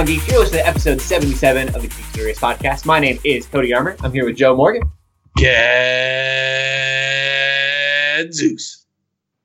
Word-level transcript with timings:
on 0.00 0.06
Geeks. 0.06 0.26
You're 0.28 0.40
listening 0.40 0.62
to 0.62 0.66
episode 0.66 0.98
77 0.98 1.68
of 1.74 1.82
the 1.82 1.88
Geek 1.88 2.12
Curious 2.14 2.40
podcast. 2.40 2.86
My 2.86 2.98
name 2.98 3.18
is 3.22 3.44
Cody 3.46 3.74
Armour. 3.74 3.96
I'm 4.00 4.12
here 4.12 4.24
with 4.24 4.34
Joe 4.34 4.56
Morgan 4.56 4.82
Zeus, 8.32 8.86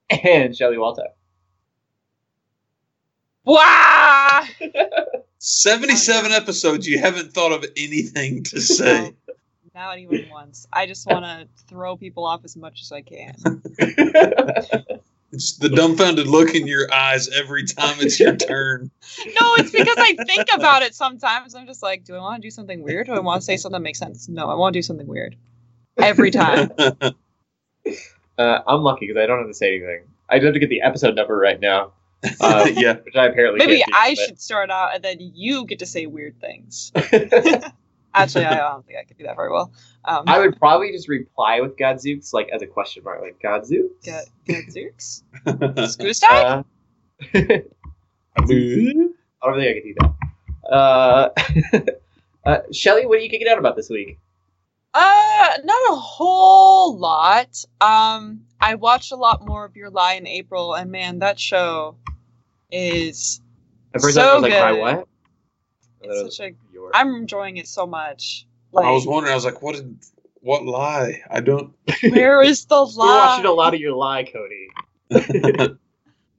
and 0.10 0.55
Shelly 0.55 0.78
Walter. 0.78 1.08
Wow! 3.44 4.44
77 5.40 6.32
episodes. 6.32 6.88
you 6.88 7.00
haven't 7.00 7.34
thought 7.34 7.52
of 7.52 7.66
anything 7.76 8.44
to 8.46 8.62
say. 8.62 9.14
Not 9.73 10.00
even 10.00 10.30
once. 10.30 10.67
I 10.72 10.86
just 10.86 11.06
want 11.06 11.26
to 11.26 11.50
throw 11.67 11.98
people 11.98 12.26
off 12.26 12.45
as 12.45 12.56
much 12.56 12.81
as 12.81 12.94
I 12.94 13.02
can. 13.02 13.36
It's 15.35 15.57
the 15.57 15.67
dumbfounded 15.70 16.27
look 16.27 16.55
in 16.55 16.66
your 16.66 16.91
eyes 16.94 17.27
every 17.30 17.66
time 17.66 17.98
it's 17.99 18.20
your 18.20 18.35
turn. 18.35 18.89
No, 19.25 19.55
it's 19.55 19.71
because 19.71 19.95
I 19.98 20.13
think 20.25 20.48
about 20.53 20.81
it 20.81 20.94
sometimes. 20.94 21.55
I'm 21.55 21.66
just 21.67 21.81
like, 21.81 22.03
do 22.03 22.16
I 22.16 22.20
want 22.20 22.41
to 22.41 22.45
do 22.45 22.52
something 22.52 22.81
weird? 22.84 23.08
Do 23.08 23.13
I 23.13 23.20
want 23.20 23.39
to 23.41 23.45
say 23.45 23.55
something 23.55 23.80
that 23.80 23.84
makes 23.84 23.98
sense? 23.99 24.27
No, 24.27 24.49
I 24.49 24.55
want 24.55 24.73
to 24.73 24.77
do 24.80 24.81
something 24.81 25.08
weird. 25.08 25.38
Every 25.98 26.31
time. 26.31 26.71
uh, 26.77 27.13
I'm 28.38 28.81
lucky 28.81 29.08
because 29.08 29.21
I 29.21 29.25
don't 29.25 29.39
have 29.39 29.48
to 29.48 29.53
say 29.53 29.75
anything. 29.77 30.02
I 30.30 30.39
do 30.39 30.45
have 30.48 30.53
to 30.53 30.59
get 30.59 30.70
the 30.70 30.81
episode 30.81 31.16
number 31.16 31.38
right 31.38 31.59
now, 31.61 31.94
Uh, 32.41 32.67
yeah. 32.73 32.94
which 33.05 33.16
I 33.16 33.27
apparently 33.27 33.59
Maybe 33.59 33.77
can't 33.77 33.88
do, 33.91 33.94
I 33.95 34.16
but- 34.16 34.25
should 34.25 34.41
start 34.41 34.70
out 34.70 34.95
and 34.95 35.03
then 35.03 35.17
you 35.20 35.66
get 35.66 35.80
to 35.80 35.86
say 35.86 36.08
weird 36.08 36.41
things. 36.41 36.91
Actually, 38.16 38.46
I 38.46 38.55
don't 38.72 38.86
think 38.86 38.98
I 39.00 39.04
could 39.04 39.18
do 39.18 39.24
that 39.26 39.36
very 39.36 39.52
well. 39.52 39.72
Um, 40.05 40.23
I 40.28 40.40
would 40.40 40.58
probably 40.58 40.92
just 40.92 41.08
reply 41.08 41.62
with 41.62 41.76
Godzooks, 41.78 42.34
like 42.34 42.50
as 42.50 42.62
a 42.62 42.67
question 42.67 43.03
mark, 43.03 43.22
like 43.22 43.39
Godzooks. 43.44 44.03
get, 44.03 44.26
get 44.45 44.66
Zooks? 44.67 45.23
Uh, 45.48 46.64
I 47.34 47.64
don't 49.50 49.59
think 49.59 49.70
I 49.70 49.73
could 49.73 49.84
do 49.84 49.95
that. 50.00 50.14
Uh, 50.70 51.30
uh, 52.45 52.58
Shelly, 52.72 53.06
what 53.06 53.17
are 53.17 53.22
you 53.22 53.30
kicking 53.30 53.48
out 53.48 53.58
about 53.58 53.76
this 53.76 53.89
week? 53.89 54.20
Uh, 54.94 55.50
not 55.64 55.92
a 55.92 55.95
whole 55.95 56.98
lot. 56.98 57.64
Um, 57.82 58.42
I 58.61 58.76
watched 58.76 59.11
a 59.11 59.16
lot 59.16 59.45
more 59.45 59.66
of 59.66 59.76
Your 59.76 59.89
Lie 59.89 60.14
in 60.14 60.28
April, 60.28 60.73
and 60.73 60.92
man, 60.92 61.20
that 61.20 61.39
show 61.39 61.98
is 62.72 63.42
At 63.94 64.02
first, 64.02 64.16
So 64.16 64.22
I 64.22 64.34
was 64.34 64.44
like, 64.44 64.52
my 64.52 64.72
good. 64.72 64.80
what? 64.82 65.08
it's 66.02 66.38
such 66.38 66.50
a. 66.50 66.54
Your- 66.86 66.95
I'm 66.95 67.16
enjoying 67.16 67.58
it 67.58 67.67
so 67.67 67.86
much. 67.88 68.47
Like, 68.72 68.86
I 68.86 68.91
was 68.91 69.05
wondering, 69.08 69.31
I 69.31 69.36
was 69.36 69.45
like, 69.45 69.61
what 69.61 69.75
did, 69.75 69.97
what 70.41 70.64
lie? 70.66 71.22
I 71.31 71.39
don't. 71.39 71.73
where 72.09 72.42
is 72.42 72.66
the 72.66 72.75
We're 72.97 73.05
watching 73.05 73.45
a 73.45 73.52
lot 73.52 73.73
of 73.73 73.80
your 73.80 73.94
lie, 73.94 74.23
Cody. 74.23 74.67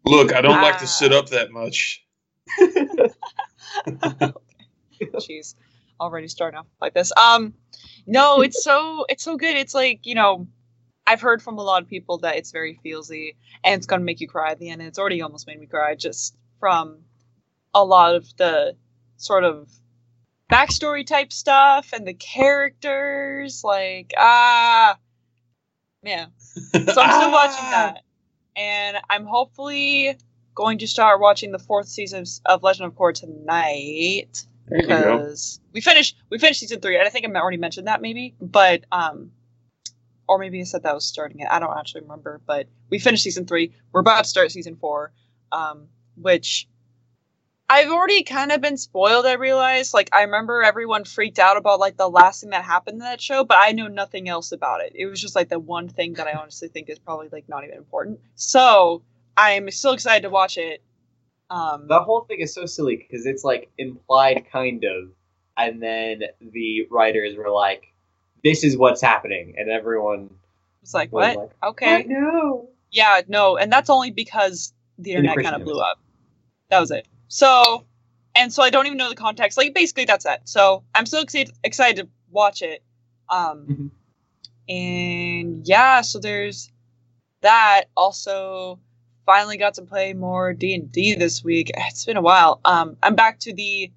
Look, 0.04 0.34
I 0.34 0.40
don't 0.40 0.60
like 0.62 0.78
to 0.78 0.84
Ah. 0.84 0.86
sit 0.86 1.12
up 1.12 1.28
that 1.30 1.50
much. 1.50 2.04
Jeez, 5.00 5.54
already 6.00 6.28
starting 6.28 6.58
off 6.58 6.66
like 6.80 6.94
this. 6.94 7.12
Um, 7.16 7.54
no, 8.06 8.40
it's 8.40 8.62
so 8.62 9.04
it's 9.08 9.22
so 9.24 9.36
good. 9.36 9.56
It's 9.56 9.74
like 9.74 10.06
you 10.06 10.14
know, 10.14 10.46
I've 11.06 11.20
heard 11.20 11.42
from 11.42 11.58
a 11.58 11.62
lot 11.62 11.82
of 11.82 11.88
people 11.88 12.18
that 12.18 12.36
it's 12.36 12.50
very 12.52 12.78
feelsy 12.84 13.36
and 13.64 13.74
it's 13.78 13.86
gonna 13.86 14.04
make 14.04 14.20
you 14.20 14.28
cry 14.28 14.50
at 14.52 14.58
the 14.58 14.68
end. 14.70 14.80
And 14.80 14.88
it's 14.88 14.98
already 14.98 15.22
almost 15.22 15.46
made 15.46 15.58
me 15.58 15.66
cry 15.66 15.94
just 15.94 16.36
from 16.60 16.98
a 17.74 17.84
lot 17.84 18.14
of 18.14 18.26
the 18.36 18.76
sort 19.16 19.44
of 19.44 19.70
backstory 20.50 21.06
type 21.06 21.32
stuff 21.32 21.92
and 21.92 22.06
the 22.06 22.14
characters. 22.14 23.62
Like 23.64 24.12
ah, 24.18 24.98
man. 26.02 26.32
So 26.72 27.00
I'm 27.02 27.10
still 27.10 27.30
Ah. 27.30 27.32
watching 27.32 27.70
that, 27.70 28.02
and 28.56 28.96
I'm 29.10 29.26
hopefully 29.26 30.16
going 30.54 30.78
to 30.78 30.86
start 30.86 31.20
watching 31.20 31.52
the 31.52 31.58
fourth 31.58 31.88
season 31.88 32.24
of 32.46 32.62
Legend 32.62 32.86
of 32.86 32.94
Korra 32.94 33.12
tonight 33.12 34.46
There 34.68 34.80
you 34.80 34.86
go. 34.86 35.18
because 35.18 35.60
we 35.72 35.80
finished 35.82 36.16
we 36.30 36.38
finished 36.38 36.60
season 36.60 36.80
three, 36.80 36.96
and 36.96 37.06
I 37.06 37.10
think 37.10 37.26
I 37.26 37.30
already 37.40 37.58
mentioned 37.58 37.88
that 37.88 38.00
maybe, 38.00 38.34
but 38.40 38.84
um, 38.90 39.32
or 40.28 40.38
maybe 40.38 40.60
I 40.60 40.64
said 40.64 40.82
that 40.84 40.94
was 40.94 41.04
starting 41.06 41.40
it. 41.40 41.48
I 41.50 41.58
don't 41.58 41.76
actually 41.76 42.02
remember, 42.02 42.40
but 42.46 42.68
we 42.88 42.98
finished 42.98 43.22
season 43.24 43.44
three. 43.46 43.72
We're 43.92 44.00
about 44.00 44.24
to 44.24 44.28
start 44.30 44.50
season 44.50 44.76
four, 44.76 45.12
um, 45.52 45.88
which 46.16 46.68
I've 47.68 47.88
already 47.88 48.22
kind 48.22 48.52
of 48.52 48.60
been 48.60 48.76
spoiled. 48.76 49.26
I 49.26 49.32
realize, 49.34 49.92
like, 49.92 50.08
I 50.12 50.22
remember 50.22 50.62
everyone 50.62 51.04
freaked 51.04 51.40
out 51.40 51.56
about 51.56 51.80
like 51.80 51.96
the 51.96 52.08
last 52.08 52.40
thing 52.40 52.50
that 52.50 52.64
happened 52.64 52.94
in 52.94 53.00
that 53.00 53.20
show, 53.20 53.44
but 53.44 53.58
I 53.60 53.72
know 53.72 53.88
nothing 53.88 54.28
else 54.28 54.52
about 54.52 54.82
it. 54.82 54.92
It 54.94 55.06
was 55.06 55.20
just 55.20 55.34
like 55.34 55.48
the 55.48 55.58
one 55.58 55.88
thing 55.88 56.14
that 56.14 56.28
I 56.28 56.34
honestly 56.34 56.68
think 56.68 56.88
is 56.88 56.98
probably 57.00 57.28
like 57.30 57.48
not 57.48 57.64
even 57.64 57.76
important. 57.76 58.20
So 58.36 59.02
I'm 59.36 59.68
still 59.72 59.92
excited 59.92 60.22
to 60.22 60.30
watch 60.30 60.58
it. 60.58 60.80
Um, 61.50 61.88
The 61.88 62.00
whole 62.00 62.22
thing 62.22 62.40
is 62.40 62.54
so 62.54 62.66
silly 62.66 62.96
because 62.96 63.26
it's 63.26 63.42
like 63.42 63.70
implied, 63.78 64.46
kind 64.50 64.84
of, 64.84 65.10
and 65.56 65.82
then 65.82 66.22
the 66.40 66.86
writers 66.90 67.36
were 67.36 67.50
like, 67.50 67.92
"This 68.44 68.62
is 68.64 68.76
what's 68.76 69.00
happening," 69.00 69.54
and 69.58 69.70
everyone 69.70 70.30
it's 70.82 70.94
like 70.94 71.12
was 71.12 71.34
what? 71.34 71.36
like, 71.36 71.50
Okay. 71.62 72.04
no." 72.08 72.68
Yeah, 72.90 73.22
no, 73.28 73.56
and 73.56 73.70
that's 73.72 73.90
only 73.90 74.10
because 74.10 74.72
the 74.98 75.12
internet 75.12 75.36
kind 75.42 75.54
of 75.56 75.64
blew 75.64 75.78
up. 75.80 76.00
That 76.70 76.80
was 76.80 76.90
it. 76.90 77.06
So, 77.28 77.86
and 78.34 78.52
so 78.52 78.62
I 78.62 78.70
don't 78.70 78.86
even 78.86 78.98
know 78.98 79.08
the 79.08 79.16
context. 79.16 79.58
Like 79.58 79.74
basically 79.74 80.04
that's 80.04 80.24
that. 80.24 80.48
So 80.48 80.84
I'm 80.94 81.06
so 81.06 81.20
excited 81.20 81.54
excited 81.64 82.06
to 82.06 82.08
watch 82.30 82.62
it. 82.62 82.82
Um, 83.28 83.66
Mhm. 83.68 83.90
and 84.68 85.68
yeah, 85.68 86.00
so 86.02 86.18
there's 86.18 86.70
that. 87.42 87.86
Also, 87.96 88.80
finally 89.26 89.56
got 89.56 89.74
to 89.74 89.82
play 89.82 90.14
more 90.14 90.52
D 90.54 90.74
and 90.74 90.90
D 90.92 91.14
this 91.14 91.44
week. 91.44 91.70
It's 91.76 92.04
been 92.04 92.16
a 92.16 92.22
while. 92.22 92.60
Um, 92.64 92.96
I'm 93.02 93.14
back 93.16 93.40
to 93.40 93.54
the 93.54 93.90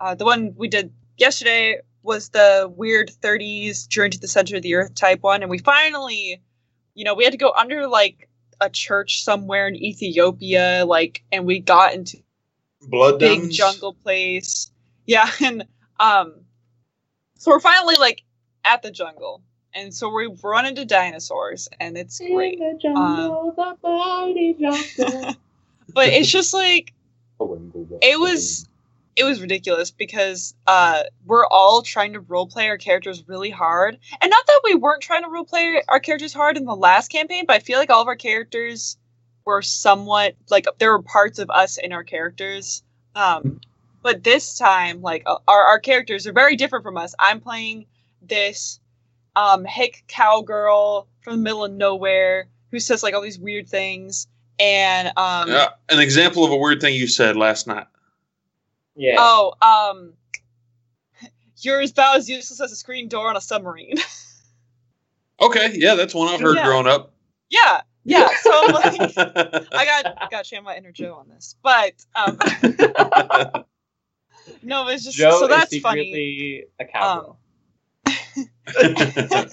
uh, 0.00 0.14
the 0.14 0.24
one 0.24 0.54
we 0.56 0.68
did 0.68 0.92
yesterday 1.16 1.80
was 2.02 2.30
the 2.30 2.72
weird 2.76 3.10
30s 3.22 3.88
journey 3.88 4.10
to 4.10 4.20
the 4.20 4.28
center 4.28 4.56
of 4.56 4.62
the 4.62 4.74
earth 4.74 4.94
type 4.94 5.22
one, 5.22 5.42
and 5.42 5.50
we 5.50 5.58
finally, 5.58 6.40
you 6.94 7.04
know, 7.04 7.14
we 7.14 7.24
had 7.24 7.32
to 7.32 7.38
go 7.38 7.52
under 7.56 7.86
like 7.88 8.28
a 8.60 8.70
church 8.70 9.22
somewhere 9.24 9.68
in 9.68 9.76
Ethiopia, 9.76 10.84
like, 10.86 11.22
and 11.32 11.46
we 11.46 11.60
got 11.60 11.94
into 11.94 12.18
Blood 12.82 13.18
big 13.18 13.32
diamonds? 13.32 13.56
jungle 13.56 13.94
place. 13.94 14.70
Yeah, 15.06 15.30
and 15.44 15.66
um, 15.98 16.34
so 17.38 17.50
we're 17.50 17.60
finally 17.60 17.96
like 17.98 18.22
at 18.64 18.82
the 18.82 18.90
jungle, 18.90 19.42
and 19.74 19.92
so 19.92 20.08
we 20.08 20.28
run 20.42 20.66
into 20.66 20.84
dinosaurs, 20.84 21.68
and 21.80 21.96
it's 21.96 22.18
great. 22.18 22.58
The 22.58 22.78
jungle, 22.80 23.52
the 23.56 23.76
mighty 23.88 24.54
jungle. 24.54 25.34
But 25.94 26.08
it's 26.08 26.28
just 26.30 26.52
like 26.52 26.92
it 27.40 28.20
was 28.20 28.68
it 29.16 29.24
was 29.24 29.40
ridiculous 29.40 29.90
because 29.90 30.54
uh 30.66 31.02
we're 31.26 31.46
all 31.46 31.82
trying 31.82 32.12
to 32.12 32.20
roleplay 32.20 32.68
our 32.68 32.78
characters 32.78 33.24
really 33.26 33.50
hard 33.50 33.98
and 34.20 34.30
not 34.30 34.46
that 34.46 34.60
we 34.64 34.74
weren't 34.74 35.02
trying 35.02 35.22
to 35.22 35.28
roleplay 35.28 35.80
our 35.88 35.98
characters 35.98 36.32
hard 36.32 36.56
in 36.56 36.64
the 36.66 36.76
last 36.76 37.10
campaign 37.10 37.44
but 37.46 37.56
i 37.56 37.58
feel 37.58 37.78
like 37.78 37.90
all 37.90 38.02
of 38.02 38.08
our 38.08 38.16
characters 38.16 38.96
were 39.48 39.62
somewhat 39.62 40.34
like 40.50 40.66
there 40.78 40.90
were 40.92 41.02
parts 41.02 41.38
of 41.38 41.48
us 41.48 41.78
in 41.78 41.90
our 41.92 42.04
characters 42.04 42.82
um 43.16 43.58
but 44.02 44.22
this 44.22 44.58
time 44.58 45.00
like 45.00 45.22
uh, 45.24 45.38
our, 45.48 45.64
our 45.68 45.78
characters 45.80 46.26
are 46.26 46.34
very 46.34 46.54
different 46.54 46.82
from 46.84 46.98
us 46.98 47.14
i'm 47.18 47.40
playing 47.40 47.86
this 48.20 48.78
um 49.36 49.64
hick 49.64 50.04
cowgirl 50.06 51.08
from 51.22 51.36
the 51.36 51.42
middle 51.42 51.64
of 51.64 51.72
nowhere 51.72 52.46
who 52.70 52.78
says 52.78 53.02
like 53.02 53.14
all 53.14 53.22
these 53.22 53.38
weird 53.38 53.66
things 53.66 54.26
and 54.60 55.08
um 55.16 55.48
Yeah, 55.48 55.68
an 55.88 55.98
example 55.98 56.44
of 56.44 56.50
a 56.52 56.56
weird 56.56 56.82
thing 56.82 56.94
you 56.94 57.06
said 57.06 57.34
last 57.36 57.66
night. 57.66 57.86
Yeah. 58.96 59.14
Oh, 59.18 59.54
um, 59.62 60.12
you're 61.62 61.80
as 61.80 61.92
about 61.92 62.16
as 62.18 62.28
useless 62.28 62.60
as 62.60 62.72
a 62.72 62.76
screen 62.76 63.08
door 63.08 63.28
on 63.30 63.36
a 63.36 63.40
submarine. 63.40 63.96
Okay, 65.40 65.70
yeah, 65.74 65.94
that's 65.94 66.12
one 66.14 66.26
I've 66.26 66.40
heard 66.40 66.56
Yeah. 66.56 66.64
growing 66.64 66.88
up. 66.88 67.12
yeah, 67.48 67.82
yeah. 68.08 68.28
So 68.42 68.50
like, 68.72 69.16
I 69.18 69.84
got 69.84 70.06
I 70.18 70.28
got 70.30 70.50
my 70.64 70.76
inner 70.76 70.92
Joe 70.92 71.14
on 71.14 71.28
this, 71.28 71.56
but 71.62 71.92
um, 72.14 72.38
no, 74.62 74.88
it's 74.88 75.04
just 75.04 75.16
Joe 75.16 75.40
so 75.40 75.46
that's 75.46 75.72
is 75.72 75.82
funny. 75.82 76.04
secretly 76.04 76.64
a 76.80 76.84
cowgirl. 76.84 77.38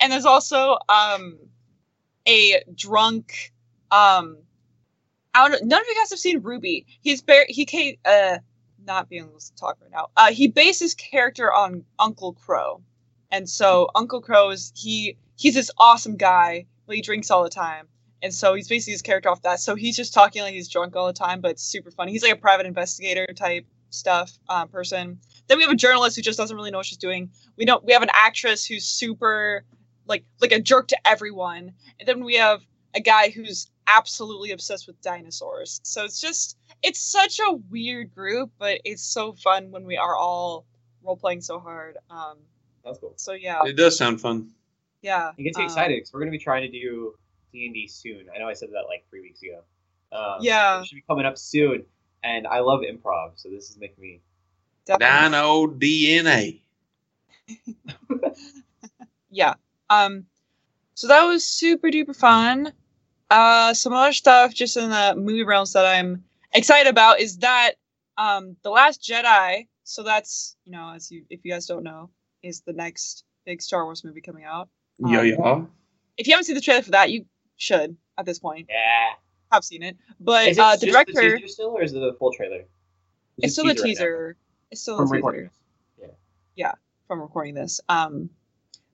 And 0.00 0.12
there's 0.12 0.26
also 0.26 0.78
um 0.88 1.38
a 2.26 2.62
drunk 2.74 3.52
um. 3.90 4.38
I 5.34 5.48
don't 5.48 5.52
know. 5.52 5.68
None 5.68 5.80
of 5.80 5.86
you 5.86 5.94
guys 5.94 6.10
have 6.10 6.18
seen 6.18 6.40
Ruby. 6.42 6.86
He's 7.00 7.20
very 7.22 7.46
he 7.48 7.64
came 7.64 7.96
uh 8.04 8.38
not 8.84 9.08
being 9.08 9.24
able 9.24 9.38
to 9.38 9.54
talk 9.54 9.78
right 9.80 9.90
now. 9.90 10.08
Uh, 10.16 10.32
he 10.32 10.48
based 10.48 10.80
his 10.80 10.94
character 10.94 11.52
on 11.52 11.84
Uncle 11.98 12.32
Crow, 12.32 12.82
and 13.30 13.48
so 13.48 13.88
Uncle 13.94 14.20
Crow 14.20 14.50
is 14.50 14.72
he 14.74 15.16
he's 15.36 15.54
this 15.54 15.70
awesome 15.78 16.16
guy, 16.16 16.66
but 16.88 16.96
he 16.96 17.02
drinks 17.02 17.30
all 17.30 17.44
the 17.44 17.50
time, 17.50 17.86
and 18.22 18.34
so 18.34 18.54
he's 18.54 18.66
basically 18.66 18.94
his 18.94 19.02
character 19.02 19.28
off 19.28 19.42
that. 19.42 19.60
So 19.60 19.76
he's 19.76 19.96
just 19.96 20.12
talking 20.12 20.42
like 20.42 20.54
he's 20.54 20.68
drunk 20.68 20.96
all 20.96 21.06
the 21.06 21.12
time, 21.12 21.40
but 21.40 21.52
it's 21.52 21.62
super 21.62 21.92
funny. 21.92 22.10
He's 22.10 22.22
like 22.24 22.32
a 22.32 22.36
private 22.36 22.66
investigator 22.66 23.26
type 23.34 23.66
stuff 23.90 24.36
uh, 24.48 24.66
person. 24.66 25.20
Then 25.46 25.58
we 25.58 25.64
have 25.64 25.72
a 25.72 25.76
journalist 25.76 26.16
who 26.16 26.22
just 26.22 26.36
doesn't 26.38 26.56
really 26.56 26.70
know 26.70 26.78
what 26.78 26.86
she's 26.86 26.98
doing. 26.98 27.30
We 27.56 27.64
don't. 27.64 27.84
We 27.84 27.92
have 27.92 28.02
an 28.02 28.10
actress 28.12 28.64
who's 28.66 28.84
super 28.84 29.64
like 30.06 30.24
like 30.40 30.52
a 30.52 30.60
jerk 30.60 30.88
to 30.88 30.98
everyone, 31.06 31.72
and 32.00 32.08
then 32.08 32.24
we 32.24 32.34
have 32.34 32.62
a 32.94 33.00
guy 33.00 33.30
who's 33.30 33.70
absolutely 33.86 34.50
obsessed 34.50 34.86
with 34.86 35.00
dinosaurs. 35.00 35.80
So 35.84 36.04
it's 36.04 36.20
just 36.20 36.56
it's 36.82 37.00
such 37.00 37.38
a 37.40 37.52
weird 37.70 38.14
group, 38.14 38.50
but 38.58 38.80
it's 38.84 39.02
so 39.02 39.32
fun 39.32 39.70
when 39.70 39.84
we 39.84 39.96
are 39.96 40.16
all 40.16 40.66
role 41.02 41.16
playing 41.16 41.40
so 41.40 41.58
hard. 41.58 41.96
Um, 42.10 42.38
That's 42.84 42.98
cool. 42.98 43.14
so 43.16 43.32
yeah, 43.32 43.64
It 43.64 43.76
does 43.76 43.96
sound 43.96 44.20
fun. 44.20 44.50
Yeah. 45.02 45.32
You 45.36 45.44
get 45.44 45.54
too 45.54 45.60
um, 45.62 45.66
excited 45.66 45.96
because 45.96 46.12
we're 46.12 46.20
gonna 46.20 46.30
be 46.30 46.38
trying 46.38 46.62
to 46.62 46.70
do 46.70 47.14
D 47.52 47.64
and 47.66 47.74
D 47.74 47.86
soon. 47.88 48.26
I 48.34 48.38
know 48.38 48.48
I 48.48 48.54
said 48.54 48.70
that 48.70 48.84
like 48.88 49.04
three 49.10 49.20
weeks 49.22 49.40
ago. 49.42 49.62
Um, 50.12 50.38
Yeah. 50.40 50.80
it 50.80 50.86
should 50.86 50.96
be 50.96 51.04
coming 51.08 51.26
up 51.26 51.36
soon, 51.38 51.84
and 52.22 52.46
I 52.46 52.60
love 52.60 52.80
improv, 52.80 53.32
so 53.36 53.48
this 53.48 53.70
is 53.70 53.76
making 53.78 54.02
me. 54.02 54.20
definitely. 54.86 55.28
Dino 55.28 55.66
DNA. 55.78 56.60
yeah. 59.30 59.54
Um, 59.90 60.24
so 60.94 61.08
that 61.08 61.24
was 61.24 61.46
super 61.46 61.88
duper 61.88 62.16
fun. 62.16 62.72
Uh, 63.30 63.74
some 63.74 63.92
other 63.92 64.12
stuff 64.12 64.54
just 64.54 64.76
in 64.76 64.88
the 64.90 65.14
movie 65.16 65.44
realms 65.44 65.72
that 65.74 65.84
I'm 65.84 66.24
excited 66.54 66.88
about 66.88 67.20
is 67.20 67.36
that 67.38 67.72
um, 68.16 68.56
the 68.62 68.70
Last 68.70 69.02
Jedi. 69.02 69.66
So 69.84 70.02
that's 70.02 70.56
you 70.64 70.72
know, 70.72 70.92
as 70.94 71.10
you 71.10 71.24
if 71.30 71.40
you 71.44 71.52
guys 71.52 71.66
don't 71.66 71.82
know, 71.82 72.10
is 72.42 72.62
the 72.62 72.72
next 72.72 73.24
big 73.46 73.62
Star 73.62 73.84
Wars 73.84 74.04
movie 74.04 74.20
coming 74.20 74.44
out. 74.44 74.68
Yeah, 74.98 75.20
Um, 75.20 75.26
yeah. 75.26 75.60
If 76.16 76.26
you 76.26 76.32
haven't 76.32 76.44
seen 76.44 76.54
the 76.56 76.60
trailer 76.60 76.82
for 76.82 76.90
that, 76.92 77.10
you 77.10 77.24
should 77.56 77.96
at 78.16 78.26
this 78.26 78.38
point 78.38 78.66
Yeah. 78.68 79.12
have 79.52 79.64
seen 79.64 79.82
it. 79.82 79.96
But 80.20 80.48
Is 80.48 80.58
it 80.58 80.60
uh, 80.60 80.76
the 80.76 80.86
just 80.86 80.92
director, 80.92 81.36
teaser 81.36 81.48
still, 81.48 81.68
or 81.70 81.82
is 81.82 81.92
it 81.92 82.00
the 82.00 82.14
full 82.18 82.32
trailer? 82.32 82.64
it's 83.40 83.52
still 83.52 83.68
a 83.70 83.74
teaser. 83.74 84.36
it's 84.70 84.80
still 84.82 84.94
a 84.96 84.98
From 84.98 85.06
teaser. 85.08 85.16
recording. 85.16 85.50
from 87.06 87.22
recording 87.22 87.54
this. 87.54 87.80
Um, 87.88 88.28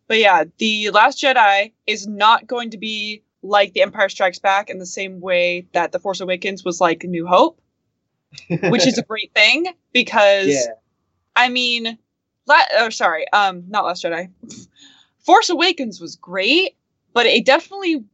but 0.07 0.19
yeah, 0.19 0.45
the 0.59 0.91
Last 0.91 1.21
Jedi 1.21 1.73
is 1.87 2.07
not 2.07 2.47
going 2.47 2.71
to 2.71 2.79
be 2.79 3.23
like 3.43 3.73
The 3.73 3.83
Empire 3.83 4.09
Strikes 4.09 4.39
Back 4.39 4.71
in 4.71 4.79
the 4.79 4.87
same 4.87 5.21
way 5.21 5.67
that 5.73 5.91
The 5.91 5.99
Force 5.99 6.21
Awakens 6.21 6.65
was 6.65 6.81
like 6.81 7.03
New 7.03 7.27
Hope, 7.27 7.61
which 8.69 8.87
is 8.87 8.99
a 8.99 9.03
great 9.09 9.33
thing 9.35 9.67
because 9.93 10.47
yeah. 10.49 10.75
I 11.35 11.49
mean, 11.49 11.99
la- 12.47 12.69
oh 12.75 12.91
sorry, 12.91 13.27
um, 13.33 13.65
not 13.69 13.85
Last 13.85 14.05
Jedi. 14.05 14.31
Force 15.25 15.51
Awakens 15.51 16.01
was 16.01 16.17
great, 16.17 16.77
but 17.13 17.27
it 17.27 17.45
definitely 17.45 18.05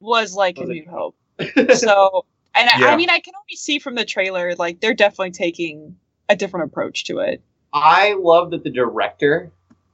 was 0.00 0.34
like 0.34 0.58
a 0.58 0.62
Was 0.62 0.70
it- 0.70 0.72
New 0.72 0.90
Hope. 0.90 1.16
So, 1.76 2.24
and 2.54 2.70
I, 2.70 2.78
Yeah. 2.80 2.86
I 2.88 2.96
mean, 2.96 3.10
I 3.10 3.18
can 3.20 3.34
only 3.34 3.56
see 3.56 3.78
from 3.78 3.94
the 3.96 4.04
trailer 4.04 4.54
like 4.56 4.80
they're 4.80 4.94
definitely 4.94 5.32
taking 5.32 5.96
a 6.28 6.36
different 6.36 6.70
approach 6.70 7.04
to 7.06 7.18
it. 7.18 7.42
I 7.72 8.14
love 8.14 8.50
that 8.52 8.62
the 8.62 8.70
director 8.70 9.50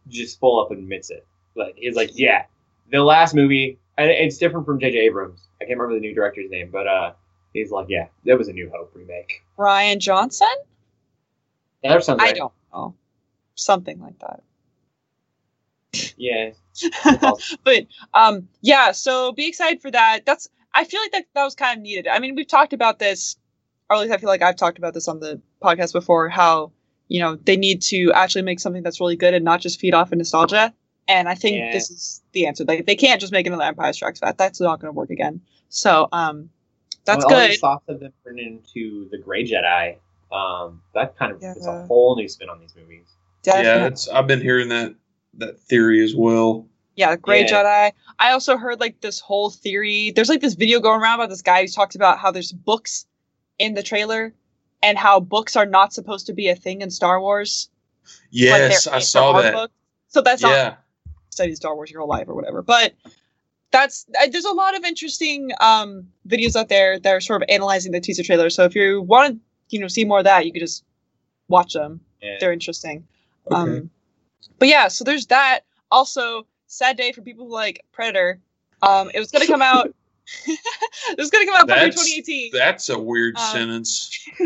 just 0.08 0.38
full 0.38 0.60
up 0.60 0.70
admits 0.70 1.10
it. 1.10 1.26
Like 1.56 1.74
he's 1.76 1.96
like, 1.96 2.10
yeah, 2.14 2.44
the 2.92 3.02
last 3.02 3.34
movie, 3.34 3.78
and 3.96 4.10
it's 4.10 4.36
different 4.38 4.66
from 4.66 4.78
J.J. 4.78 4.98
Abrams. 4.98 5.40
I 5.60 5.64
can't 5.64 5.78
remember 5.78 5.94
the 5.94 6.06
new 6.06 6.14
director's 6.14 6.50
name, 6.50 6.68
but 6.70 6.86
uh, 6.86 7.12
he's 7.54 7.70
like, 7.70 7.86
yeah, 7.88 8.06
that 8.26 8.36
was 8.38 8.48
a 8.48 8.52
New 8.52 8.70
Hope 8.74 8.92
remake. 8.94 9.42
Rian 9.58 9.98
Johnson. 9.98 10.46
Yeah, 11.82 11.94
that 11.94 12.04
sounds 12.04 12.20
I 12.20 12.26
right. 12.26 12.36
don't 12.36 12.52
know. 12.72 12.94
Something 13.54 14.00
like 14.00 14.18
that. 14.20 14.42
Yeah. 16.16 16.50
But 17.64 17.86
um 18.14 18.48
yeah, 18.62 18.92
so 18.92 19.32
be 19.32 19.48
excited 19.48 19.82
for 19.82 19.90
that. 19.90 20.20
That's 20.26 20.48
I 20.74 20.84
feel 20.84 21.00
like 21.00 21.12
that 21.12 21.24
that 21.34 21.44
was 21.44 21.54
kind 21.54 21.78
of 21.78 21.82
needed. 21.82 22.06
I 22.08 22.18
mean, 22.20 22.34
we've 22.36 22.46
talked 22.46 22.72
about 22.72 22.98
this 22.98 23.36
or 23.88 23.96
at 23.96 24.02
least 24.02 24.12
I 24.12 24.18
feel 24.18 24.28
like 24.28 24.42
I've 24.42 24.56
talked 24.56 24.78
about 24.78 24.94
this 24.94 25.08
on 25.08 25.20
the 25.20 25.40
podcast 25.62 25.92
before 25.92 26.28
how, 26.28 26.70
you 27.08 27.20
know, 27.20 27.36
they 27.36 27.56
need 27.56 27.82
to 27.82 28.12
actually 28.12 28.42
make 28.42 28.60
something 28.60 28.82
that's 28.82 29.00
really 29.00 29.16
good 29.16 29.34
and 29.34 29.44
not 29.44 29.60
just 29.60 29.80
feed 29.80 29.94
off 29.94 30.12
of 30.12 30.18
nostalgia. 30.18 30.72
And 31.08 31.28
I 31.28 31.34
think 31.34 31.56
Yeah. 31.56 31.72
this 31.72 31.90
is 31.90 32.22
the 32.32 32.46
answer. 32.46 32.64
Like 32.64 32.86
they 32.86 32.94
can't 32.94 33.20
just 33.20 33.32
make 33.32 33.46
another 33.46 33.64
Empire 33.64 33.92
Strikes 33.92 34.20
Back. 34.20 34.36
That's 34.36 34.60
not 34.60 34.80
going 34.80 34.92
to 34.92 34.96
work 34.96 35.10
again. 35.10 35.40
So, 35.70 36.08
um 36.12 36.50
that's 37.04 37.24
Well, 37.24 37.34
good. 37.40 37.50
these 37.50 37.60
thoughts 37.60 37.84
of 37.88 37.98
them 37.98 38.12
turned 38.24 38.38
into 38.38 39.08
the 39.10 39.18
Gray 39.18 39.44
Jedi. 39.44 39.96
Um, 40.30 40.82
that 40.94 41.16
kind 41.16 41.32
of 41.32 41.42
is 41.42 41.66
a 41.66 41.84
whole 41.86 42.14
new 42.14 42.28
spin 42.28 42.48
on 42.48 42.60
these 42.60 42.76
movies. 42.76 43.08
Yeah, 43.44 43.54
Definitely. 43.62 43.86
it's, 43.88 44.08
I've 44.08 44.26
been 44.28 44.40
hearing 44.40 44.68
that 44.68 44.94
that 45.34 45.58
theory 45.60 46.02
as 46.04 46.14
well. 46.14 46.66
Yeah, 46.96 47.16
Grey 47.16 47.42
Yeah. 47.42 47.48
Jedi. 47.88 47.92
I 48.18 48.32
also 48.32 48.56
heard 48.56 48.80
like 48.80 49.00
this 49.00 49.20
whole 49.20 49.50
theory. 49.50 50.10
There's 50.10 50.28
like 50.28 50.40
this 50.40 50.54
video 50.54 50.80
going 50.80 51.00
around 51.00 51.14
about 51.20 51.30
this 51.30 51.42
guy 51.42 51.62
who 51.62 51.68
talks 51.68 51.94
about 51.94 52.18
how 52.18 52.30
there's 52.30 52.52
books 52.52 53.06
in 53.58 53.74
the 53.74 53.82
trailer 53.82 54.34
and 54.82 54.98
how 54.98 55.20
books 55.20 55.56
are 55.56 55.66
not 55.66 55.92
supposed 55.92 56.26
to 56.26 56.32
be 56.32 56.48
a 56.48 56.54
thing 56.56 56.82
in 56.82 56.90
Star 56.90 57.20
Wars. 57.20 57.70
Like, 58.04 58.12
Yes, 58.30 58.84
they're- 58.84 58.94
I 58.94 58.98
saw 58.98 59.32
art 59.32 59.42
that. 59.44 59.52
books. 59.54 59.74
So 60.08 60.20
that's 60.20 60.42
not 60.42 60.50
Yeah, 60.50 60.74
study 61.30 61.54
Star 61.54 61.74
Wars 61.74 61.90
your 61.90 62.00
whole 62.00 62.08
life 62.08 62.28
or 62.28 62.34
whatever. 62.34 62.62
But 62.62 62.94
that's 63.70 64.04
uh, 64.20 64.26
there's 64.26 64.44
a 64.44 64.52
lot 64.52 64.76
of 64.76 64.84
interesting 64.84 65.52
um 65.60 66.08
videos 66.26 66.56
out 66.56 66.68
there 66.68 66.98
that 66.98 67.14
are 67.14 67.20
sort 67.20 67.40
of 67.42 67.48
analyzing 67.48 67.92
the 67.92 68.00
teaser 68.00 68.24
trailer. 68.24 68.50
So 68.50 68.64
if 68.64 68.74
you 68.74 69.00
want 69.02 69.34
to, 69.34 69.40
you 69.76 69.80
know, 69.80 69.86
see 69.88 70.04
more 70.04 70.18
of 70.18 70.24
that, 70.24 70.44
you 70.44 70.52
could 70.52 70.60
just 70.60 70.82
watch 71.48 71.72
them. 71.74 72.00
Yeah. 72.20 72.36
They're 72.40 72.52
interesting. 72.52 73.06
Okay. 73.46 73.56
Um, 73.56 73.90
but 74.58 74.68
yeah, 74.68 74.88
so 74.88 75.04
there's 75.04 75.26
that. 75.26 75.60
Also, 75.90 76.46
sad 76.66 76.96
day 76.96 77.12
for 77.12 77.22
people 77.22 77.46
who 77.46 77.52
like 77.52 77.84
Predator. 77.92 78.40
Um, 78.82 79.10
it 79.14 79.18
was 79.18 79.30
gonna 79.30 79.46
come 79.46 79.62
out. 79.62 79.92
it 80.46 81.18
was 81.18 81.30
gonna 81.30 81.44
come 81.46 81.56
out 81.56 81.68
February 81.68 81.90
That's- 81.90 82.06
2018. 82.06 82.50
that's 82.52 82.88
a 82.88 82.98
weird 82.98 83.36
Um, 83.36 83.52
sentence. 83.52 84.28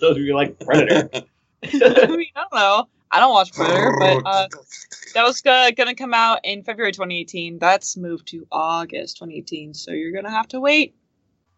Those 0.00 0.16
of 0.16 0.18
you 0.18 0.32
who 0.32 0.34
like 0.34 0.58
Predator. 0.60 1.08
I 1.14 1.20
mean, 1.70 2.26
I 2.34 2.40
don't 2.40 2.52
know. 2.54 2.88
I 3.12 3.20
don't 3.20 3.32
watch 3.32 3.52
Predator, 3.52 3.94
but 4.00 4.22
uh, 4.26 4.48
that 5.14 5.22
was 5.22 5.40
uh, 5.46 5.70
gonna 5.70 5.94
come 5.94 6.12
out 6.12 6.40
in 6.42 6.64
February 6.64 6.90
2018. 6.92 7.58
That's 7.60 7.96
moved 7.96 8.26
to 8.28 8.46
August 8.50 9.18
2018, 9.18 9.74
so 9.74 9.92
you're 9.92 10.10
gonna 10.12 10.30
have 10.34 10.48
to 10.48 10.60
wait 10.60 10.94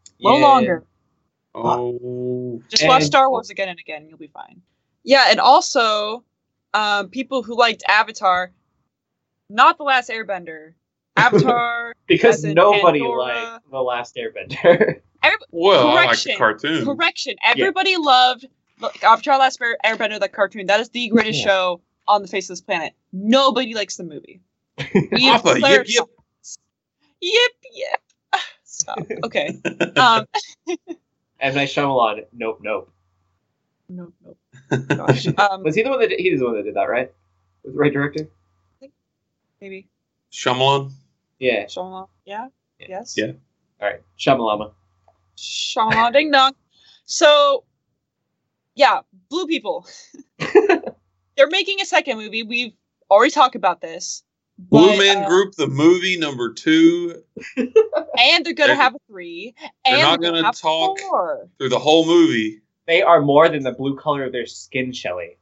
a 0.07 0.13
little 0.23 0.41
Yeah. 0.41 0.47
longer. 0.47 0.85
oh, 1.55 2.63
Just 2.69 2.87
watch 2.87 2.99
And- 3.03 3.07
Star 3.07 3.31
Wars 3.31 3.51
again 3.51 3.69
and 3.71 3.79
again, 3.81 4.07
you'll 4.09 4.19
be 4.19 4.29
fine. 4.29 4.61
Yeah, 5.05 5.25
and 5.31 5.41
also, 5.41 6.23
um, 6.75 7.09
people 7.09 7.43
who 7.43 7.57
liked 7.59 7.83
Avatar, 7.89 8.53
not 9.51 9.79
the 9.79 9.85
Last 9.85 10.11
Airbender, 10.11 10.75
Avatar. 11.17 11.95
Because 12.07 12.45
nobody 12.45 13.01
Pandora. 13.01 13.19
liked 13.23 13.71
The 13.71 13.81
Last 13.83 14.17
Airbender. 14.17 15.01
well, 15.51 15.89
I 15.89 15.95
like 15.95 16.07
Correction. 16.07 16.33
the 16.33 16.39
cartoon. 16.39 16.85
Correction. 16.85 17.37
Everybody 17.45 17.97
loved 17.97 18.47
look, 18.81 19.03
Avatar: 19.03 19.39
Last 19.39 19.61
Airbender, 19.85 20.21
the 20.21 20.29
cartoon. 20.29 20.67
That 20.67 20.81
is 20.81 20.91
the 20.91 21.09
greatest 21.09 21.41
Yeah. 21.41 21.47
show 21.47 21.81
on 22.07 22.23
the 22.23 22.29
face 22.29 22.45
of 22.47 22.55
this 22.55 22.61
planet. 22.61 22.93
Nobody 23.13 23.75
likes 23.75 23.97
the 23.97 24.05
movie. 24.05 24.41
We 25.13 25.25
have 25.25 25.41
Appa, 25.41 25.49
yip, 25.55 25.59
clarified- 25.59 25.89
yip. 25.89 26.05
Yip 27.21 27.53
yip. 27.75 28.01
Stop. 28.65 28.99
Okay. 29.25 29.59
Um. 29.97 30.25
M. 31.41 31.55
Night 31.55 31.69
Shyamalan, 31.69 32.27
nope, 32.33 32.59
nope. 32.63 32.93
No. 33.89 34.13
No. 34.25 34.37
Gosh. 34.71 35.27
Um. 35.39 35.63
Was 35.63 35.75
he 35.75 35.83
the 35.83 35.91
one 35.91 36.01
that 36.01 36.09
did, 36.09 36.21
he 36.21 36.31
was 36.31 36.41
the 36.41 36.47
one 36.47 36.57
that 36.57 36.65
did 36.65 36.75
that, 36.75 36.89
right? 36.89 37.11
Was 37.65 37.75
the 37.75 37.79
right 37.79 37.93
director? 37.93 38.29
Maybe. 39.61 39.89
Shyamalan. 40.33 40.93
Yeah. 41.39 41.65
Shyamalan. 41.65 42.09
Yeah. 42.25 42.49
Yeah. 42.79 42.87
Yes. 42.89 43.15
Yeah. 43.17 43.33
All 43.81 43.89
right. 43.89 44.01
Shyamalama. 44.19 44.73
Shyamalan. 45.37 46.13
Ding 46.13 46.31
dong. 46.31 46.53
So. 47.05 47.65
Yeah, 48.75 49.01
Blue 49.29 49.47
People. 49.49 49.87
They're 50.39 51.49
making 51.51 51.81
a 51.81 51.85
second 51.85 52.17
movie. 52.19 52.45
We've 52.45 52.73
already 53.11 53.33
talked 53.33 53.57
about 53.57 53.81
this. 53.81 54.23
Blue 54.57 54.97
Man 54.97 55.25
uh, 55.25 55.29
Group, 55.29 55.55
the 55.57 55.67
movie 55.67 56.17
number 56.19 56.53
two, 56.53 57.23
and 57.57 57.67
they're 58.45 58.53
gonna 58.55 58.69
They're- 58.69 58.75
have 58.77 58.95
a 58.95 58.99
three. 59.09 59.55
they're 59.85 59.99
not 60.03 60.21
they're 60.21 60.31
gonna 60.33 60.45
have 60.45 60.57
talk- 60.57 60.99
Four. 61.01 61.49
through 61.59 61.69
the 61.71 61.79
whole 61.79 62.07
movie. 62.07 62.61
They 62.89 63.03
are 63.03 63.21
more 63.21 63.49
than 63.51 63.63
the 63.63 63.73
blue 63.73 63.97
color 63.97 64.25
of 64.25 64.33
their 64.33 64.47
skin, 64.47 64.93
Shelly. 64.93 65.37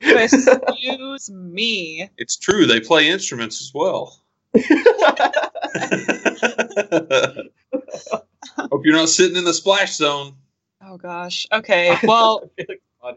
Excuse 0.00 1.30
me. 1.30 2.10
It's 2.18 2.36
true. 2.36 2.66
They 2.66 2.78
play 2.78 3.08
instruments 3.08 3.62
as 3.62 3.72
well. 3.74 4.20
Hope 8.58 8.84
you're 8.84 8.94
not 8.94 9.08
sitting 9.08 9.38
in 9.38 9.44
the 9.44 9.54
splash 9.54 9.96
zone. 9.96 10.34
Oh 10.84 10.98
gosh. 10.98 11.46
Okay. 11.50 11.96
Well, 12.04 12.42
I 12.58 12.62
feel 12.62 12.66
like 12.68 12.82
God. 13.02 13.16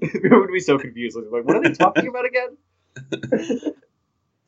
People 0.20 0.40
would 0.40 0.50
be 0.52 0.58
so 0.58 0.78
confused. 0.78 1.16
Like, 1.16 1.44
what 1.44 1.56
are 1.56 1.62
they 1.62 1.74
talking 1.74 2.08
about 2.08 2.24
again? 2.26 2.56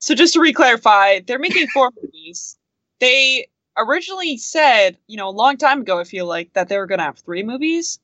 so 0.01 0.17
just 0.17 0.35
to 0.35 0.41
re-clarify, 0.41 1.21
they're 1.21 1.39
making 1.39 1.69
four 1.69 1.93
movies. 2.03 2.59
They 2.99 3.47
originally 3.77 4.37
said, 4.37 4.97
you 5.07 5.17
know, 5.17 5.29
a 5.29 5.31
long 5.31 5.57
time 5.57 5.81
ago, 5.83 5.99
I 5.99 6.05
feel 6.05 6.27
like, 6.27 6.53
that 6.55 6.69
they 6.69 6.79
were 6.79 6.87
gonna 6.87 7.05
have 7.05 7.19
three 7.19 7.43
movies. 7.43 7.99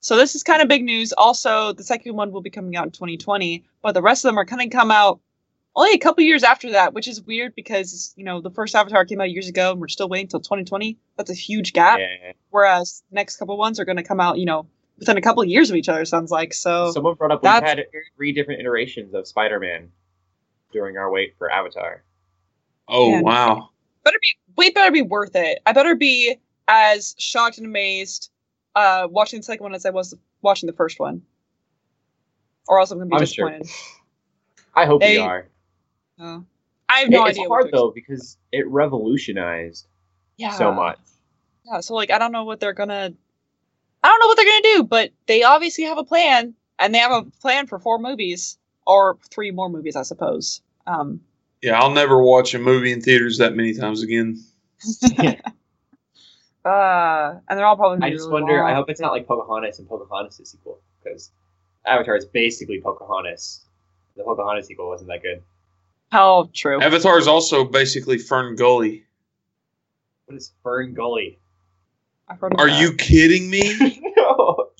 So 0.00 0.16
this 0.16 0.34
is 0.34 0.42
kind 0.42 0.62
of 0.62 0.68
big 0.68 0.84
news. 0.84 1.12
Also, 1.12 1.72
the 1.72 1.84
second 1.84 2.16
one 2.16 2.32
will 2.32 2.40
be 2.40 2.50
coming 2.50 2.76
out 2.76 2.86
in 2.86 2.90
2020, 2.90 3.64
but 3.82 3.92
the 3.92 4.02
rest 4.02 4.24
of 4.24 4.30
them 4.30 4.38
are 4.38 4.44
gonna 4.44 4.68
come 4.68 4.90
out 4.90 5.20
only 5.76 5.92
a 5.92 5.98
couple 5.98 6.24
years 6.24 6.42
after 6.42 6.70
that, 6.72 6.94
which 6.94 7.06
is 7.06 7.22
weird 7.22 7.54
because 7.54 8.12
you 8.16 8.24
know 8.24 8.40
the 8.40 8.50
first 8.50 8.74
Avatar 8.74 9.04
came 9.04 9.20
out 9.20 9.30
years 9.30 9.48
ago, 9.48 9.72
and 9.72 9.80
we're 9.80 9.88
still 9.88 10.08
waiting 10.08 10.24
until 10.26 10.40
2020. 10.40 10.96
That's 11.16 11.30
a 11.30 11.34
huge 11.34 11.72
gap. 11.72 11.98
Yeah. 12.00 12.32
Whereas 12.50 13.02
next 13.10 13.36
couple 13.36 13.56
ones 13.56 13.78
are 13.78 13.84
going 13.84 13.96
to 13.96 14.02
come 14.02 14.20
out, 14.20 14.38
you 14.38 14.46
know, 14.46 14.66
within 14.98 15.16
a 15.16 15.20
couple 15.20 15.42
of 15.42 15.48
years 15.48 15.70
of 15.70 15.76
each 15.76 15.88
other. 15.88 16.04
Sounds 16.04 16.30
like 16.30 16.52
so. 16.52 16.90
Someone 16.92 17.14
brought 17.14 17.30
up 17.32 17.42
we've 17.42 17.50
had 17.50 17.86
three 18.16 18.32
different 18.32 18.60
iterations 18.60 19.14
of 19.14 19.26
Spider-Man 19.26 19.90
during 20.72 20.96
our 20.96 21.10
wait 21.10 21.34
for 21.38 21.50
Avatar. 21.50 22.02
Oh 22.88 23.10
Yeah. 23.10 23.20
wow! 23.20 23.69
Better 24.04 24.18
be 24.20 24.36
wait 24.56 24.74
better 24.74 24.90
be 24.92 25.02
worth 25.02 25.34
it. 25.34 25.60
I 25.66 25.72
better 25.72 25.94
be 25.94 26.36
as 26.68 27.14
shocked 27.18 27.58
and 27.58 27.66
amazed 27.66 28.30
uh 28.74 29.08
watching 29.10 29.40
the 29.40 29.44
second 29.44 29.64
one 29.64 29.74
as 29.74 29.84
I 29.86 29.90
was 29.90 30.14
watching 30.42 30.66
the 30.66 30.72
first 30.72 30.98
one. 31.00 31.22
Or 32.68 32.78
else 32.80 32.90
I'm 32.90 32.98
gonna 32.98 33.08
be 33.10 33.16
I'm 33.16 33.26
sure. 33.26 33.58
I 34.74 34.86
hope 34.86 35.00
They- 35.00 35.16
we 35.16 35.22
are. 35.22 35.48
Uh, 36.18 36.40
I 36.88 37.00
have 37.00 37.08
no 37.10 37.24
it's 37.24 37.38
idea. 37.38 37.48
what 37.48 37.62
hard 37.62 37.72
though 37.72 37.90
because 37.90 38.36
it 38.52 38.66
revolutionized 38.68 39.86
expect. 40.38 40.58
so 40.58 40.68
Yeah. 40.70 40.74
much. 40.74 40.98
Yeah, 41.64 41.80
so 41.80 41.94
like 41.94 42.10
I 42.10 42.18
don't 42.18 42.32
know 42.32 42.44
what 42.44 42.60
they're 42.60 42.72
gonna 42.72 43.12
I 44.02 44.08
don't 44.08 44.18
know 44.20 44.26
what 44.28 44.36
they're 44.36 44.46
gonna 44.46 44.76
do, 44.78 44.82
but 44.84 45.10
they 45.26 45.42
obviously 45.42 45.84
have 45.84 45.98
a 45.98 46.04
plan, 46.04 46.54
and 46.78 46.94
they 46.94 46.98
have 46.98 47.12
a 47.12 47.22
plan 47.40 47.66
for 47.66 47.78
four 47.78 47.98
movies 47.98 48.58
or 48.86 49.18
three 49.30 49.50
more 49.50 49.68
movies, 49.68 49.94
I 49.94 50.02
suppose. 50.02 50.62
Um, 50.86 51.20
Yeah, 51.62 51.80
I'll 51.80 51.90
never 51.90 52.22
watch 52.22 52.54
a 52.54 52.58
movie 52.58 52.92
in 52.92 53.02
theaters 53.02 53.38
that 53.38 53.54
many 53.54 53.74
times 53.74 54.02
again. 54.02 54.42
uh, 56.64 57.34
and 57.48 57.58
they're 57.58 57.66
all 57.66 57.76
probably. 57.76 58.06
I 58.06 58.10
just 58.10 58.28
really 58.28 58.42
wonder. 58.42 58.64
I 58.64 58.74
hope 58.74 58.88
it's 58.88 59.00
not 59.00 59.12
like 59.12 59.26
Pocahontas 59.26 59.78
and 59.78 59.88
Pocahontas 59.88 60.38
the 60.38 60.46
sequel 60.46 60.78
because 61.02 61.30
Avatar 61.86 62.16
is 62.16 62.24
basically 62.24 62.80
Pocahontas. 62.80 63.60
The 64.16 64.24
Pocahontas 64.24 64.66
sequel 64.66 64.88
wasn't 64.88 65.08
that 65.08 65.22
good. 65.22 65.42
How 66.10 66.48
true. 66.54 66.80
Avatar 66.80 67.18
is 67.18 67.28
also 67.28 67.64
basically 67.64 68.18
Fern 68.18 68.56
Gully. 68.56 69.04
What 70.26 70.36
is 70.36 70.52
Fern 70.62 70.94
Gully? 70.94 71.38
I've 72.28 72.40
heard 72.40 72.54
Are 72.58 72.68
that. 72.68 72.80
you 72.80 72.94
kidding 72.94 73.50
me? 73.50 74.00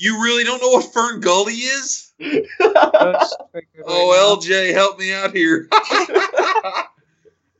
no. 0.00 0.04
You 0.16 0.23
really 0.23 0.45
don't 0.45 0.61
know 0.62 0.69
what 0.71 0.92
Fern 0.92 1.21
Gully 1.21 1.54
is? 1.54 2.12
Ghost 2.21 3.37
triggered 3.50 3.69
right 3.76 3.85
Oh. 3.87 4.37
LJ, 4.40 4.73
help 4.73 4.99
me 4.99 5.12
out 5.12 5.35
here. 5.35 5.69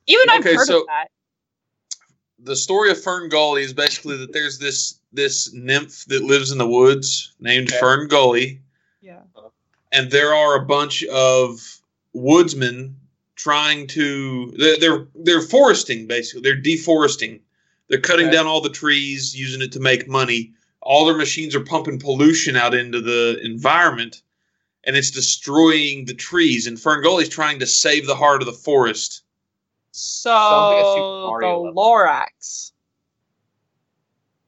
Even 0.07 0.29
I've 0.31 0.41
Okay, 0.41 0.55
heard 0.57 0.67
so- 0.67 0.81
of 0.81 0.87
that. 0.87 1.09
the 2.39 2.57
story 2.57 2.91
of 2.91 3.01
Fern 3.01 3.29
Gully 3.29 3.63
is 3.63 3.73
basically 3.73 4.17
that 4.19 4.33
there's 4.33 4.59
this 4.59 4.99
this 5.13 5.53
nymph 5.53 6.05
that 6.07 6.23
lives 6.23 6.51
in 6.53 6.59
the 6.59 6.67
woods 6.69 7.35
named 7.41 7.69
Okay. 7.69 7.79
Fern 7.81 8.07
Gully, 8.09 8.61
Yeah. 9.01 9.21
and 9.93 10.11
there 10.11 10.33
are 10.35 10.55
a 10.57 10.65
bunch 10.65 11.03
of 11.05 11.61
woodsmen 12.13 12.97
trying 13.37 13.87
to 13.89 14.53
they're 14.59 14.79
they're, 14.79 15.07
they're 15.15 15.41
foresting 15.43 16.07
basically 16.07 16.43
they're 16.43 16.61
deforesting 16.61 17.41
they're 17.89 18.01
cutting 18.01 18.27
Okay. 18.27 18.37
down 18.37 18.47
all 18.47 18.61
the 18.61 18.69
trees 18.69 19.35
using 19.35 19.63
it 19.63 19.73
to 19.73 19.81
make 19.81 20.07
money 20.09 20.53
all 20.83 21.05
their 21.07 21.17
machines 21.17 21.55
are 21.55 21.61
pumping 21.61 21.99
pollution 21.99 22.57
out 22.57 22.75
into 22.75 23.01
the 23.01 23.41
environment 23.45 24.23
and 24.85 24.97
it's 24.97 25.11
destroying 25.11 26.07
the 26.07 26.15
trees 26.15 26.67
and 26.67 26.81
Fern 26.81 27.03
Gully's 27.03 27.29
trying 27.29 27.59
to 27.59 27.67
save 27.67 28.07
the 28.07 28.15
heart 28.15 28.41
of 28.43 28.47
the 28.47 28.53
forest 28.53 29.23
So 29.93 30.31
Sounds 30.31 30.73
like 30.75 31.43
a 31.43 31.47
the 31.47 31.47
level. 31.59 31.75
Lorax. 31.75 32.73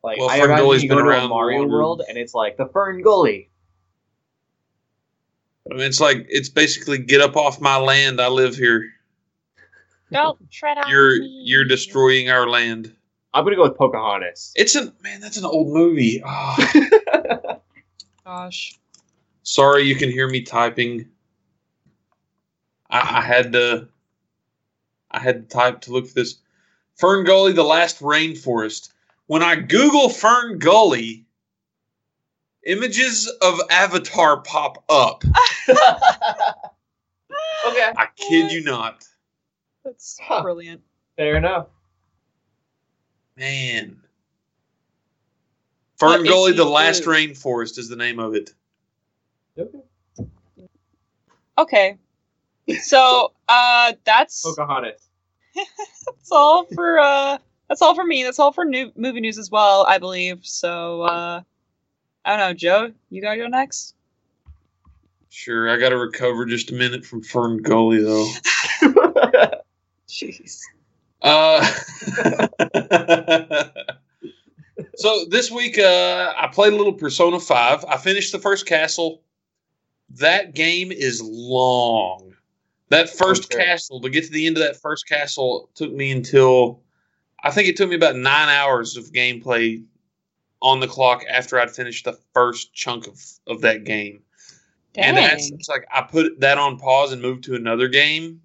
Like 0.02 0.18
Well, 0.18 0.30
I 0.30 0.38
Fern 0.38 0.50
imagine 0.50 0.64
Gully's 0.64 0.82
you 0.84 0.88
go 0.88 0.96
been 0.96 1.06
around 1.06 1.24
a 1.24 1.28
Mario 1.28 1.58
longer. 1.60 1.76
world 1.76 2.02
and 2.08 2.16
it's 2.18 2.34
like 2.34 2.56
the 2.56 2.66
Fern 2.66 3.02
Gully. 3.02 3.50
I 5.70 5.74
mean, 5.74 5.82
it's 5.84 6.00
like 6.00 6.26
it's 6.28 6.48
basically 6.48 6.98
get 6.98 7.20
up 7.20 7.36
off 7.36 7.60
my 7.60 7.76
land 7.76 8.20
I 8.20 8.28
live 8.28 8.56
here 8.56 8.82
Don't 10.10 10.50
tread 10.50 10.78
on 10.78 10.88
you're 10.90 11.20
me. 11.20 11.42
you're 11.44 11.64
destroying 11.64 12.30
our 12.30 12.48
land 12.48 12.94
I'm 13.34 13.44
gonna 13.44 13.56
go 13.56 13.62
with 13.62 13.76
Pocahontas. 13.78 14.52
it's 14.56 14.74
a 14.76 14.92
man 15.02 15.20
that's 15.20 15.36
an 15.38 15.44
old 15.44 15.68
movie 15.72 16.22
Ah. 16.24 17.58
Gosh. 18.24 18.78
Sorry, 19.42 19.82
you 19.82 19.96
can 19.96 20.10
hear 20.10 20.28
me 20.28 20.42
typing. 20.42 21.08
I, 22.88 23.18
I 23.18 23.20
had 23.22 23.52
to. 23.54 23.88
I 25.10 25.18
had 25.18 25.48
to 25.48 25.54
type 25.56 25.80
to 25.82 25.92
look 25.92 26.06
for 26.06 26.14
this. 26.14 26.36
Fern 26.96 27.24
Gully, 27.24 27.52
the 27.52 27.64
last 27.64 28.00
rainforest. 28.00 28.90
When 29.26 29.42
I 29.42 29.56
Google 29.56 30.08
Fern 30.08 30.58
Gully, 30.58 31.26
images 32.64 33.26
of 33.42 33.60
Avatar 33.70 34.40
pop 34.42 34.84
up. 34.88 35.24
okay. 35.68 35.76
I 37.96 38.06
kid 38.16 38.52
you 38.52 38.62
not, 38.62 39.04
That's 39.84 40.18
Huh. 40.22 40.42
brilliant. 40.42 40.82
Fair 41.16 41.36
enough. 41.36 41.66
Man. 43.36 44.02
What 45.98 46.16
Fern 46.16 46.26
Gully, 46.26 46.52
the 46.52 46.64
last 46.64 47.04
rainforest 47.04 47.78
is 47.78 47.88
the 47.88 47.96
name 47.96 48.18
of 48.18 48.34
it. 48.34 48.50
Okay. 49.58 49.78
Okay. 51.58 51.96
So 52.80 53.32
uh 53.48 53.92
that's 54.04 54.42
Pocahontas. 54.42 55.08
that's 55.54 56.30
all 56.30 56.64
for 56.74 56.98
uh 56.98 57.38
that's 57.68 57.82
all 57.82 57.94
for 57.94 58.04
me. 58.04 58.24
That's 58.24 58.38
all 58.38 58.52
for 58.52 58.64
new 58.64 58.90
movie 58.96 59.20
news 59.20 59.38
as 59.38 59.50
well, 59.50 59.84
I 59.88 59.98
believe. 59.98 60.40
So 60.42 61.02
uh 61.02 61.42
I 62.24 62.36
don't 62.36 62.38
know, 62.38 62.54
Joe, 62.54 62.92
you 63.10 63.22
gotta 63.22 63.38
go 63.38 63.48
next? 63.48 63.94
Sure, 65.28 65.70
I 65.70 65.78
got 65.78 65.88
to 65.88 65.96
recover 65.96 66.44
just 66.44 66.72
a 66.72 66.74
minute 66.74 67.06
from 67.06 67.22
Fern 67.22 67.62
Gully 67.62 68.02
though. 68.02 68.28
Jeez. 70.08 70.60
Uh, 71.22 71.64
so 74.96 75.24
this 75.30 75.50
week, 75.50 75.78
uh, 75.78 76.34
I 76.36 76.48
played 76.52 76.72
a 76.72 76.76
little 76.76 76.92
Persona 76.92 77.40
Five. 77.40 77.84
I 77.86 77.96
finished 77.96 78.32
the 78.32 78.38
first 78.38 78.66
castle. 78.66 79.22
That 80.10 80.54
game 80.54 80.92
is 80.92 81.22
long. 81.22 82.34
That 82.88 83.08
first 83.08 83.50
sure. 83.50 83.60
castle 83.60 84.00
to 84.00 84.10
get 84.10 84.24
to 84.24 84.30
the 84.30 84.46
end 84.46 84.58
of 84.58 84.62
that 84.62 84.76
first 84.76 85.08
castle 85.08 85.70
took 85.74 85.92
me 85.92 86.10
until 86.10 86.82
I 87.42 87.50
think 87.50 87.68
it 87.68 87.76
took 87.76 87.88
me 87.88 87.96
about 87.96 88.16
nine 88.16 88.50
hours 88.50 88.96
of 88.96 89.12
gameplay 89.12 89.82
on 90.60 90.80
the 90.80 90.86
clock 90.86 91.24
after 91.28 91.58
I'd 91.58 91.70
finished 91.70 92.04
the 92.04 92.18
first 92.34 92.74
chunk 92.74 93.06
of, 93.06 93.20
of 93.46 93.62
that 93.62 93.84
game. 93.84 94.22
Dang. 94.92 95.04
And 95.04 95.16
that's 95.16 95.50
like 95.68 95.86
I 95.90 96.02
put 96.02 96.38
that 96.40 96.58
on 96.58 96.78
pause 96.78 97.12
and 97.12 97.22
moved 97.22 97.44
to 97.44 97.54
another 97.54 97.88
game. 97.88 98.42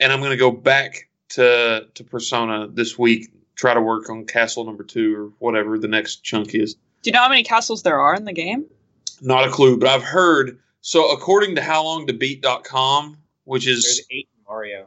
And 0.00 0.12
I'm 0.12 0.20
gonna 0.22 0.36
go 0.36 0.50
back 0.50 1.08
to 1.30 1.86
to 1.94 2.04
Persona 2.04 2.68
this 2.68 2.98
week, 2.98 3.30
try 3.56 3.74
to 3.74 3.80
work 3.80 4.08
on 4.10 4.24
castle 4.24 4.64
number 4.64 4.84
two 4.84 5.14
or 5.16 5.24
whatever 5.38 5.78
the 5.78 5.88
next 5.88 6.22
chunk 6.24 6.54
is. 6.54 6.74
Do 7.02 7.10
you 7.10 7.12
know 7.12 7.20
how 7.20 7.28
many 7.28 7.42
castles 7.42 7.82
there 7.82 7.98
are 7.98 8.14
in 8.14 8.24
the 8.24 8.32
game? 8.32 8.64
Not 9.20 9.46
a 9.46 9.50
clue, 9.50 9.76
but 9.78 9.88
I've 9.88 10.02
heard 10.02 10.58
so 10.80 11.10
according 11.12 11.56
to 11.56 11.60
howlongtobeat.com, 11.60 13.18
which 13.44 13.64
There's 13.66 13.84
is 13.86 14.06
eight 14.10 14.28
in 14.36 14.44
Mario. 14.48 14.86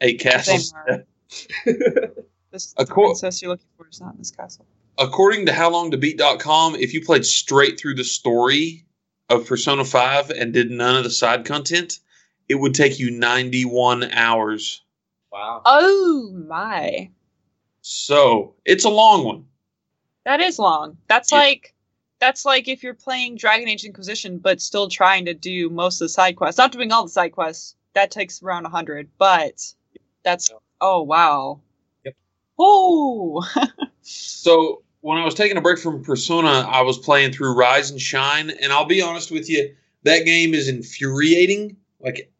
eight 0.00 0.20
castles. 0.20 0.72
Same 0.88 1.04
This 2.52 2.74
A 2.78 2.84
the 2.84 2.92
cool- 2.92 3.04
princess 3.06 3.40
you're 3.40 3.50
looking 3.52 3.68
for 3.76 3.86
is 3.88 4.00
not 4.00 4.12
in 4.14 4.18
this 4.18 4.32
castle. 4.32 4.66
according 4.98 5.46
to 5.46 5.52
howlongtobeat.com, 5.52 6.74
if 6.76 6.92
you 6.92 7.04
played 7.04 7.24
straight 7.24 7.78
through 7.78 7.94
the 7.94 8.02
story 8.04 8.84
of 9.28 9.46
Persona 9.46 9.84
5 9.84 10.30
and 10.30 10.52
did 10.52 10.68
none 10.72 10.96
of 10.96 11.04
the 11.04 11.10
side 11.10 11.44
content, 11.44 12.00
it 12.50 12.56
would 12.56 12.74
take 12.74 12.98
you 12.98 13.10
91 13.12 14.10
hours. 14.12 14.82
wow. 15.32 15.62
Oh 15.64 16.30
my. 16.48 17.08
So 17.80 18.54
it's 18.64 18.84
a 18.84 18.90
long 18.90 19.24
one. 19.24 19.44
That 20.24 20.40
is 20.40 20.58
long. 20.58 20.98
That's 21.08 21.30
Yeah. 21.32 21.38
like 21.38 21.74
that's 22.18 22.44
like 22.44 22.68
if 22.68 22.82
you're 22.82 22.92
playing 22.92 23.36
Dragon 23.36 23.68
Age 23.68 23.84
Inquisition 23.84 24.38
but 24.38 24.60
still 24.60 24.88
trying 24.88 25.24
to 25.26 25.32
do 25.32 25.70
most 25.70 26.00
of 26.00 26.06
the 26.06 26.08
side 26.10 26.36
quests. 26.36 26.58
Not 26.58 26.72
doing 26.72 26.92
all 26.92 27.04
the 27.04 27.08
side 27.10 27.32
quests. 27.32 27.76
That 27.94 28.10
takes 28.10 28.42
around 28.42 28.64
100, 28.64 29.08
but 29.16 29.72
that's 30.24 30.50
oh 30.80 31.02
wow. 31.02 31.60
Yep. 32.04 32.14
Oh. 32.58 33.42
So 34.02 34.82
when 35.02 35.18
I 35.18 35.24
was 35.24 35.34
taking 35.34 35.56
a 35.56 35.60
break 35.60 35.78
from 35.78 36.02
Persona, 36.02 36.48
I 36.48 36.80
was 36.82 36.98
playing 36.98 37.32
through 37.32 37.54
Rise 37.54 37.90
and 37.90 38.00
Shine, 38.00 38.48
and 38.50 38.72
I'll 38.72 38.86
be 38.86 39.02
honest 39.02 39.30
with 39.30 39.48
you, 39.48 39.74
that 40.04 40.24
game 40.24 40.52
is 40.54 40.68
infuriating. 40.68 41.76
Like 42.00 42.32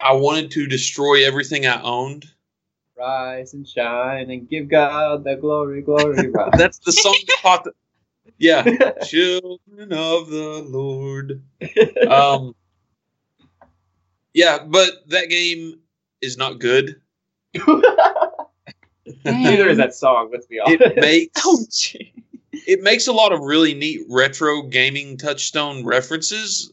I 0.00 0.12
wanted 0.12 0.50
to 0.52 0.66
destroy 0.66 1.26
everything 1.26 1.66
I 1.66 1.80
owned. 1.82 2.26
Rise 2.98 3.54
and 3.54 3.68
shine 3.68 4.30
and 4.30 4.48
give 4.48 4.68
God 4.68 5.24
the 5.24 5.36
glory, 5.36 5.82
glory. 5.82 6.30
That's 6.56 6.78
the 6.78 6.92
song 6.92 7.18
that. 7.42 7.72
Yeah, 8.38 8.62
children 9.04 9.92
of 9.92 10.28
the 10.28 10.64
Lord. 10.66 11.42
Um, 12.08 12.54
yeah, 14.34 14.58
but 14.66 15.08
that 15.08 15.28
game 15.28 15.80
is 16.20 16.36
not 16.36 16.58
good. 16.58 17.00
Neither 19.24 19.68
is 19.68 19.78
that 19.78 19.94
song. 19.94 20.30
Let's 20.32 20.46
be 20.46 20.60
honest. 20.60 20.82
It 20.82 20.96
makes 20.96 21.42
oh 21.44 21.64
it 22.52 22.82
makes 22.82 23.06
a 23.06 23.12
lot 23.12 23.32
of 23.32 23.40
really 23.40 23.74
neat 23.74 24.00
retro 24.08 24.62
gaming 24.62 25.16
touchstone 25.16 25.84
references. 25.84 26.72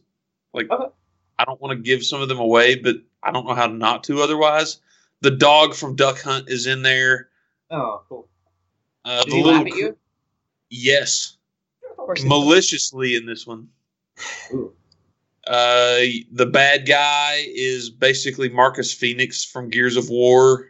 Like 0.54 0.70
Okay. 0.70 0.94
I 1.40 1.46
don't 1.46 1.62
want 1.62 1.78
to 1.78 1.82
give 1.84 2.06
some 2.06 2.22
of 2.22 2.30
them 2.30 2.40
away, 2.40 2.76
but 2.76 2.98
I 3.24 3.32
don't 3.32 3.46
know 3.48 3.54
how 3.56 3.68
not 3.68 4.04
to 4.06 4.22
otherwise. 4.22 4.80
The 5.22 5.32
dog 5.32 5.74
from 5.74 5.96
Duck 5.96 6.20
Hunt 6.22 6.50
is 6.50 6.68
in 6.68 6.82
there. 6.82 7.30
oh, 7.72 8.04
cool. 8.10 8.28
Uh, 9.06 9.24
Did 9.24 9.32
the 9.32 9.36
he 9.38 9.44
little 9.44 9.60
laugh 9.60 9.68
at 9.68 9.72
cr- 9.74 9.78
you? 9.80 9.98
yes, 10.70 11.38
Of 11.92 11.98
course. 11.98 12.24
maliciously 12.24 13.16
in 13.16 13.26
this 13.26 13.46
one. 13.48 13.70
Ooh. 14.54 14.74
Uh, 15.46 16.00
the 16.32 16.46
bad 16.52 16.86
guy 16.88 17.44
is 17.48 17.90
basically 17.90 18.48
Marcus 18.50 18.94
Fenix 18.94 19.44
from 19.44 19.70
Gears 19.70 19.98
of 19.98 20.10
War. 20.10 20.70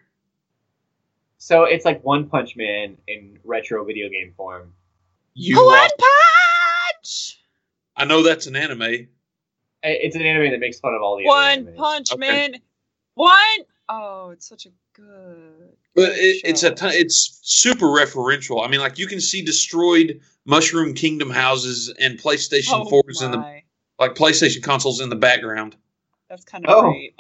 So 1.38 1.65
it's 1.65 1.86
like 1.86 2.03
One 2.03 2.27
Punch 2.27 2.55
Man 2.55 2.98
in 3.07 3.38
retro 3.43 3.83
video 3.86 4.10
game 4.10 4.33
form. 4.36 4.74
You 5.36 5.57
One 5.57 5.65
lost- 5.75 5.93
punch. 5.98 7.39
I 7.95 8.05
know 8.05 8.24
that's 8.24 8.48
an 8.48 8.55
anime. 8.55 9.07
I- 9.83 9.99
It's 10.01 10.15
an 10.15 10.21
anime 10.21 10.51
that 10.51 10.59
makes 10.59 10.79
fun 10.79 10.93
of 10.93 11.01
all 11.01 11.17
the 11.17 11.25
One 11.25 11.61
other 11.67 11.71
punch 11.73 12.11
Okay. 12.11 12.19
man. 12.19 12.55
One. 13.15 13.37
Oh, 13.89 14.29
it's 14.29 14.47
such 14.47 14.65
a 14.65 14.69
good. 14.93 15.75
But 15.95 16.09
good 16.15 16.17
it, 16.19 16.41
it's 16.45 16.63
a 16.63 16.69
show. 16.69 16.73
ton, 16.75 16.91
it's 16.93 17.39
super 17.43 17.87
referential. 17.87 18.65
I 18.65 18.69
mean, 18.69 18.79
like 18.79 18.97
you 18.97 19.07
can 19.07 19.19
see 19.19 19.41
destroyed 19.43 20.21
Mushroom 20.45 20.93
Kingdom 20.93 21.29
houses 21.29 21.93
and 21.99 22.17
PlayStation 22.19 22.69
Oh 22.85 22.89
fours 22.89 23.21
in 23.21 23.31
the 23.31 23.61
like 23.99 24.15
PlayStation 24.15 24.63
consoles 24.63 24.99
in 25.01 25.09
the 25.09 25.15
background. 25.15 25.75
That's 26.29 26.43
kind 26.45 26.65
of 26.65 26.73
Oh. 26.75 26.91
great. 26.91 27.15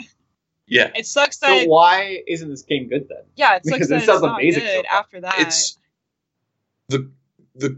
Yeah, 0.65 0.91
It 0.95 1.05
sucks 1.05 1.37
So 1.39 1.47
that. 1.47 1.67
why 1.67 2.23
isn't 2.25 2.49
this 2.49 2.61
game 2.63 2.87
good 2.87 3.07
then? 3.09 3.23
yeah, 3.35 3.57
it 3.57 3.65
sucks 3.65 3.73
because 3.73 3.89
that 3.89 4.03
it 4.03 4.05
sounds 4.05 4.21
not 4.21 4.39
amazing 4.39 4.61
so 4.61 4.67
good 4.67 4.85
far. 4.89 4.99
after 4.99 5.21
that. 5.21 5.35
it's 5.39 5.77
the 6.87 7.11
the 7.55 7.77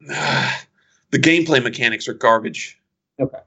the 1.10 1.18
gameplay 1.18 1.62
mechanics 1.62 2.06
are 2.08 2.14
garbage. 2.14 2.80
Okay. 3.20 3.38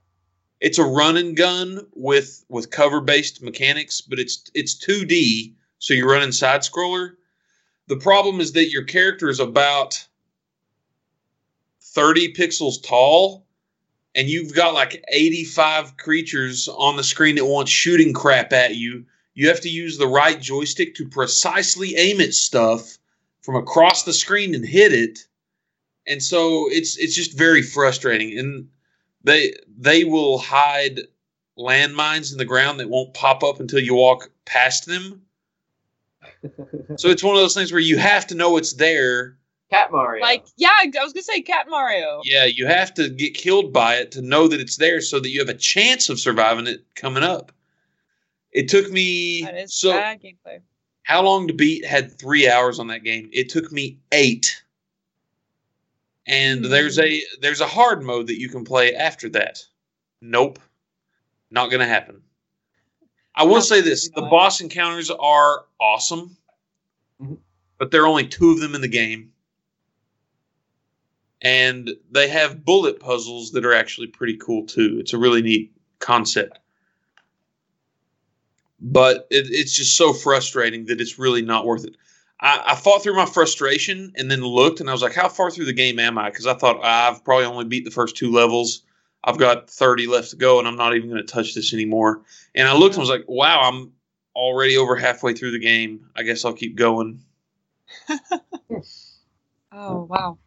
It's 0.60 0.80
a 0.80 0.84
run 0.84 1.18
and 1.18 1.36
gun 1.36 1.86
with 1.94 2.44
with 2.50 2.72
cover 2.72 3.02
based 3.02 3.44
mechanics, 3.44 4.02
but 4.02 4.20
it's 4.20 4.50
it's 4.54 4.76
2D, 4.76 5.54
so 5.80 5.94
you're 5.94 6.10
running 6.10 6.32
side 6.32 6.62
scroller. 6.62 7.12
The 7.88 7.98
problem 7.98 8.40
is 8.40 8.54
that 8.54 8.72
your 8.72 8.84
character 8.84 9.30
is 9.30 9.40
about 9.40 10.08
30 11.82 12.34
pixels 12.34 12.82
tall, 12.84 13.46
and 14.16 14.28
you've 14.28 14.54
got 14.54 14.74
like 14.74 15.04
85 15.10 15.98
creatures 15.98 16.68
on 16.68 16.98
the 16.98 17.04
screen 17.04 17.36
that 17.36 17.46
want 17.46 17.70
shooting 17.70 18.14
crap 18.14 18.52
at 18.52 18.76
you. 18.76 19.06
You 19.36 19.48
have 19.50 19.62
to 19.62 19.70
use 19.70 19.98
the 19.98 20.08
right 20.08 20.42
joystick 20.42 20.96
to 20.96 21.08
precisely 21.08 21.96
aim 21.96 22.20
at 22.20 22.34
stuff 22.34 22.98
from 23.42 23.56
across 23.56 24.04
the 24.04 24.14
screen 24.14 24.56
and 24.56 24.66
hit 24.66 24.92
it. 24.92 25.20
And 26.08 26.22
so 26.24 26.68
it's 26.70 26.98
it's 26.98 27.16
just 27.16 27.38
very 27.38 27.62
frustrating. 27.62 28.38
And 28.40 28.70
they 29.28 29.54
they 29.78 30.04
will 30.04 30.40
hide 30.40 31.02
landmines 31.58 32.32
in 32.32 32.38
the 32.38 32.46
ground 32.46 32.80
that 32.80 32.90
won't 32.90 33.14
pop 33.14 33.44
up 33.44 33.60
until 33.60 33.80
you 33.80 33.94
walk 33.96 34.30
past 34.46 34.86
them. 34.86 35.22
So 36.98 37.10
it's 37.10 37.24
one 37.24 37.36
of 37.36 37.42
those 37.42 37.54
things 37.54 37.72
where 37.72 37.82
you 37.82 37.98
have 37.98 38.26
to 38.28 38.36
know 38.36 38.58
it's 38.58 38.74
there. 38.74 39.38
Cat 39.70 39.92
Mario. 39.92 40.22
like, 40.22 40.46
yeah, 40.56 40.70
I 40.82 40.88
was 41.04 41.14
gonna 41.14 41.24
say 41.24 41.42
Cat 41.42 41.68
Mario. 41.70 42.22
Yeah, 42.24 42.46
you 42.46 42.66
have 42.68 42.94
to 42.96 43.10
get 43.10 43.34
killed 43.34 43.74
by 43.74 43.96
it 43.96 44.12
to 44.14 44.22
know 44.22 44.48
that 44.48 44.60
it's 44.60 44.78
there 44.78 45.02
so 45.02 45.20
that 45.20 45.30
you 45.30 45.40
have 45.40 45.50
a 45.50 45.54
chance 45.54 46.10
of 46.10 46.20
surviving 46.20 46.68
it 46.68 46.84
coming 46.96 47.24
up. 47.24 47.52
It 48.52 48.68
took 48.70 48.90
me 48.92 49.44
That 49.44 49.58
is 49.58 49.74
so 49.74 49.92
bad 49.92 50.22
gameplay. 50.22 50.62
how 51.04 51.22
long 51.24 51.48
to 51.48 51.54
beat 51.54 51.86
had 51.86 52.18
three 52.18 52.50
hours 52.50 52.80
on 52.80 52.88
that 52.88 53.04
game. 53.04 53.30
It 53.34 53.50
took 53.50 53.72
me 53.72 54.00
eight. 54.12 54.64
And 56.28 56.66
Hmm. 56.66 56.70
there's 56.72 57.00
a 57.00 57.24
there's 57.42 57.62
a 57.62 57.68
hard 57.68 58.04
mode 58.04 58.28
that 58.28 58.40
you 58.40 58.50
can 58.50 58.64
play 58.66 58.94
after 58.96 59.30
that. 59.30 59.64
Nope. 60.22 60.60
Not 61.50 61.72
gonna 61.72 61.88
happen. 61.88 62.22
I 63.36 63.44
will 63.44 63.62
say 63.62 63.82
this 63.82 64.10
the 64.10 64.22
boss 64.24 64.62
encounters 64.62 65.10
are 65.12 65.66
awesome, 65.80 66.36
Mhm. 67.22 67.38
but 67.78 67.92
there 67.92 68.02
are 68.04 68.08
only 68.08 68.28
two 68.28 68.52
of 68.52 68.60
them 68.60 68.76
in 68.76 68.82
the 68.82 68.88
game. 68.88 69.32
And 71.44 71.96
they 72.12 72.28
have 72.30 72.66
bullet 72.66 73.00
puzzles 73.00 73.52
that 73.52 73.64
are 73.64 73.74
actually 73.74 74.08
pretty 74.08 74.38
cool 74.38 74.66
too. 74.66 74.98
It's 75.00 75.14
a 75.14 75.18
really 75.20 75.42
neat 75.44 75.72
concept. 76.00 76.58
But 78.80 79.28
it, 79.30 79.48
it's 79.52 79.72
just 79.74 79.96
so 79.96 80.14
frustrating 80.14 80.86
that 80.86 81.00
it's 81.00 81.20
really 81.20 81.44
not 81.44 81.66
worth 81.66 81.86
it. 81.86 81.96
I, 82.40 82.64
I 82.68 82.76
fought 82.76 83.04
through 83.04 83.16
my 83.16 83.26
frustration 83.26 84.14
and 84.16 84.30
then 84.30 84.42
looked 84.42 84.80
and 84.80 84.90
I 84.90 84.94
was 84.94 85.02
like, 85.02 85.14
how 85.14 85.30
far 85.30 85.50
through 85.50 85.66
the 85.66 85.74
game 85.74 86.00
am 86.00 86.18
I? 86.18 86.30
Because 86.30 86.48
I 86.48 86.54
thought 86.54 86.84
I've 86.84 87.24
probably 87.24 87.46
only 87.46 87.66
beat 87.66 87.86
the 87.86 87.92
first 87.92 88.16
two 88.16 88.32
levels. 88.32 88.84
I've 89.24 89.38
got 89.38 89.70
30 89.70 90.08
left 90.08 90.30
to 90.32 90.36
go 90.36 90.60
and 90.60 90.68
I'm 90.68 90.76
not 90.76 90.96
even 90.96 91.10
going 91.10 91.26
to 91.26 91.34
touch 91.34 91.56
this 91.56 91.74
anymore. 91.74 92.22
And 92.56 92.68
I 92.68 92.74
looked 92.74 92.96
and 92.96 93.00
I 93.00 93.02
was 93.02 93.10
like, 93.10 93.26
wow, 93.28 93.62
I'm 93.62 93.92
already 94.36 94.78
over 94.78 94.96
halfway 94.96 95.34
through 95.34 95.52
the 95.52 95.60
game. 95.60 96.10
I 96.16 96.24
guess 96.24 96.46
I'll 96.46 96.54
keep 96.54 96.76
going. 96.76 97.22
Oh 99.72 100.06
wow. 100.10 100.40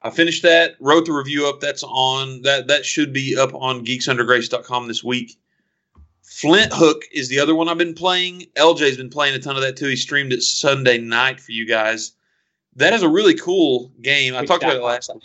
I 0.00 0.10
finished 0.10 0.44
that, 0.44 0.76
wrote 0.80 1.04
the 1.04 1.12
review 1.12 1.46
up. 1.46 1.60
That's 1.60 1.82
on 1.82 2.42
that 2.42 2.68
that 2.68 2.86
should 2.86 3.12
be 3.12 3.36
up 3.36 3.54
on 3.54 3.84
geeksundergrace.com 3.84 4.88
this 4.88 5.04
week. 5.04 5.36
Flinthook 6.28 7.02
is 7.10 7.28
the 7.28 7.40
other 7.40 7.54
one 7.54 7.68
I've 7.68 7.78
been 7.78 7.94
playing. 7.94 8.46
LJ's 8.56 8.96
been 8.96 9.10
playing 9.10 9.34
a 9.34 9.38
ton 9.38 9.56
of 9.56 9.62
that 9.62 9.76
too. 9.76 9.86
He 9.86 9.96
streamed 9.96 10.32
it 10.32 10.42
Sunday 10.42 10.98
night 10.98 11.40
for 11.40 11.52
you 11.52 11.66
guys. 11.66 12.12
That 12.76 12.92
is 12.92 13.02
a 13.02 13.08
really 13.08 13.34
cool 13.34 13.90
game. 14.02 14.36
I 14.36 14.44
talked 14.44 14.62
about 14.62 14.76
it 14.76 14.82
last 14.82 15.12
week. 15.12 15.24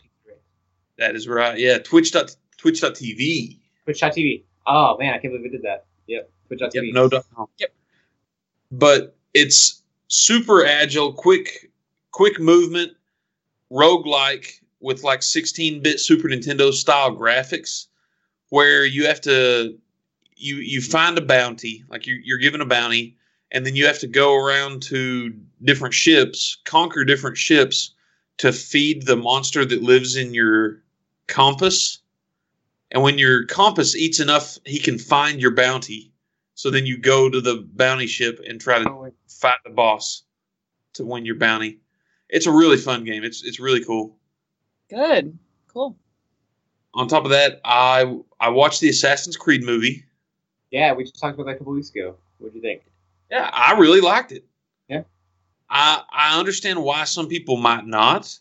That 0.97 1.15
is 1.15 1.27
right. 1.27 1.57
Yeah, 1.57 1.79
Twitch 1.79 2.11
Twitch.tv. 2.11 3.59
Twitch.tv. 3.83 4.43
Oh 4.65 4.97
man, 4.97 5.13
I 5.13 5.17
can't 5.17 5.33
believe 5.33 5.43
we 5.43 5.49
did 5.49 5.63
that. 5.63 5.85
Yep. 6.07 6.31
Twitch.tv. 6.47 6.73
Yep, 6.73 6.93
no 6.93 7.09
dot 7.09 7.25
com. 7.35 7.47
Yep. 7.57 7.73
But 8.71 9.15
it's 9.33 9.83
super 10.07 10.65
agile, 10.65 11.11
quick, 11.13 11.71
quick 12.11 12.39
movement, 12.39 12.93
roguelike 13.71 14.61
with 14.79 15.03
like 15.03 15.19
16-bit 15.19 15.99
Super 15.99 16.27
Nintendo 16.27 16.71
style 16.73 17.15
graphics, 17.15 17.87
where 18.49 18.85
you 18.85 19.05
have 19.05 19.21
to 19.21 19.77
you 20.43 20.58
you 20.58 20.82
find 20.82 21.17
a 21.17 21.21
bounty, 21.21 21.84
like 21.89 22.06
you 22.06 22.19
you're 22.23 22.38
given 22.38 22.62
a 22.62 22.65
bounty, 22.65 23.17
and 23.51 23.65
then 23.65 23.75
you 23.75 23.86
have 23.86 23.99
to 23.99 24.08
go 24.08 24.36
around 24.36 24.82
to 24.84 25.34
different 25.63 25.93
ships, 25.93 26.58
conquer 26.65 27.06
different 27.06 27.38
ships 27.38 27.93
to 28.38 28.51
feed 28.51 29.06
the 29.06 29.15
monster 29.15 29.63
that 29.63 29.82
lives 29.82 30.15
in 30.15 30.34
your 30.34 30.84
compass. 31.27 31.99
And 32.91 33.01
when 33.01 33.17
your 33.17 33.45
compass 33.45 33.95
eats 33.95 34.19
enough, 34.19 34.58
he 34.65 34.79
can 34.79 34.99
find 34.99 35.41
your 35.41 35.56
bounty. 35.56 36.12
So 36.56 36.69
then 36.69 36.86
you 36.86 36.97
go 36.97 37.29
to 37.29 37.41
the 37.41 37.67
bounty 37.73 38.08
ship 38.08 38.39
and 38.47 38.60
try 38.60 38.79
to 38.79 39.13
fight 39.27 39.58
the 39.63 39.71
boss 39.71 40.23
to 40.93 41.06
win 41.06 41.25
your 41.25 41.36
bounty. 41.36 41.79
It's 42.29 42.45
a 42.45 42.51
really 42.51 42.77
fun 42.77 43.03
game. 43.03 43.23
It's 43.23 43.43
it's 43.43 43.60
really 43.60 43.84
cool. 43.84 44.17
Good. 44.89 45.38
Cool. 45.67 45.97
On 46.93 47.08
top 47.08 47.25
of 47.25 47.32
that, 47.32 47.62
I 47.63 48.19
I 48.39 48.49
watched 48.49 48.82
the 48.82 48.89
Assassin's 48.89 49.38
Creed 49.38 49.63
movie. 49.63 50.06
Yeah, 50.73 50.91
we 50.93 51.03
just 51.03 51.19
talked 51.19 51.36
about 51.36 51.45
that 51.45 51.55
a 51.55 51.57
couple 51.59 51.73
weeks 51.73 51.91
ago. 51.91 52.15
What 52.39 52.51
do 52.51 52.57
you 52.57 52.62
think? 52.62 52.81
Yeah, 53.29 53.47
I 53.53 53.77
really 53.77 54.01
liked 54.01 54.31
it. 54.31 54.43
Yeah. 54.89 55.03
I 55.69 56.01
I 56.12 56.39
understand 56.39 56.83
why 56.83 57.03
some 57.03 57.27
people 57.27 57.57
might 57.57 57.86
not, 57.86 58.38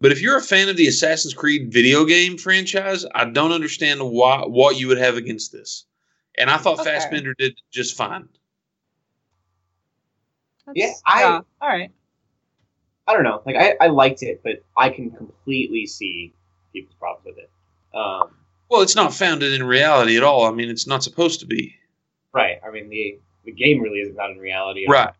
but 0.00 0.12
if 0.12 0.22
you're 0.22 0.36
a 0.38 0.42
fan 0.42 0.68
of 0.68 0.76
the 0.76 0.86
Assassin's 0.86 1.34
Creed 1.34 1.72
video 1.72 2.04
game 2.04 2.38
franchise, 2.38 3.04
I 3.16 3.24
don't 3.24 3.50
understand 3.52 4.00
why 4.00 4.44
what 4.46 4.78
you 4.78 4.86
would 4.88 4.98
have 4.98 5.16
against 5.16 5.50
this. 5.52 5.84
And 6.38 6.48
I 6.48 6.56
thought 6.56 6.78
Okay. 6.80 6.84
Fassbender 6.94 7.34
did 7.34 7.60
just 7.72 7.96
fine. 7.96 8.28
That's, 10.66 10.78
Yeah, 10.78 10.92
I- 11.04 11.24
All 11.60 11.68
right. 11.68 11.90
I 13.08 13.14
don't 13.14 13.24
know. 13.24 13.42
Like 13.44 13.56
I, 13.56 13.74
I 13.80 13.88
liked 13.88 14.22
it, 14.22 14.40
but 14.44 14.62
I 14.76 14.88
can 14.88 15.10
completely 15.10 15.84
see 15.86 16.32
people's 16.72 16.94
problems 16.94 17.26
with 17.26 17.38
it. 17.38 17.50
Um, 17.92 18.30
Well, 18.72 18.80
it's 18.80 18.96
not 18.96 19.12
founded 19.12 19.52
in 19.52 19.62
reality 19.64 20.16
at 20.16 20.22
all. 20.22 20.46
I 20.46 20.50
mean, 20.50 20.70
it's 20.70 20.86
not 20.86 21.02
supposed 21.04 21.40
to 21.40 21.46
be. 21.46 21.74
right. 22.32 22.56
I 22.66 22.70
mean 22.70 22.88
the 22.88 23.18
the 23.44 23.52
game 23.52 23.80
really 23.82 23.98
isn't 24.00 24.16
found 24.16 24.32
in 24.32 24.38
reality. 24.38 24.86
Right. 24.88 25.08
all. 25.08 25.14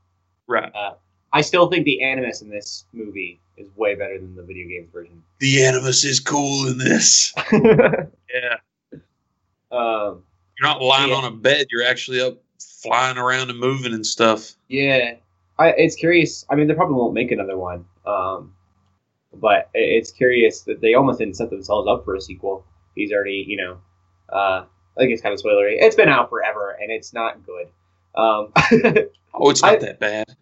Right. 0.46 0.72
Right. 0.74 0.92
I 1.34 1.40
still 1.42 1.68
think 1.68 1.84
the 1.84 2.02
animus 2.02 2.40
in 2.40 2.48
this 2.48 2.86
movie 2.94 3.40
is 3.58 3.68
way 3.76 3.94
better 3.94 4.18
than 4.18 4.34
the 4.34 4.42
video 4.42 4.66
games 4.68 4.88
version. 4.92 5.22
The 5.40 5.64
Animus 5.64 6.04
is 6.04 6.18
cool 6.20 6.66
in 6.68 6.78
this. 6.78 7.32
Yeah. 7.52 8.56
um, 9.70 10.22
You're 10.58 10.62
not 10.68 10.80
lying 10.82 11.10
Yeah. 11.10 11.16
on 11.16 11.24
a 11.24 11.30
bed. 11.30 11.66
You're 11.70 11.84
actually 11.84 12.20
up 12.20 12.38
flying 12.82 13.18
around 13.18 13.50
and 13.50 13.58
moving 13.58 13.92
and 13.92 14.06
stuff. 14.06 14.52
yeah, 14.68 15.14
I, 15.58 15.68
it's 15.70 15.96
curious. 15.96 16.44
I 16.50 16.54
mean, 16.54 16.66
they 16.68 16.74
probably 16.74 16.94
won't 16.96 17.12
make 17.14 17.30
another 17.30 17.58
one. 17.58 17.84
Um, 18.06 18.54
but 19.34 19.68
it's 19.74 20.10
curious 20.10 20.62
that 20.62 20.80
they 20.80 20.94
almost 20.94 21.18
didn't 21.18 21.36
set 21.36 21.50
themselves 21.50 21.88
up 21.88 22.04
for 22.04 22.14
a 22.16 22.20
sequel. 22.20 22.64
He's 22.94 23.12
already, 23.12 23.44
you 23.46 23.56
know, 23.56 23.78
uh, 24.32 24.64
I 24.96 24.98
think 25.00 25.12
it's 25.12 25.22
kind 25.22 25.32
of 25.32 25.40
spoilery. 25.40 25.76
It's 25.80 25.96
been 25.96 26.08
out 26.08 26.28
forever, 26.30 26.76
and 26.80 26.90
it's 26.90 27.12
not 27.12 27.44
good. 27.46 27.68
Um, 28.14 28.52
Oh, 29.34 29.48
it's 29.48 29.62
not 29.62 29.72
I- 29.72 29.78
that 29.78 29.98
bad. 29.98 30.36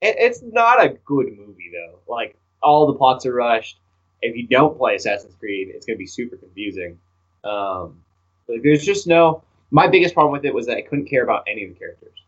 it's 0.00 0.42
not 0.42 0.84
a 0.84 0.88
good 1.04 1.26
movie 1.38 1.70
though. 1.72 2.00
Like 2.12 2.36
all 2.60 2.86
the 2.88 2.94
plots 2.94 3.24
are 3.26 3.32
rushed. 3.34 3.78
If 4.20 4.36
you 4.36 4.46
don't 4.48 4.76
play 4.76 4.96
Assassin's 4.96 5.34
Creed, 5.36 5.68
it's 5.72 5.86
going 5.86 5.96
to 5.96 5.98
be 5.98 6.06
super 6.06 6.36
confusing. 6.36 6.98
Um, 7.44 8.02
like 8.48 8.62
there's 8.62 8.84
just 8.84 9.06
no. 9.06 9.42
My 9.70 9.86
biggest 9.86 10.12
problem 10.14 10.32
with 10.32 10.44
it 10.44 10.52
was 10.52 10.66
that 10.66 10.76
I 10.76 10.82
couldn't 10.82 11.06
care 11.06 11.22
about 11.22 11.44
any 11.48 11.64
of 11.64 11.70
the 11.70 11.76
characters. 11.78 12.18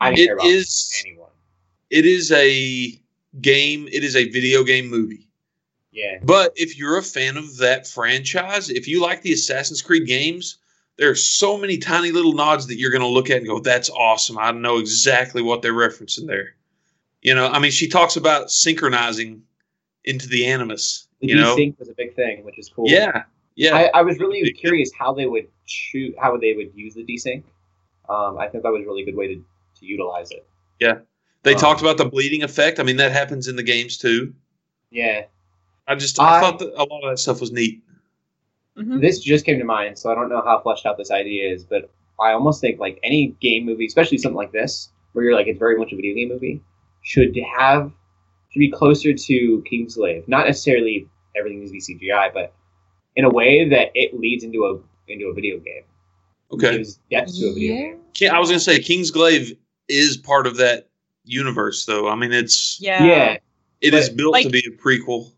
I 0.00 0.10
didn't 0.10 0.20
It 0.20 0.26
care 0.26 0.34
about 0.36 0.46
is. 0.46 1.02
anyone. 1.04 1.30
It 1.90 2.04
is 2.06 2.30
a 2.32 3.00
game. 3.40 3.88
It 3.90 4.04
is 4.04 4.14
a 4.16 4.28
video 4.30 4.62
game 4.64 4.88
movie. 4.88 5.25
Yeah, 5.96 6.18
But 6.22 6.52
if 6.56 6.76
you're 6.76 6.98
a 6.98 7.02
fan 7.02 7.38
of 7.38 7.56
that 7.56 7.86
franchise, 7.86 8.68
if 8.68 8.86
you 8.86 9.00
like 9.00 9.22
the 9.22 9.32
Assassin's 9.32 9.80
Creed 9.80 10.06
games, 10.06 10.58
there 10.98 11.08
are 11.08 11.14
so 11.14 11.56
many 11.56 11.78
tiny 11.78 12.12
little 12.12 12.34
nods 12.34 12.66
that 12.66 12.78
you're 12.78 12.90
going 12.90 13.00
to 13.00 13.08
look 13.08 13.30
at 13.30 13.38
and 13.38 13.46
go, 13.46 13.60
"That's 13.60 13.88
awesome! 13.88 14.36
I 14.36 14.52
know 14.52 14.76
exactly 14.76 15.40
what 15.40 15.62
they're 15.62 15.72
referencing 15.72 16.26
there." 16.26 16.54
You 17.22 17.34
know, 17.34 17.46
I 17.48 17.58
mean, 17.60 17.70
she 17.70 17.88
talks 17.88 18.16
about 18.16 18.50
synchronizing 18.50 19.42
into 20.04 20.28
the 20.28 20.46
animus. 20.46 21.08
The 21.22 21.28
you 21.28 21.36
know, 21.36 21.56
desync 21.56 21.78
was 21.78 21.88
a 21.88 21.94
big 21.94 22.14
thing, 22.14 22.44
which 22.44 22.58
is 22.58 22.68
cool. 22.68 22.84
yeah, 22.86 23.22
yeah. 23.54 23.74
I, 23.74 23.90
I 23.94 24.02
was 24.02 24.18
really 24.18 24.52
curious 24.52 24.90
how 24.98 25.14
they 25.14 25.24
would 25.24 25.48
shoot, 25.64 26.14
how 26.20 26.36
they 26.36 26.52
would 26.52 26.72
use 26.74 26.92
the 26.92 27.06
desync. 27.06 27.42
Um, 28.10 28.36
I 28.36 28.48
think 28.48 28.64
that 28.64 28.70
was 28.70 28.82
a 28.82 28.86
really 28.86 29.04
good 29.04 29.16
way 29.16 29.28
to, 29.28 29.36
to 29.36 29.86
utilize 29.86 30.30
it. 30.30 30.46
Yeah. 30.78 30.98
They 31.42 31.54
um, 31.54 31.60
talked 31.60 31.80
about 31.80 31.96
the 31.96 32.04
bleeding 32.04 32.42
effect. 32.42 32.80
I 32.80 32.82
mean, 32.82 32.98
that 32.98 33.12
happens 33.12 33.48
in 33.48 33.56
the 33.56 33.62
games 33.62 33.96
too. 33.96 34.34
Yeah, 34.90 35.24
I 35.86 35.94
just 35.94 36.18
I, 36.20 36.38
I- 36.38 36.40
thought 36.40 36.58
that 36.58 36.72
a 36.74 36.84
lot 36.84 37.04
of 37.04 37.10
that 37.10 37.18
stuff 37.18 37.40
was 37.40 37.52
neat. 37.52 37.82
Mhm. 38.76 39.00
this 39.00 39.20
just 39.20 39.46
came 39.46 39.58
to 39.58 39.64
mind, 39.64 39.98
so 39.98 40.10
I 40.12 40.14
don't 40.14 40.28
know 40.28 40.42
how 40.44 40.60
fleshed 40.60 40.84
out 40.84 40.98
this 40.98 41.10
idea 41.10 41.50
is, 41.50 41.64
but 41.64 41.90
I 42.20 42.32
almost 42.32 42.60
think 42.60 42.78
like 42.78 42.98
any 43.02 43.28
game 43.40 43.64
movie, 43.64 43.86
especially 43.86 44.18
something 44.18 44.36
like 44.36 44.52
this, 44.52 44.90
where 45.12 45.24
you're 45.24 45.34
like 45.34 45.46
it's 45.46 45.58
very 45.58 45.78
much 45.78 45.92
a 45.92 45.96
video 45.96 46.14
game 46.14 46.28
movie, 46.28 46.60
should 47.02 47.34
have 47.56 47.90
should 48.50 48.58
be 48.60 48.70
closer 48.70 49.14
to 49.14 49.62
King's 49.66 49.96
Kingsglaive. 49.96 50.28
Not 50.28 50.46
necessarily 50.46 51.08
everything 51.34 51.60
needs 51.60 51.70
to 51.86 51.94
be 51.94 52.10
CGI, 52.10 52.30
but 52.34 52.52
in 53.16 53.24
a 53.24 53.30
way 53.30 53.66
that 53.68 53.92
it 53.94 54.18
leads 54.18 54.44
into 54.44 54.66
a 54.66 54.78
into 55.10 55.28
a 55.28 55.32
video 55.32 55.58
game. 55.58 55.84
Okay, 56.52 56.76
Gives 56.76 56.98
depth 57.10 57.34
to 57.38 57.46
a 57.46 57.54
video 57.54 57.74
Yeah. 57.74 57.94
game. 58.12 58.30
I 58.32 58.38
was 58.38 58.50
gonna 58.50 58.60
say 58.60 58.78
King's 58.78 59.10
Kingsglaive 59.10 59.56
is 59.88 60.18
part 60.18 60.46
of 60.46 60.58
that 60.58 60.88
universe, 61.24 61.86
though. 61.86 62.08
I 62.08 62.14
mean, 62.14 62.32
it's 62.32 62.78
Yeah. 62.78 63.02
Yeah, 63.04 63.36
it 63.80 63.94
is 63.94 64.10
but, 64.10 64.16
built 64.18 64.32
like- 64.34 64.44
to 64.44 64.50
be 64.50 64.58
a 64.66 64.70
prequel. 64.76 65.32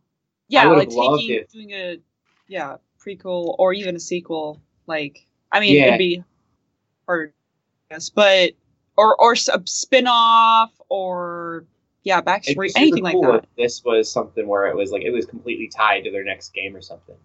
Yeah, 0.49 0.63
I 0.63 0.67
would've 0.67 0.89
like 0.89 0.97
loved 0.97 1.21
taking 1.21 1.37
it. 1.37 1.51
doing 1.51 1.73
a 1.73 1.99
yeah 2.47 2.77
prequel 3.05 3.55
or 3.59 3.73
even 3.73 3.97
a 3.97 4.01
sequel. 4.01 4.61
Like 4.87 5.27
I 5.53 5.61
mean, 5.61 5.75
Yeah. 5.77 5.87
it'd 5.89 5.99
be 5.99 6.25
hard, 7.07 7.33
yes, 7.91 8.09
but 8.11 8.53
or 8.97 9.17
or 9.21 9.33
s- 9.33 9.49
a 9.49 9.63
spin-off 9.67 10.73
or 10.89 11.65
yeah, 12.05 12.19
It'd 12.19 12.27
backstory, 12.27 12.63
be 12.63 12.69
super 12.71 12.81
anything 12.81 13.03
like 13.05 13.21
that. 13.21 13.35
if 13.45 13.45
this 13.57 13.85
was 13.85 14.11
something 14.11 14.47
where 14.47 14.67
it 14.67 14.77
was 14.77 14.91
like 14.91 15.03
it 15.03 15.11
was 15.11 15.27
completely 15.27 15.69
tied 15.69 16.05
to 16.05 16.11
their 16.11 16.25
next 16.25 16.53
game 16.55 16.75
or 16.75 16.81
something. 16.81 17.17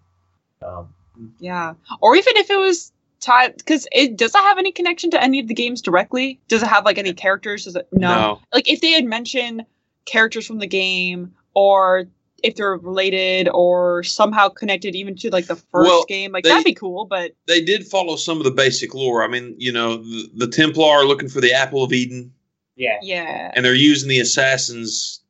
Um, 0.62 0.94
Yeah, 1.40 1.74
or 2.02 2.16
even 2.16 2.36
if 2.38 2.50
it 2.50 2.58
was 2.58 2.92
tied, 3.20 3.56
because 3.58 3.88
it 3.94 4.18
does 4.18 4.36
it 4.36 4.40
have 4.40 4.58
any 4.58 4.72
connection 4.74 5.10
to 5.12 5.24
any 5.24 5.40
of 5.40 5.48
the 5.48 5.54
games 5.54 5.82
directly? 5.82 6.40
Does 6.50 6.64
it 6.64 6.68
have 6.68 6.84
like 6.86 6.98
any 6.98 7.14
characters? 7.14 7.64
Does 7.66 7.76
it 7.78 7.88
no? 7.94 8.42
Like 8.54 8.70
if 8.70 8.82
they 8.82 8.92
had 8.92 9.06
mentioned 9.06 9.66
characters 10.06 10.46
from 10.46 10.60
the 10.60 10.68
game, 10.68 11.34
or 11.54 12.06
if 12.44 12.56
they're 12.56 12.76
related 12.78 13.48
or 13.54 14.04
somehow 14.04 14.50
connected 14.50 14.96
even 14.96 15.16
to 15.16 15.30
like 15.32 15.48
the 15.48 15.56
first 15.56 15.90
Well, 15.90 16.06
game, 16.08 16.32
like 16.34 16.44
they- 16.44 16.50
that'd 16.52 16.66
be 16.66 16.74
cool. 16.74 17.06
But 17.06 17.32
they 17.48 17.62
did 17.64 17.88
follow 17.88 18.16
some 18.18 18.38
of 18.38 18.44
the 18.44 18.52
basic 18.52 18.94
lore. 18.94 19.24
I 19.24 19.28
mean, 19.28 19.56
you 19.58 19.72
know, 19.72 19.98
the, 19.98 20.30
the 20.36 20.48
Templar 20.48 20.86
are 20.86 21.06
looking 21.06 21.30
for 21.30 21.42
the 21.42 21.54
Apple 21.54 21.84
of 21.84 21.94
Eden, 21.94 22.32
yeah, 22.76 22.98
yeah, 23.02 23.52
and 23.56 23.64
they're 23.66 23.74
using 23.74 24.10
the 24.10 24.20
assassins 24.20 25.22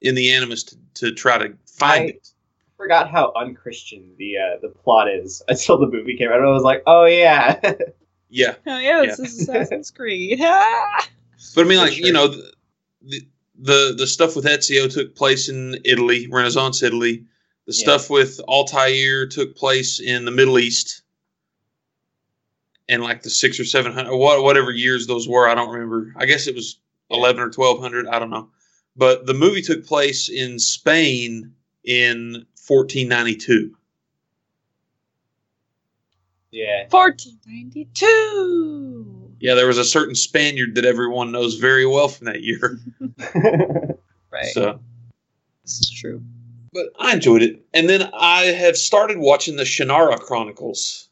in 0.00 0.14
the 0.14 0.32
Animus 0.32 0.62
to, 0.64 0.76
to 0.94 1.12
try 1.12 1.38
to 1.38 1.52
find 1.66 2.04
I- 2.04 2.06
it. 2.08 2.28
forgot 2.76 3.10
how 3.10 3.32
unchristian 3.36 4.12
the 4.18 4.36
uh, 4.38 4.58
the 4.62 4.68
plot 4.68 5.08
is 5.10 5.42
until 5.48 5.76
the 5.78 5.86
movie 5.88 6.16
came 6.16 6.28
out. 6.30 6.40
I 6.40 6.46
was 6.46 6.62
like, 6.62 6.82
oh 6.86 7.04
yeah, 7.06 7.58
Yeah, 8.32 8.54
oh 8.68 8.78
yeah, 8.78 9.00
this 9.06 9.18
is 9.18 9.40
Assassin's 9.48 9.90
Creed. 9.90 10.40
But 11.54 11.64
I 11.64 11.68
mean, 11.68 11.78
like 11.78 11.92
sure. 11.94 12.06
you 12.06 12.12
know, 12.12 12.28
the, 12.28 12.52
the 13.02 13.26
the 13.60 13.94
the 13.96 14.06
stuff 14.06 14.36
with 14.36 14.44
Ezio 14.46 14.92
took 14.92 15.14
place 15.14 15.48
in 15.48 15.78
Italy, 15.84 16.26
Renaissance 16.30 16.82
Italy. 16.82 17.24
The 17.66 17.74
Yeah. 17.74 17.82
stuff 17.82 18.10
with 18.10 18.40
Altair 18.40 19.26
took 19.26 19.54
place 19.56 20.00
in 20.00 20.24
the 20.24 20.30
Middle 20.30 20.58
East, 20.58 21.02
and 22.88 23.02
like 23.02 23.22
the 23.22 23.30
six 23.30 23.60
or 23.60 23.64
seven 23.64 23.92
hundred, 23.92 24.16
whatever 24.16 24.70
years 24.70 25.06
those 25.06 25.28
were, 25.28 25.48
I 25.48 25.54
don't 25.54 25.70
remember. 25.70 26.12
I 26.16 26.26
guess 26.26 26.46
it 26.46 26.54
was 26.54 26.78
eleven 27.10 27.42
or 27.42 27.50
twelve 27.50 27.80
hundred. 27.80 28.06
I 28.08 28.18
don't 28.18 28.30
know. 28.30 28.50
But 28.96 29.26
the 29.26 29.34
movie 29.34 29.62
took 29.62 29.86
place 29.86 30.28
in 30.28 30.58
Spain 30.58 31.54
in 31.84 32.44
1492. 32.66 33.74
yeah. 36.50 36.86
1492. 36.90 39.19
Yeah, 39.40 39.54
there 39.54 39.66
was 39.66 39.78
a 39.78 39.84
certain 39.84 40.14
Spaniard 40.14 40.74
that 40.74 40.84
everyone 40.84 41.32
knows 41.32 41.54
very 41.56 41.86
well 41.86 42.08
from 42.08 42.26
that 42.26 42.42
year. 42.42 42.78
Right. 44.32 44.46
So, 44.46 44.78
this 45.64 45.80
is 45.80 45.90
true. 45.90 46.22
but 46.72 46.86
I 47.00 47.12
enjoyed 47.14 47.42
it. 47.42 47.64
And 47.74 47.88
then 47.88 48.08
I 48.14 48.42
have 48.44 48.76
started 48.76 49.18
watching 49.18 49.56
the 49.56 49.64
Shannara 49.64 50.20
Chronicles. 50.20 51.08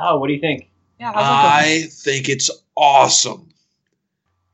oh, 0.00 0.18
what 0.18 0.28
do 0.28 0.32
you 0.32 0.40
think? 0.40 0.70
Yeah, 0.98 1.12
how's 1.12 1.16
that 1.16 1.62
going? 1.66 1.84
I 1.84 1.86
think 1.88 2.30
it's 2.30 2.50
awesome. 2.74 3.50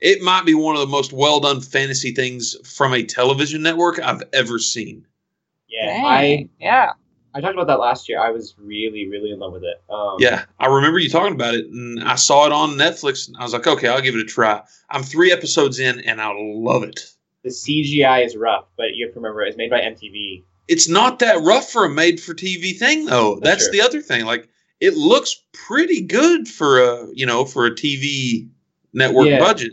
It 0.00 0.22
might 0.22 0.44
be 0.44 0.54
one 0.54 0.74
of 0.74 0.80
the 0.80 0.88
most 0.88 1.12
well 1.12 1.38
done 1.38 1.61
fantasy 1.61 2.12
things 2.12 2.56
from 2.68 2.94
a 2.94 3.04
television 3.04 3.62
network 3.62 4.00
I've 4.00 4.24
ever 4.33 4.59
seen. 4.59 5.06
Yeah, 5.68 5.87
Dang. 5.87 6.04
I 6.04 6.48
yeah. 6.59 6.92
I 7.35 7.40
talked 7.40 7.55
about 7.55 7.66
that 7.69 7.79
last 7.79 8.09
year. 8.09 8.21
I 8.21 8.31
was 8.31 8.55
really 8.59 9.09
really 9.09 9.31
in 9.31 9.38
love 9.38 9.53
with 9.53 9.62
it. 9.64 9.83
Um, 9.88 10.16
Yeah, 10.19 10.45
I 10.59 10.66
remember 10.66 10.99
you 10.99 11.09
talking 11.09 11.35
about 11.35 11.55
it, 11.55 11.66
and 11.66 12.03
I 12.03 12.16
saw 12.16 12.47
it 12.47 12.53
on 12.53 12.71
Netflix, 12.71 13.29
and 13.29 13.37
I 13.38 13.43
was 13.45 13.53
like, 13.53 13.66
okay, 13.66 13.88
I'll 13.88 14.01
give 14.01 14.14
it 14.14 14.21
a 14.21 14.25
try. 14.25 14.62
I'm 14.90 15.03
three 15.03 15.31
episodes 15.33 15.79
in, 15.79 16.01
and 16.01 16.21
I 16.21 16.33
love 16.37 16.83
it. 16.83 17.01
the 17.43 17.51
CGI 17.51 18.25
is 18.27 18.37
rough, 18.37 18.66
but 18.77 18.95
you 18.95 19.07
have 19.07 19.14
to 19.14 19.21
remember 19.21 19.43
it 19.43 19.47
was 19.47 19.57
made 19.57 19.71
by 19.71 19.81
MTV. 19.81 20.43
It's 20.69 20.88
not 20.88 21.19
that 21.21 21.40
rough 21.43 21.71
for 21.71 21.85
a 21.85 21.88
made 21.88 22.21
for 22.21 22.35
TV 22.35 22.79
thing, 22.79 23.07
though. 23.07 23.37
That's 23.40 23.64
That's 23.64 23.71
the 23.71 23.81
other 23.81 24.01
thing. 24.03 24.25
Like, 24.27 24.49
it 24.81 24.95
looks 24.95 25.43
pretty 25.53 26.01
good 26.03 26.47
for 26.49 26.81
a 26.81 27.07
you 27.12 27.27
know 27.27 27.45
for 27.45 27.66
a 27.66 27.71
TV 27.71 28.49
network 28.93 29.29
Yeah. 29.29 29.38
budget. 29.38 29.73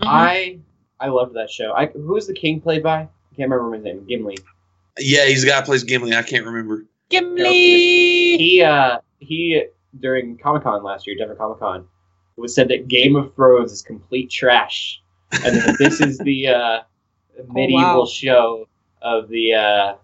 Mhm. 0.00 0.06
I 0.06 0.58
I 1.00 1.08
loved 1.08 1.34
that 1.34 1.50
show. 1.50 1.72
I 1.72 1.86
who's 1.86 2.26
the 2.26 2.34
king 2.34 2.60
played 2.60 2.82
by? 2.82 3.00
I 3.00 3.08
can't 3.36 3.50
remember 3.50 3.74
his 3.74 3.84
name. 3.84 4.04
Gimli. 4.08 4.38
Yeah, 4.98 5.26
he's 5.26 5.42
the 5.42 5.48
guy 5.48 5.60
who 5.60 5.64
plays 5.66 5.84
Gimli. 5.84 6.14
I 6.14 6.22
can't 6.22 6.44
remember. 6.44 6.84
Gimli. 7.10 8.36
He 8.38 8.62
uh 8.62 8.98
he 9.18 9.64
during 10.00 10.36
Comic 10.38 10.62
Con 10.62 10.82
last 10.82 11.06
year, 11.06 11.16
Denver 11.16 11.34
Comic 11.34 11.58
Con, 11.58 11.86
was 12.36 12.54
said 12.54 12.68
that 12.68 12.88
Game 12.88 13.16
of 13.16 13.34
Thrones 13.34 13.72
is 13.72 13.82
complete 13.82 14.30
trash, 14.30 15.00
and 15.32 15.56
that 15.56 15.76
this 15.78 16.00
is 16.00 16.18
the 16.18 16.48
uh, 16.48 16.80
medieval 17.48 18.00
wow. 18.00 18.06
show 18.06 18.68
of 19.02 19.28
the 19.28 19.54
uh, 19.54 19.94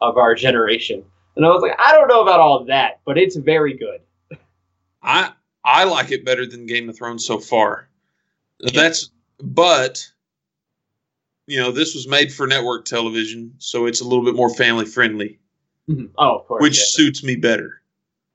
of 0.00 0.16
our 0.16 0.34
generation. 0.34 1.04
And 1.36 1.44
I 1.44 1.48
was 1.48 1.62
like, 1.62 1.76
I 1.78 1.92
don't 1.92 2.08
know 2.08 2.22
about 2.22 2.40
all 2.40 2.64
that, 2.66 3.00
but 3.04 3.18
it's 3.18 3.36
very 3.36 3.74
good. 3.76 4.00
I 5.02 5.32
I 5.64 5.84
like 5.84 6.10
it 6.10 6.24
better 6.24 6.46
than 6.46 6.66
Game 6.66 6.88
of 6.88 6.96
Thrones 6.96 7.26
so 7.26 7.38
far. 7.38 7.88
That's 8.72 9.10
but 9.40 10.06
you 11.46 11.60
know 11.60 11.70
this 11.70 11.94
was 11.94 12.08
made 12.08 12.32
for 12.32 12.46
network 12.46 12.84
television, 12.84 13.54
so 13.58 13.86
it's 13.86 14.00
a 14.00 14.04
little 14.04 14.24
bit 14.24 14.34
more 14.34 14.52
family 14.54 14.84
friendly, 14.86 15.38
Oh, 16.16 16.38
of 16.38 16.46
course. 16.46 16.62
which 16.62 16.76
yes. 16.78 16.92
suits 16.92 17.22
me 17.24 17.36
better. 17.36 17.80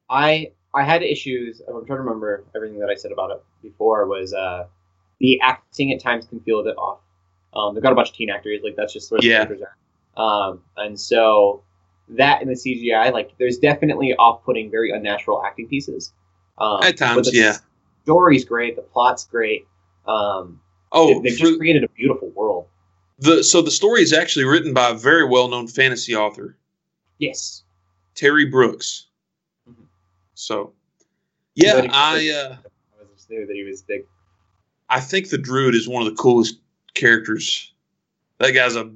I 0.09 0.51
I 0.73 0.83
had 0.83 1.01
issues. 1.01 1.61
I'm 1.67 1.73
trying 1.85 1.97
to 1.97 2.03
remember 2.03 2.43
everything 2.55 2.79
that 2.79 2.89
I 2.89 2.95
said 2.95 3.11
about 3.11 3.31
it 3.31 3.43
before. 3.61 4.05
Was 4.07 4.33
uh, 4.33 4.65
the 5.19 5.39
acting 5.41 5.91
at 5.93 5.99
times 6.01 6.25
can 6.27 6.39
feel 6.41 6.59
a 6.59 6.63
bit 6.63 6.77
off. 6.77 6.99
Um, 7.53 7.73
they've 7.73 7.81
got 7.83 7.91
a 7.91 7.95
bunch 7.95 8.09
of 8.09 8.15
teen 8.15 8.29
actors, 8.29 8.61
like 8.63 8.75
that's 8.75 8.93
just 8.93 9.09
where 9.11 9.19
the 9.19 9.27
Yeah. 9.27 9.45
characters 9.45 9.61
are. 9.67 9.75
Um, 10.23 10.61
and 10.77 10.99
so 10.99 11.63
that 12.09 12.41
in 12.43 12.47
the 12.47 12.53
CGI, 12.55 13.11
like 13.11 13.31
there's 13.39 13.57
definitely 13.57 14.13
off-putting, 14.15 14.69
very 14.69 14.91
unnatural 14.91 15.43
acting 15.43 15.67
pieces. 15.67 16.13
Um, 16.59 16.83
At 16.83 16.97
times, 16.97 17.31
the 17.31 17.37
yeah. 17.37 17.55
Story's 18.03 18.45
great. 18.45 18.75
The 18.75 18.81
plot's 18.83 19.25
great. 19.25 19.65
Um, 20.07 20.59
Oh, 20.91 21.21
they've 21.21 21.33
for 21.33 21.39
just 21.45 21.59
created 21.59 21.83
a 21.83 21.87
beautiful 21.89 22.29
world. 22.29 22.65
The 23.19 23.43
so 23.43 23.61
the 23.61 23.71
story 23.71 24.01
is 24.01 24.13
actually 24.13 24.45
written 24.45 24.73
by 24.73 24.89
a 24.89 24.93
very 24.93 25.25
well 25.27 25.47
known 25.47 25.67
fantasy 25.67 26.15
author, 26.15 26.57
Yes. 27.17 27.63
Terry 28.15 28.45
Brooks. 28.45 29.07
Mhm. 29.69 29.75
So, 30.35 30.73
yeah, 31.55 31.87
I 31.91 32.29
uh, 32.29 32.55
I 32.99 33.03
just 33.15 33.29
knew 33.29 33.45
that 33.45 33.53
he 33.55 33.63
was 33.63 33.81
big. 33.81 34.01
I 34.89 34.99
think 34.99 35.29
the 35.29 35.37
Druid 35.37 35.75
is 35.75 35.87
one 35.87 36.01
of 36.05 36.09
the 36.09 36.15
coolest 36.21 36.59
characters. 36.93 37.73
That 38.39 38.51
guy's 38.51 38.75
a 38.75 38.89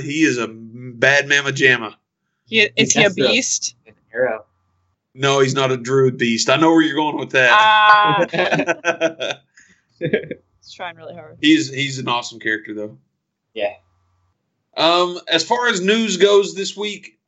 he 0.00 0.22
is 0.24 0.38
a 0.38 0.48
bad 0.48 1.28
mamma 1.28 1.50
jamma. 1.50 1.94
He, 2.46 2.60
is 2.76 2.92
he 2.92 3.00
a 3.00 3.02
That's 3.04 3.14
the- 3.14 3.26
beast? 3.28 3.74
Arrow. 4.14 4.44
No, 5.14 5.40
he's 5.40 5.54
not 5.54 5.70
a 5.70 5.76
Druid 5.76 6.16
beast. 6.18 6.48
I 6.50 6.56
know 6.56 6.70
where 6.72 6.82
you're 6.82 6.96
going 6.96 7.18
with 7.18 7.30
that. 7.30 7.50
Ah, 7.52 9.38
he's 9.98 10.72
trying 10.72 10.96
really 10.96 11.14
hard. 11.14 11.36
he's 11.40 11.70
he's 11.72 11.98
an 11.98 12.08
awesome 12.08 12.40
character 12.40 12.74
though. 12.74 12.98
Yeah. 13.54 13.74
Um, 14.76 15.20
as 15.28 15.44
far 15.44 15.68
as 15.68 15.80
news 15.80 16.16
goes 16.16 16.54
this 16.54 16.76
week, 16.76 17.18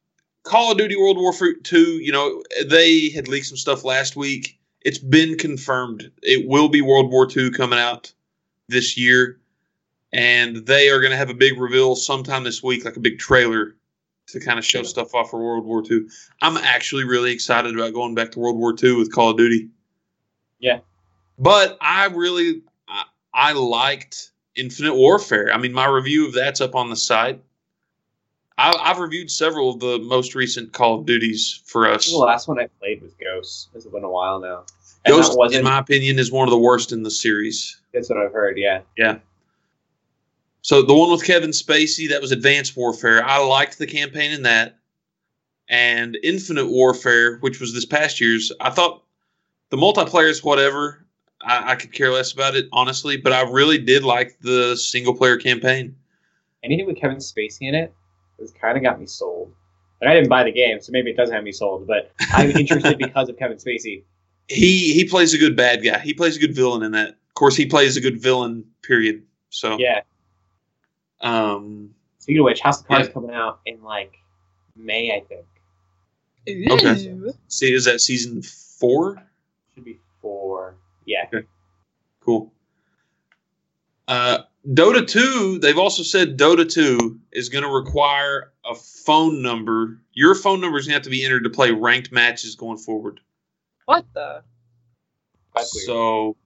Call 0.44 0.72
of 0.72 0.78
Duty 0.78 0.96
World 0.96 1.18
War 1.18 1.32
Two. 1.62 1.98
You 2.00 2.12
know 2.12 2.42
they 2.66 3.10
had 3.10 3.28
leaked 3.28 3.46
some 3.46 3.56
stuff 3.56 3.84
last 3.84 4.16
week. 4.16 4.58
It's 4.82 4.98
been 4.98 5.36
confirmed. 5.36 6.10
It 6.22 6.46
will 6.48 6.68
be 6.68 6.82
World 6.82 7.10
War 7.10 7.26
Two 7.26 7.50
coming 7.50 7.78
out 7.78 8.12
this 8.68 8.96
year, 8.96 9.40
and 10.12 10.56
they 10.66 10.90
are 10.90 11.00
going 11.00 11.10
to 11.10 11.16
have 11.16 11.30
a 11.30 11.34
big 11.34 11.58
reveal 11.58 11.96
sometime 11.96 12.44
this 12.44 12.62
week, 12.62 12.84
like 12.84 12.96
a 12.96 13.00
big 13.00 13.18
trailer 13.18 13.76
to 14.26 14.40
kind 14.40 14.58
of 14.58 14.64
show 14.64 14.82
stuff 14.82 15.14
off 15.14 15.30
for 15.30 15.42
World 15.42 15.64
War 15.64 15.82
Two. 15.82 16.08
I'm 16.40 16.56
actually 16.56 17.04
really 17.04 17.32
excited 17.32 17.74
about 17.74 17.92
going 17.92 18.14
back 18.14 18.32
to 18.32 18.38
World 18.38 18.56
War 18.56 18.72
Two 18.72 18.98
with 18.98 19.12
Call 19.12 19.30
of 19.30 19.36
Duty. 19.36 19.68
Yeah. 20.58 20.80
But 21.38 21.76
I 21.80 22.06
really 22.06 22.62
I, 22.88 23.04
I 23.32 23.52
liked 23.52 24.30
Infinite 24.56 24.94
Warfare. 24.94 25.52
I 25.52 25.58
mean, 25.58 25.72
my 25.72 25.86
review 25.86 26.26
of 26.26 26.32
that's 26.32 26.60
up 26.60 26.74
on 26.74 26.90
the 26.90 26.96
site. 26.96 27.42
I, 28.56 28.72
I've 28.80 28.98
reviewed 28.98 29.30
several 29.30 29.70
of 29.70 29.80
the 29.80 29.98
most 29.98 30.34
recent 30.34 30.72
Call 30.72 31.00
of 31.00 31.06
Duties 31.06 31.60
for 31.64 31.88
us. 31.88 32.10
The 32.10 32.18
last 32.18 32.46
one 32.46 32.60
I 32.60 32.68
played 32.78 33.02
was 33.02 33.12
Ghost. 33.14 33.70
It's 33.74 33.84
been 33.84 34.04
a 34.04 34.10
while 34.10 34.38
now. 34.38 34.64
And 35.04 35.14
Ghost, 35.14 35.36
in 35.52 35.64
my 35.64 35.78
opinion, 35.78 36.18
is 36.18 36.30
one 36.30 36.46
of 36.46 36.52
the 36.52 36.58
worst 36.58 36.92
in 36.92 37.02
the 37.02 37.10
series. 37.10 37.80
that's 37.92 38.08
what 38.08 38.18
I've 38.18 38.32
heard. 38.32 38.56
Yeah. 38.56 38.80
Yeah. 38.96 39.18
So 40.62 40.80
the 40.82 40.94
one 40.94 41.10
with 41.10 41.24
Kevin 41.24 41.50
Spacey, 41.50 42.08
that 42.08 42.22
was 42.22 42.32
Advanced 42.32 42.76
Warfare. 42.76 43.22
I 43.22 43.38
liked 43.38 43.78
the 43.78 43.86
campaign 43.86 44.30
in 44.32 44.42
that. 44.44 44.78
And 45.68 46.16
Infinite 46.22 46.66
Warfare, 46.66 47.38
which 47.38 47.60
was 47.60 47.74
this 47.74 47.84
past 47.84 48.20
year's, 48.20 48.52
I 48.60 48.70
thought 48.70 49.02
the 49.70 49.76
multiplayer 49.76 50.30
is 50.30 50.44
whatever. 50.44 51.03
I, 51.44 51.72
I 51.72 51.74
could 51.76 51.92
care 51.92 52.10
less 52.12 52.32
about 52.32 52.56
it, 52.56 52.66
honestly, 52.72 53.16
but 53.16 53.32
I 53.32 53.42
really 53.42 53.78
did 53.78 54.04
like 54.04 54.38
the 54.40 54.76
single 54.76 55.14
player 55.14 55.36
campaign. 55.36 55.96
Anything 56.62 56.86
with 56.86 56.96
Kevin 56.96 57.18
Spacey 57.18 57.62
in 57.62 57.74
it 57.74 57.92
has 58.40 58.52
kind 58.52 58.76
of 58.76 58.82
got 58.82 58.98
me 58.98 59.06
sold. 59.06 59.52
And 60.00 60.10
I 60.10 60.14
didn't 60.14 60.28
buy 60.28 60.42
the 60.44 60.52
game, 60.52 60.80
so 60.80 60.92
maybe 60.92 61.10
it 61.10 61.16
doesn't 61.16 61.34
have 61.34 61.44
me 61.44 61.52
sold. 61.52 61.86
But 61.86 62.12
I'm 62.32 62.50
interested 62.56 62.98
because 62.98 63.28
of 63.28 63.38
Kevin 63.38 63.56
Spacey. 63.58 64.02
He 64.48 64.92
he 64.92 65.04
plays 65.08 65.32
a 65.32 65.38
good 65.38 65.56
bad 65.56 65.82
guy. 65.82 65.98
He 66.00 66.12
plays 66.12 66.36
a 66.36 66.40
good 66.40 66.54
villain 66.54 66.82
in 66.82 66.92
that. 66.92 67.10
Of 67.10 67.34
course, 67.34 67.56
he 67.56 67.64
plays 67.66 67.96
a 67.96 68.00
good 68.00 68.20
villain. 68.20 68.64
Period. 68.82 69.22
So 69.50 69.78
Yeah. 69.78 70.02
um, 71.20 71.94
Speaking 72.18 72.40
of 72.40 72.44
which, 72.44 72.60
House 72.60 72.80
of 72.80 72.86
Cards 72.86 73.08
Yeah. 73.08 73.12
coming 73.14 73.30
out 73.30 73.60
in 73.66 73.82
like 73.82 74.18
May, 74.76 75.12
I 75.12 75.20
think. 75.20 75.46
Okay. 76.70 77.16
See, 77.48 77.72
is 77.72 77.84
that 77.86 78.00
season 78.00 78.42
four? 78.42 79.22
Should 79.74 79.84
be 79.84 79.98
four. 81.04 81.28
Yeah. 81.32 81.40
Cool. 82.20 82.52
Uh, 84.08 84.38
Dota 84.68 85.06
2, 85.06 85.58
they've 85.58 85.78
also 85.78 86.02
said 86.02 86.38
Dota 86.38 86.70
2 86.70 87.18
is 87.32 87.48
going 87.48 87.64
to 87.64 87.70
require 87.70 88.52
a 88.64 88.74
phone 88.74 89.42
number. 89.42 90.00
Your 90.12 90.34
phone 90.34 90.60
number 90.60 90.78
is 90.78 90.86
going 90.86 90.92
to 90.92 90.96
have 90.96 91.02
to 91.02 91.10
be 91.10 91.24
entered 91.24 91.44
to 91.44 91.50
play 91.50 91.70
ranked 91.70 92.12
matches 92.12 92.54
going 92.54 92.78
forward. 92.78 93.20
What 93.84 94.06
the? 94.14 94.42
So 95.86 96.36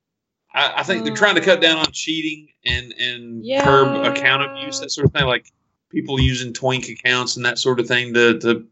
I, 0.53 0.75
I 0.79 0.83
think 0.83 1.05
they're 1.05 1.15
trying 1.15 1.37
to 1.37 1.41
cut 1.41 1.61
down 1.61 1.79
on 1.79 1.93
cheating 1.93 2.49
and, 2.65 2.93
and 2.95 3.45
curb 3.63 4.05
account 4.05 4.43
abuse, 4.43 4.81
that 4.81 4.91
sort 4.91 5.07
of 5.07 5.13
thing, 5.13 5.27
like 5.27 5.53
people 5.89 6.21
using 6.21 6.53
twink 6.53 6.89
accounts 6.89 7.37
and 7.37 7.47
that 7.47 7.59
sort 7.59 7.81
of 7.81 7.87
thing 7.87 8.15
to, 8.15 8.39
to 8.41 8.67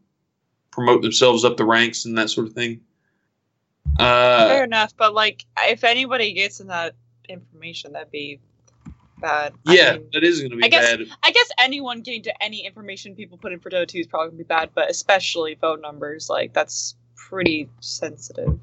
promote 0.71 1.01
themselves 1.01 1.45
up 1.45 1.57
the 1.57 1.65
ranks 1.65 2.05
and 2.05 2.17
that 2.17 2.29
sort 2.29 2.47
of 2.47 2.53
thing. 2.53 2.81
Uh, 3.99 4.47
Fair 4.47 4.63
enough, 4.63 4.93
but 4.97 5.13
like, 5.13 5.45
if 5.59 5.83
anybody 5.83 6.33
gets 6.33 6.59
in 6.59 6.67
that 6.67 6.95
information, 7.27 7.93
that'd 7.93 8.11
be 8.11 8.39
bad. 9.19 9.53
I 9.65 9.73
yeah, 9.73 9.93
mean, 9.93 10.07
that 10.13 10.23
is 10.23 10.39
going 10.39 10.51
to 10.51 10.57
be 10.57 10.63
I 10.63 10.67
guess- 10.67 10.97
bad. 10.97 11.07
I 11.23 11.31
guess 11.31 11.49
anyone 11.57 12.01
getting 12.01 12.23
to 12.23 12.43
any 12.43 12.65
information 12.65 13.15
people 13.15 13.37
put 13.37 13.51
in 13.53 13.59
for 13.59 13.69
Dota 13.69 13.87
2 13.87 13.99
is 13.99 14.07
probably 14.07 14.27
gonna 14.29 14.37
be 14.37 14.43
bad, 14.43 14.69
but 14.75 14.89
especially 14.89 15.55
phone 15.55 15.81
numbers, 15.81 16.29
like 16.29 16.53
that's 16.53 16.95
pretty 17.15 17.69
sensitive. 17.79 18.59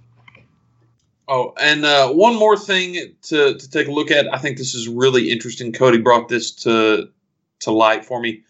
Oh, 1.26 1.54
and 1.58 1.84
uh, 1.87 2.10
one 2.10 2.34
more 2.37 2.56
thing 2.56 3.14
to, 3.22 3.54
to 3.54 3.70
take 3.70 3.88
a 3.88 3.90
look 3.90 4.10
at. 4.10 4.32
I 4.32 4.38
think 4.38 4.58
this 4.58 4.74
is 4.74 4.88
really 4.88 5.30
interesting. 5.30 5.72
Cody 5.72 5.98
brought 5.98 6.28
this 6.28 6.50
to 6.62 7.08
to 7.60 7.70
light 7.70 8.04
for 8.04 8.20
me. 8.20 8.42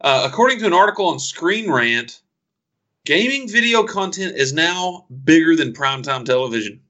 Uh, 0.00 0.22
according 0.30 0.60
to 0.60 0.66
an 0.66 0.72
article 0.72 1.06
on 1.08 1.18
Screen 1.18 1.70
Rant, 1.70 2.20
gaming 3.06 3.48
video 3.48 3.84
content 3.84 4.36
is 4.36 4.52
now 4.52 5.06
bigger 5.24 5.56
than 5.56 5.72
primetime 5.72 6.24
television. 6.24 6.80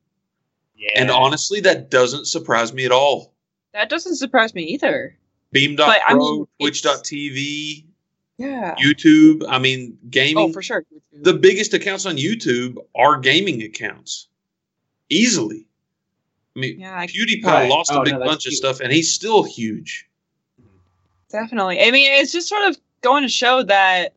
yeah. 0.76 0.90
And 0.96 1.10
honestly, 1.10 1.60
that 1.60 1.90
doesn't 1.90 2.26
surprise 2.26 2.72
me 2.72 2.84
at 2.84 2.92
all. 2.92 3.34
That 3.72 3.88
doesn't 3.88 4.16
surprise 4.16 4.54
me 4.54 4.62
either. 4.64 5.16
Beam.pro, 5.52 5.86
But, 5.86 6.00
I 6.08 6.14
mean, 6.14 6.46
it's- 6.58 6.80
Twitch.tv, 6.82 7.84
Yeah. 8.38 8.74
YouTube. 8.76 9.44
I 9.48 9.58
mean, 9.58 9.96
oh, 10.02 10.06
gaming. 10.10 10.50
oh, 10.50 10.52
for 10.52 10.62
sure. 10.62 10.84
the 11.12 11.32
biggest 11.34 11.72
accounts 11.74 12.04
on 12.06 12.16
YouTube 12.16 12.76
are 12.94 13.18
gaming 13.18 13.62
accounts. 13.62 14.28
Easily. 15.08 15.66
I 16.54 16.58
mean, 16.60 16.80
yeah, 16.80 16.98
I- 16.98 17.06
PewDiePie 17.06 17.44
Right. 17.44 17.70
lost 17.70 17.90
Oh, 17.92 18.00
a 18.00 18.04
big 18.04 18.14
no, 18.14 18.18
that's 18.20 18.28
bunch 18.30 18.46
of 18.46 18.52
stuff, 18.54 18.80
and 18.80 18.92
he's 18.92 19.12
still 19.12 19.42
huge. 19.44 20.08
definitely. 21.30 21.80
I 21.80 21.90
mean, 21.90 22.10
it's 22.12 22.32
just 22.32 22.48
sort 22.48 22.64
of 22.68 22.78
going 23.02 23.22
to 23.22 23.28
show 23.28 23.62
that 23.64 24.14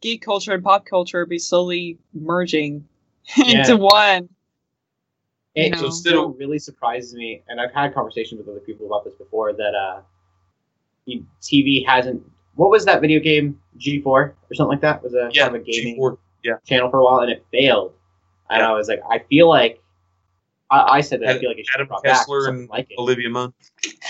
geek 0.00 0.22
culture 0.22 0.52
and 0.52 0.62
pop 0.62 0.86
culture 0.86 1.26
be 1.26 1.38
slowly 1.38 1.98
merging 2.14 2.86
Yeah. 3.36 3.60
into 3.60 3.76
one. 3.76 4.28
It 5.54 5.70
know. 5.70 5.78
So 5.78 5.90
still 5.90 6.28
really 6.34 6.58
surprises 6.58 7.14
me, 7.14 7.42
and 7.48 7.60
I've 7.60 7.72
had 7.72 7.92
conversations 7.92 8.38
with 8.38 8.48
other 8.48 8.60
people 8.60 8.86
about 8.86 9.04
this 9.04 9.14
before. 9.14 9.52
That 9.52 9.74
uh, 9.74 10.00
TV 11.42 11.84
hasn't. 11.86 12.22
What 12.54 12.70
was 12.70 12.84
that 12.84 13.00
video 13.00 13.20
game? 13.20 13.60
G4 13.78 14.04
or 14.06 14.34
something 14.52 14.70
like 14.72 14.80
that 14.80 15.02
was 15.02 15.14
a 15.14 15.30
Yeah, 15.32 15.44
kind 15.44 15.56
of 15.56 15.62
a 15.62 15.64
gaming 15.64 15.98
G4. 15.98 16.58
channel 16.66 16.90
for 16.90 16.98
a 16.98 17.04
while, 17.04 17.20
and 17.20 17.30
it 17.30 17.44
failed. 17.52 17.92
And 18.50 18.60
Yeah. 18.60 18.68
I 18.70 18.72
was 18.72 18.88
like, 18.88 19.00
I 19.10 19.18
feel 19.28 19.48
like. 19.48 19.82
I, 20.70 20.98
I 20.98 21.00
said 21.00 21.22
that 21.22 21.30
I 21.30 21.38
feel 21.38 21.48
like 21.48 21.58
it 21.58 21.66
should 21.66 21.76
Adam 21.76 21.86
be 21.86 21.88
brought 21.88 22.02
back 22.02 22.26
Sessler 22.26 22.44
something 22.44 22.60
and 22.62 22.68
like 22.68 22.86
it. 22.90 22.98
Olivia 22.98 23.30
Munn. 23.30 23.52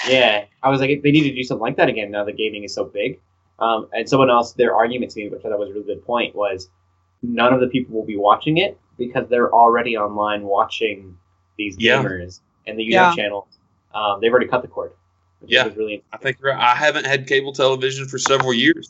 Yeah, 0.08 0.44
I 0.62 0.70
was 0.70 0.80
like, 0.80 1.02
they 1.02 1.12
need 1.12 1.22
to 1.22 1.34
do 1.34 1.44
something 1.44 1.62
like 1.62 1.76
that 1.76 1.88
again 1.88 2.10
now 2.10 2.24
that 2.24 2.36
gaming 2.36 2.64
is 2.64 2.74
so 2.74 2.84
big. 2.84 3.20
Um, 3.58 3.88
and 3.92 4.08
someone 4.08 4.30
else, 4.30 4.52
their 4.52 4.74
argument 4.74 5.12
to 5.12 5.20
me, 5.20 5.28
which 5.28 5.44
I 5.44 5.48
thought 5.48 5.58
was 5.58 5.70
a 5.70 5.72
really 5.72 5.84
good 5.86 6.04
point, 6.04 6.34
was 6.34 6.68
none 7.22 7.52
of 7.52 7.60
the 7.60 7.66
people 7.66 7.94
will 7.96 8.06
be 8.06 8.16
watching 8.16 8.58
it 8.58 8.78
because 8.96 9.28
they're 9.28 9.52
already 9.52 9.96
online 9.96 10.42
watching 10.42 11.16
these 11.56 11.76
Yeah. 11.78 12.02
gamers 12.02 12.40
and 12.66 12.78
the 12.78 12.84
YouTube 12.84 12.90
Yeah. 12.92 13.14
channel. 13.16 13.48
Um, 13.94 14.20
they've 14.20 14.30
already 14.30 14.46
cut 14.48 14.62
the 14.62 14.68
cord. 14.68 14.92
Which 15.40 15.52
Yeah. 15.52 15.66
was 15.66 15.76
really 15.76 16.02
I 16.12 16.16
think 16.18 16.38
you're 16.40 16.52
right. 16.52 16.60
I 16.60 16.74
haven't 16.74 17.06
had 17.06 17.26
cable 17.26 17.52
television 17.52 18.06
for 18.08 18.18
several 18.18 18.52
years. 18.52 18.88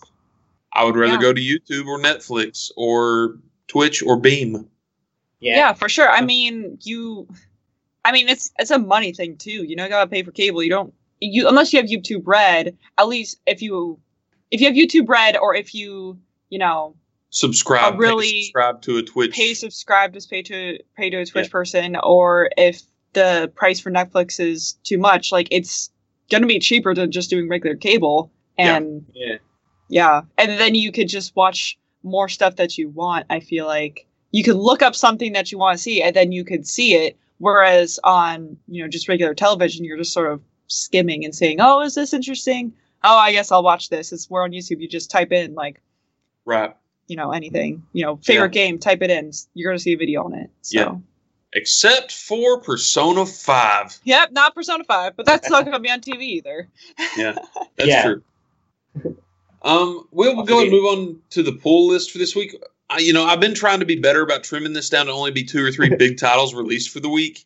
I 0.73 0.85
would 0.85 0.97
rather 0.97 1.15
Yeah. 1.15 1.21
go 1.21 1.33
to 1.33 1.41
YouTube 1.41 1.87
or 1.87 1.99
Netflix 1.99 2.71
or 2.77 3.39
Twitch 3.69 4.03
or 4.03 4.19
Beam. 4.19 4.69
Yeah. 5.41 5.57
yeah. 5.57 5.73
for 5.75 5.89
sure. 5.89 6.09
I 6.11 6.21
mean, 6.23 6.79
you. 6.83 7.29
I 8.05 8.13
mean, 8.13 8.29
it's 8.29 8.51
it's 8.59 8.71
a 8.71 8.79
money 8.79 9.13
thing 9.13 9.37
too. 9.37 9.65
You 9.65 9.77
know, 9.77 9.85
you 9.85 9.91
gotta 9.91 10.09
pay 10.11 10.23
for 10.23 10.31
cable. 10.33 10.63
You 10.63 10.71
don't 10.71 10.95
you 11.21 11.49
unless 11.49 11.73
you 11.73 11.81
have 11.81 11.89
YouTube 11.89 12.23
Red. 12.27 12.77
At 12.97 13.09
least 13.09 13.41
if 13.47 13.61
you 13.61 13.99
if 14.51 14.61
you 14.61 14.67
have 14.67 14.77
YouTube 14.77 15.09
Red 15.09 15.37
or 15.37 15.55
if 15.55 15.75
you 15.75 16.19
you 16.51 16.59
know 16.59 16.95
Subscribe. 17.31 17.99
Really 18.01 18.25
pay, 18.27 18.43
subscribe 18.43 18.83
to 18.83 18.97
a 18.97 19.03
Twitch. 19.03 19.33
pay 19.33 19.53
subscribe 19.55 20.15
to 20.15 20.29
pay 20.29 20.43
to 20.43 20.79
pay 20.97 21.11
to 21.11 21.19
a 21.19 21.27
Twitch 21.27 21.47
Yeah. 21.47 21.51
person, 21.51 21.97
or 22.03 22.49
if 22.57 22.81
the 23.13 23.53
price 23.55 23.79
for 23.81 23.91
Netflix 23.91 24.41
is 24.41 24.79
too 24.85 24.97
much, 24.99 25.31
like 25.31 25.47
it's 25.51 25.91
gonna 26.31 26.47
be 26.47 26.59
cheaper 26.59 26.95
than 26.95 27.11
just 27.13 27.29
doing 27.29 27.49
regular 27.49 27.77
cable. 27.77 28.31
Yeah. 28.59 28.77
And 28.77 29.05
Yeah. 29.15 29.37
yeah, 29.89 30.21
and 30.39 30.59
then 30.59 30.75
you 30.75 30.91
could 30.91 31.09
just 31.09 31.37
watch 31.37 31.79
more 32.03 32.29
stuff 32.31 32.57
that 32.57 32.79
you 32.79 32.89
want. 32.89 33.27
I 33.29 33.41
feel 33.41 33.67
like 33.67 34.07
you 34.33 34.43
could 34.43 34.57
look 34.57 34.81
up 34.83 34.95
something 34.95 35.33
that 35.35 35.53
you 35.53 35.59
want 35.59 35.77
to 35.77 35.83
see, 35.83 36.01
and 36.03 36.17
then 36.17 36.33
you 36.33 36.45
could 36.45 36.67
see 36.67 36.95
it. 36.95 37.17
Whereas 37.39 38.01
on 38.05 38.57
you 38.69 38.83
know 38.83 38.89
just 38.89 39.07
regular 39.07 39.35
television, 39.35 39.85
you're 39.85 39.99
just 39.99 40.15
sort 40.15 40.33
of 40.33 40.41
skimming 40.67 41.27
and 41.27 41.35
saying, 41.35 41.59
"Oh, 41.61 41.81
is 41.83 41.95
this 41.95 42.15
interesting? 42.15 42.73
Oh, 43.05 43.17
I 43.17 43.33
guess 43.33 43.53
I'll 43.53 43.63
watch 43.63 43.89
this." 43.89 44.13
It's 44.13 44.31
more 44.31 44.43
on 44.45 44.51
YouTube. 44.53 44.81
You 44.81 44.89
just 44.89 45.11
type 45.11 45.33
in 45.33 45.55
like 45.55 45.81
Right. 46.45 46.75
you 47.07 47.17
know 47.17 47.33
anything, 47.33 47.83
you 47.93 48.05
know 48.05 48.17
favorite 48.25 48.53
game, 48.53 48.79
type 48.79 49.03
it 49.03 49.11
in. 49.11 49.31
You're 49.55 49.71
gonna 49.71 49.79
see 49.79 49.93
a 49.95 49.97
video 49.99 50.25
on 50.25 50.35
it. 50.35 50.51
So. 50.63 50.79
Yeah. 50.79 50.95
Except 51.55 52.13
for 52.13 52.61
Persona 52.61 53.25
5. 53.25 54.01
Yep, 54.05 54.33
not 54.33 54.55
Persona 54.55 54.85
Five, 54.85 55.17
but 55.17 55.25
that's 55.25 55.49
not 55.49 55.65
gonna 55.65 55.81
be 55.81 55.91
on 55.91 56.01
TV 56.03 56.21
either. 56.23 56.69
Yeah, 57.17 57.37
that's 57.77 57.89
Yeah. 57.89 58.03
true. 58.05 58.23
Um, 59.63 60.07
we'll 60.13 60.41
Off 60.41 60.47
go 60.47 60.57
the 60.59 60.63
and 60.65 60.71
move 60.71 60.85
on 60.85 61.21
to 61.31 61.43
the 61.43 61.53
pull 61.53 61.89
list 61.89 62.11
for 62.11 62.19
this 62.19 62.37
week. 62.37 62.55
I, 62.91 62.99
you 62.99 63.13
know, 63.13 63.25
I've 63.25 63.41
been 63.41 63.55
trying 63.55 63.81
to 63.81 63.87
be 63.87 63.97
better 63.97 64.23
about 64.23 64.45
trimming 64.45 64.73
this 64.73 64.89
down 64.89 65.07
to 65.07 65.13
only 65.13 65.31
be 65.31 65.43
two 65.45 65.65
or 65.65 65.73
three 65.73 65.89
big 65.95 66.19
titles 66.21 66.55
released 66.55 66.91
for 66.91 67.01
the 67.01 67.09
week, 67.09 67.45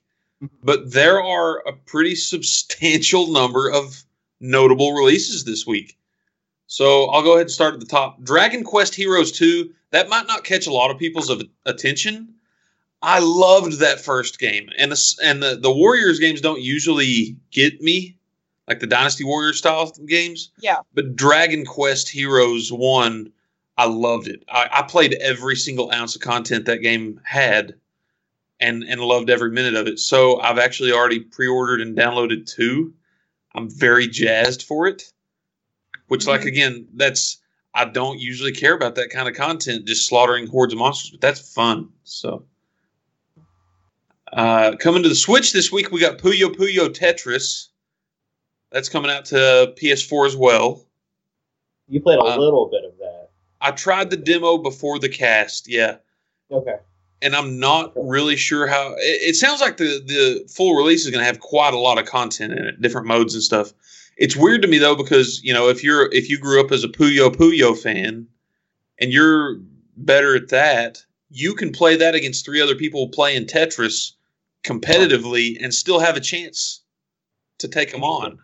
but 0.62 0.92
there 0.92 1.22
are 1.22 1.60
a 1.66 1.72
pretty 1.72 2.14
substantial 2.14 3.28
number 3.28 3.70
of 3.70 4.02
notable 4.42 4.92
releases 4.92 5.44
this 5.44 5.66
week. 5.66 5.96
So 6.66 7.06
I'll 7.06 7.22
go 7.22 7.32
ahead 7.32 7.42
and 7.42 7.50
start 7.50 7.74
at 7.74 7.80
the 7.80 7.86
top. 7.86 8.22
Dragon 8.22 8.64
Quest 8.64 8.94
Heroes 8.94 9.32
2, 9.32 9.70
that 9.90 10.08
might 10.08 10.26
not 10.26 10.44
catch 10.44 10.66
a 10.66 10.72
lot 10.72 10.90
of 10.90 10.98
people's 10.98 11.30
attention. 11.64 12.34
I 13.02 13.18
loved 13.18 13.80
that 13.80 14.00
first 14.00 14.38
game, 14.38 14.68
and 14.78 14.92
the, 14.92 15.14
and 15.24 15.42
the, 15.42 15.56
the 15.56 15.72
Warriors 15.72 16.20
games 16.20 16.40
don't 16.40 16.62
usually 16.62 17.36
get 17.50 17.80
me, 17.80 18.16
like 18.68 18.78
the 18.78 18.86
Dynasty 18.86 19.24
Warriors 19.24 19.58
style 19.58 19.92
games. 20.06 20.50
Yeah. 20.60 20.78
But 20.94 21.16
Dragon 21.16 21.66
Quest 21.66 22.08
Heroes 22.08 22.70
1, 22.72 23.32
I 23.76 23.86
loved 23.86 24.28
it. 24.28 24.44
I, 24.48 24.68
I 24.72 24.82
played 24.82 25.14
every 25.14 25.56
single 25.56 25.90
ounce 25.90 26.14
of 26.14 26.22
content 26.22 26.66
that 26.66 26.78
game 26.78 27.20
had 27.24 27.74
and, 28.60 28.84
and 28.84 29.00
loved 29.00 29.28
every 29.28 29.50
minute 29.50 29.74
of 29.74 29.88
it. 29.88 29.98
So 29.98 30.40
I've 30.40 30.58
actually 30.58 30.92
already 30.92 31.20
pre 31.20 31.48
ordered 31.48 31.80
and 31.80 31.96
downloaded 31.96 32.46
two. 32.46 32.94
I'm 33.54 33.68
very 33.70 34.06
jazzed 34.06 34.62
for 34.62 34.86
it. 34.86 35.04
Which, 36.08 36.26
like, 36.26 36.42
Mhm. 36.42 36.48
again, 36.48 36.88
that's, 36.94 37.38
I 37.74 37.86
don't 37.86 38.18
usually 38.18 38.52
care 38.52 38.74
about 38.74 38.94
that 38.96 39.10
kind 39.10 39.28
of 39.28 39.34
content, 39.34 39.86
just 39.86 40.06
slaughtering 40.06 40.46
hordes 40.46 40.72
of 40.74 40.78
monsters, 40.78 41.10
but 41.10 41.20
that's 41.20 41.52
fun. 41.54 41.88
So 42.04 42.44
Uh, 44.34 44.74
coming 44.78 45.02
to 45.02 45.10
the 45.10 45.14
Switch 45.14 45.52
this 45.52 45.70
week, 45.70 45.90
we 45.90 46.00
got 46.00 46.16
Puyo 46.16 46.48
Puyo 46.54 46.88
Tetris. 46.88 47.68
That's 48.70 48.88
coming 48.88 49.10
out 49.10 49.26
to 49.26 49.74
PS4 49.76 50.24
as 50.26 50.34
well. 50.34 50.86
You 51.86 52.00
played 52.00 52.18
a 52.18 52.22
Uh, 52.22 52.38
little 52.38 52.66
bit 52.70 52.82
of 52.82 52.96
that. 52.96 53.28
I 53.60 53.72
tried 53.72 54.08
the 54.08 54.16
demo 54.16 54.56
before 54.56 54.98
the 54.98 55.10
cast, 55.10 55.68
yeah, 55.68 55.98
Okay. 56.50 56.76
And 57.22 57.34
I'm 57.36 57.58
not 57.58 57.92
really 57.96 58.36
sure 58.36 58.66
how. 58.66 58.92
It, 58.98 59.30
it 59.30 59.36
sounds 59.36 59.60
like 59.60 59.76
the 59.76 60.02
the 60.04 60.46
full 60.48 60.74
release 60.74 61.04
is 61.04 61.10
going 61.10 61.22
to 61.22 61.26
have 61.26 61.40
quite 61.40 61.72
a 61.72 61.78
lot 61.78 61.98
of 61.98 62.06
content 62.06 62.52
in 62.52 62.66
it, 62.66 62.82
different 62.82 63.06
modes 63.06 63.34
and 63.34 63.42
stuff. 63.42 63.72
It's 64.16 64.36
weird 64.36 64.62
to 64.62 64.68
me 64.68 64.78
though 64.78 64.96
because 64.96 65.42
you 65.42 65.54
know 65.54 65.68
if 65.68 65.82
you're 65.82 66.12
if 66.12 66.28
you 66.28 66.38
grew 66.38 66.60
up 66.60 66.72
as 66.72 66.84
a 66.84 66.88
Puyo 66.88 67.34
Puyo 67.34 67.78
fan, 67.78 68.26
and 68.98 69.12
you're 69.12 69.58
better 69.96 70.36
at 70.36 70.48
that, 70.48 71.04
you 71.30 71.54
can 71.54 71.72
play 71.72 71.96
that 71.96 72.14
against 72.14 72.44
three 72.44 72.60
other 72.60 72.74
people 72.74 73.08
playing 73.08 73.46
Tetris 73.46 74.12
competitively 74.64 75.56
and 75.62 75.72
still 75.72 75.98
have 75.98 76.16
a 76.16 76.20
chance 76.20 76.82
to 77.58 77.68
take 77.68 77.92
them 77.92 78.04
on. 78.04 78.38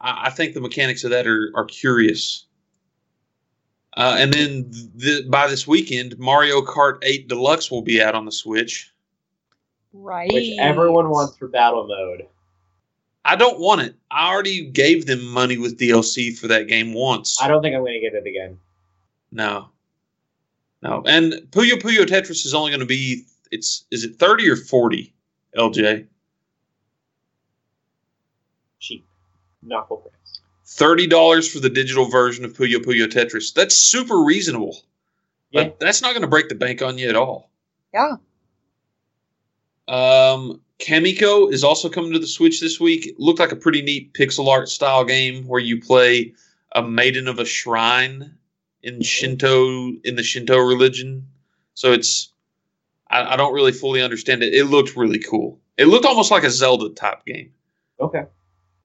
I, 0.00 0.26
I 0.26 0.30
think 0.30 0.54
the 0.54 0.60
mechanics 0.60 1.04
of 1.04 1.10
that 1.10 1.26
are, 1.26 1.50
are 1.54 1.64
curious. 1.64 2.46
Uh, 3.96 4.16
and 4.18 4.32
then 4.32 4.70
th- 5.00 5.28
by 5.28 5.46
this 5.48 5.66
weekend, 5.66 6.18
Mario 6.18 6.60
Kart 6.62 6.98
8 7.02 7.28
Deluxe 7.28 7.70
will 7.70 7.82
be 7.82 8.00
out 8.00 8.14
on 8.14 8.24
the 8.24 8.32
Switch. 8.32 8.92
Right. 9.92 10.32
Which 10.32 10.56
everyone 10.58 11.10
wants 11.10 11.36
for 11.36 11.48
battle 11.48 11.86
mode. 11.86 12.26
I 13.24 13.36
don't 13.36 13.58
want 13.60 13.82
it. 13.82 13.94
I 14.10 14.32
already 14.32 14.66
gave 14.66 15.06
them 15.06 15.24
money 15.26 15.58
with 15.58 15.78
DLC 15.78 16.36
for 16.38 16.46
that 16.48 16.68
game 16.68 16.94
once. 16.94 17.40
I 17.42 17.48
don't 17.48 17.62
think 17.62 17.74
I'm 17.74 17.82
going 17.82 17.94
to 17.94 18.00
get 18.00 18.14
it 18.14 18.26
again. 18.26 18.58
No. 19.32 19.68
No. 20.82 21.02
And 21.06 21.34
Puyo 21.50 21.72
Puyo 21.80 22.04
Tetris 22.06 22.46
is 22.46 22.54
only 22.54 22.70
going 22.70 22.80
to 22.80 22.86
be 22.86 23.24
it's 23.50 23.84
is 23.90 24.04
it 24.04 24.16
30 24.16 24.48
or 24.48 24.56
40 24.56 25.12
LJ? 25.56 26.06
Cheap. 28.78 29.06
Not 29.62 29.88
full 29.88 29.98
price. 29.98 30.14
$30 30.70 31.52
for 31.52 31.58
the 31.58 31.70
digital 31.70 32.06
version 32.06 32.44
of 32.44 32.52
Puyo 32.52 32.76
Puyo 32.76 33.06
Tetris. 33.06 33.52
That's 33.52 33.76
super 33.76 34.22
reasonable. 34.22 34.76
Yeah. 35.50 35.64
But 35.64 35.80
that's 35.80 36.00
not 36.00 36.12
going 36.12 36.22
to 36.22 36.28
break 36.28 36.48
the 36.48 36.54
bank 36.54 36.80
on 36.80 36.96
you 36.96 37.08
at 37.08 37.16
all. 37.16 37.50
Yeah. 37.92 38.16
Um, 39.88 40.60
Kamiko 40.78 41.52
is 41.52 41.64
also 41.64 41.88
coming 41.88 42.12
to 42.12 42.20
the 42.20 42.26
Switch 42.26 42.60
this 42.60 42.78
week. 42.78 43.06
It 43.08 43.18
looked 43.18 43.40
like 43.40 43.50
a 43.50 43.56
pretty 43.56 43.82
neat 43.82 44.14
pixel 44.14 44.46
art 44.46 44.68
style 44.68 45.04
game 45.04 45.46
where 45.48 45.60
you 45.60 45.80
play 45.80 46.34
a 46.72 46.82
maiden 46.82 47.26
of 47.26 47.40
a 47.40 47.44
shrine 47.44 48.36
in 48.82 49.02
Shinto 49.02 49.92
in 50.04 50.14
the 50.14 50.22
Shinto 50.22 50.56
religion. 50.56 51.26
So 51.74 51.92
it's 51.92 52.32
I, 53.10 53.34
I 53.34 53.36
don't 53.36 53.52
really 53.52 53.72
fully 53.72 54.00
understand 54.02 54.44
it. 54.44 54.54
It 54.54 54.66
looked 54.66 54.96
really 54.96 55.18
cool. 55.18 55.58
It 55.76 55.86
looked 55.86 56.06
almost 56.06 56.30
like 56.30 56.44
a 56.44 56.50
Zelda 56.50 56.90
type 56.90 57.24
game. 57.26 57.52
Okay. 57.98 58.24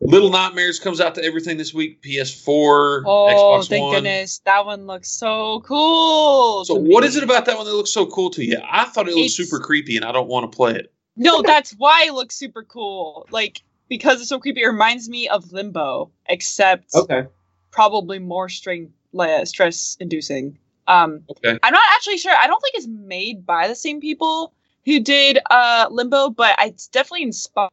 Little 0.06 0.30
Nightmares 0.30 0.80
comes 0.80 1.02
out 1.02 1.16
to 1.16 1.24
everything 1.24 1.58
this 1.58 1.74
week. 1.74 2.02
PS4, 2.02 3.04
Oh, 3.06 3.28
Xbox 3.60 3.68
thank 3.70 3.84
One. 3.84 3.96
goodness. 3.96 4.40
That 4.46 4.66
one 4.66 4.86
looks 4.88 5.10
so 5.10 5.62
cool. 5.62 6.64
So 6.66 6.76
to 6.76 6.80
what 6.82 7.02
me. 7.02 7.08
is 7.08 7.16
it 7.16 7.24
about 7.24 7.46
that 7.46 7.58
one 7.58 7.66
that 7.66 7.74
looks 7.74 7.92
so 7.92 8.06
cool 8.06 8.30
to 8.32 8.44
you? 8.46 8.58
I 8.70 8.86
thought 8.86 9.08
it 9.08 9.16
looked 9.16 9.26
It's- 9.32 9.34
super 9.36 9.60
creepy, 9.60 9.96
and 9.98 10.06
I 10.06 10.12
don't 10.12 10.28
want 10.28 10.50
to 10.52 10.56
play 10.56 10.74
it. 10.76 10.92
No, 11.18 11.42
that's 11.42 11.72
why 11.72 12.06
it 12.08 12.14
looks 12.14 12.36
super 12.36 12.64
cool. 12.64 13.26
Like, 13.32 13.62
because 13.90 14.20
it's 14.20 14.30
so 14.30 14.40
creepy, 14.40 14.62
it 14.64 14.68
reminds 14.68 15.10
me 15.10 15.28
of 15.30 15.52
Limbo, 15.52 16.12
except 16.28 16.94
Okay. 16.94 17.24
probably 17.72 18.20
more 18.20 18.50
string, 18.50 18.92
like, 19.14 19.48
stress 19.48 19.98
inducing. 20.00 20.58
Um, 20.88 21.24
Okay. 21.32 21.58
I'm 21.64 21.74
not 21.74 21.84
actually 21.96 22.18
sure. 22.18 22.36
I 22.40 22.48
don't 22.48 22.62
think 22.62 22.76
it's 22.76 22.88
made 22.88 23.46
by 23.46 23.68
the 23.68 23.76
same 23.76 24.00
people 24.02 24.54
who 24.86 25.00
did 25.00 25.40
uh, 25.50 25.88
Limbo, 25.90 26.30
but 26.30 26.56
it's 26.60 26.88
definitely 26.88 27.24
inspired. 27.24 27.72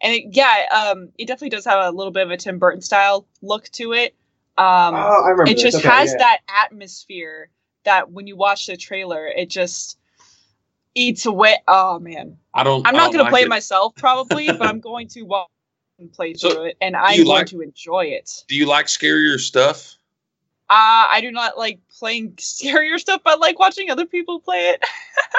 And 0.00 0.12
it, 0.14 0.24
yeah, 0.32 0.66
um, 0.74 1.08
it 1.18 1.26
definitely 1.26 1.50
does 1.50 1.64
have 1.64 1.82
a 1.84 1.90
little 1.96 2.12
bit 2.12 2.24
of 2.24 2.30
a 2.30 2.36
Tim 2.36 2.58
Burton 2.58 2.82
style 2.82 3.26
look 3.42 3.64
to 3.70 3.92
it. 3.92 4.14
Um, 4.58 4.94
oh, 4.94 5.22
I 5.24 5.30
remember 5.30 5.44
it 5.50 5.54
this. 5.54 5.62
just 5.62 5.76
Okay, 5.78 5.88
has 5.88 6.10
yeah. 6.12 6.18
that 6.18 6.38
atmosphere 6.48 7.48
that 7.84 8.10
when 8.10 8.26
you 8.26 8.36
watch 8.36 8.66
the 8.66 8.76
trailer, 8.76 9.26
it 9.26 9.50
just 9.50 9.98
eats 10.94 11.26
away. 11.26 11.56
Oh 11.66 11.98
man, 11.98 12.36
I 12.54 12.62
don't. 12.64 12.86
I'm 12.86 12.94
not 12.94 13.06
don't 13.06 13.14
going 13.14 13.24
to 13.26 13.30
play 13.30 13.40
it. 13.40 13.46
it 13.46 13.48
myself 13.50 13.94
probably, 13.96 14.46
but 14.48 14.62
I'm 14.62 14.80
going 14.90 15.08
to 15.08 15.22
watch 15.22 15.48
and 15.98 16.12
play 16.12 16.34
So, 16.34 16.50
through 16.50 16.64
it, 16.66 16.76
and 16.80 16.94
I'm 16.96 17.16
going 17.18 17.28
like- 17.28 17.46
to 17.48 17.60
enjoy 17.62 18.06
it. 18.06 18.44
Do 18.48 18.54
you 18.56 18.66
like 18.66 18.86
scarier 18.86 19.38
stuff? 19.38 19.96
Uh, 20.70 21.06
I 21.10 21.18
do 21.20 21.30
not 21.30 21.58
like 21.58 21.78
playing 21.98 22.32
scarier 22.36 22.98
stuff. 22.98 23.20
But 23.24 23.34
I 23.34 23.36
like 23.36 23.58
watching 23.58 23.90
other 23.90 24.06
people 24.06 24.40
play 24.40 24.68
it. 24.70 24.84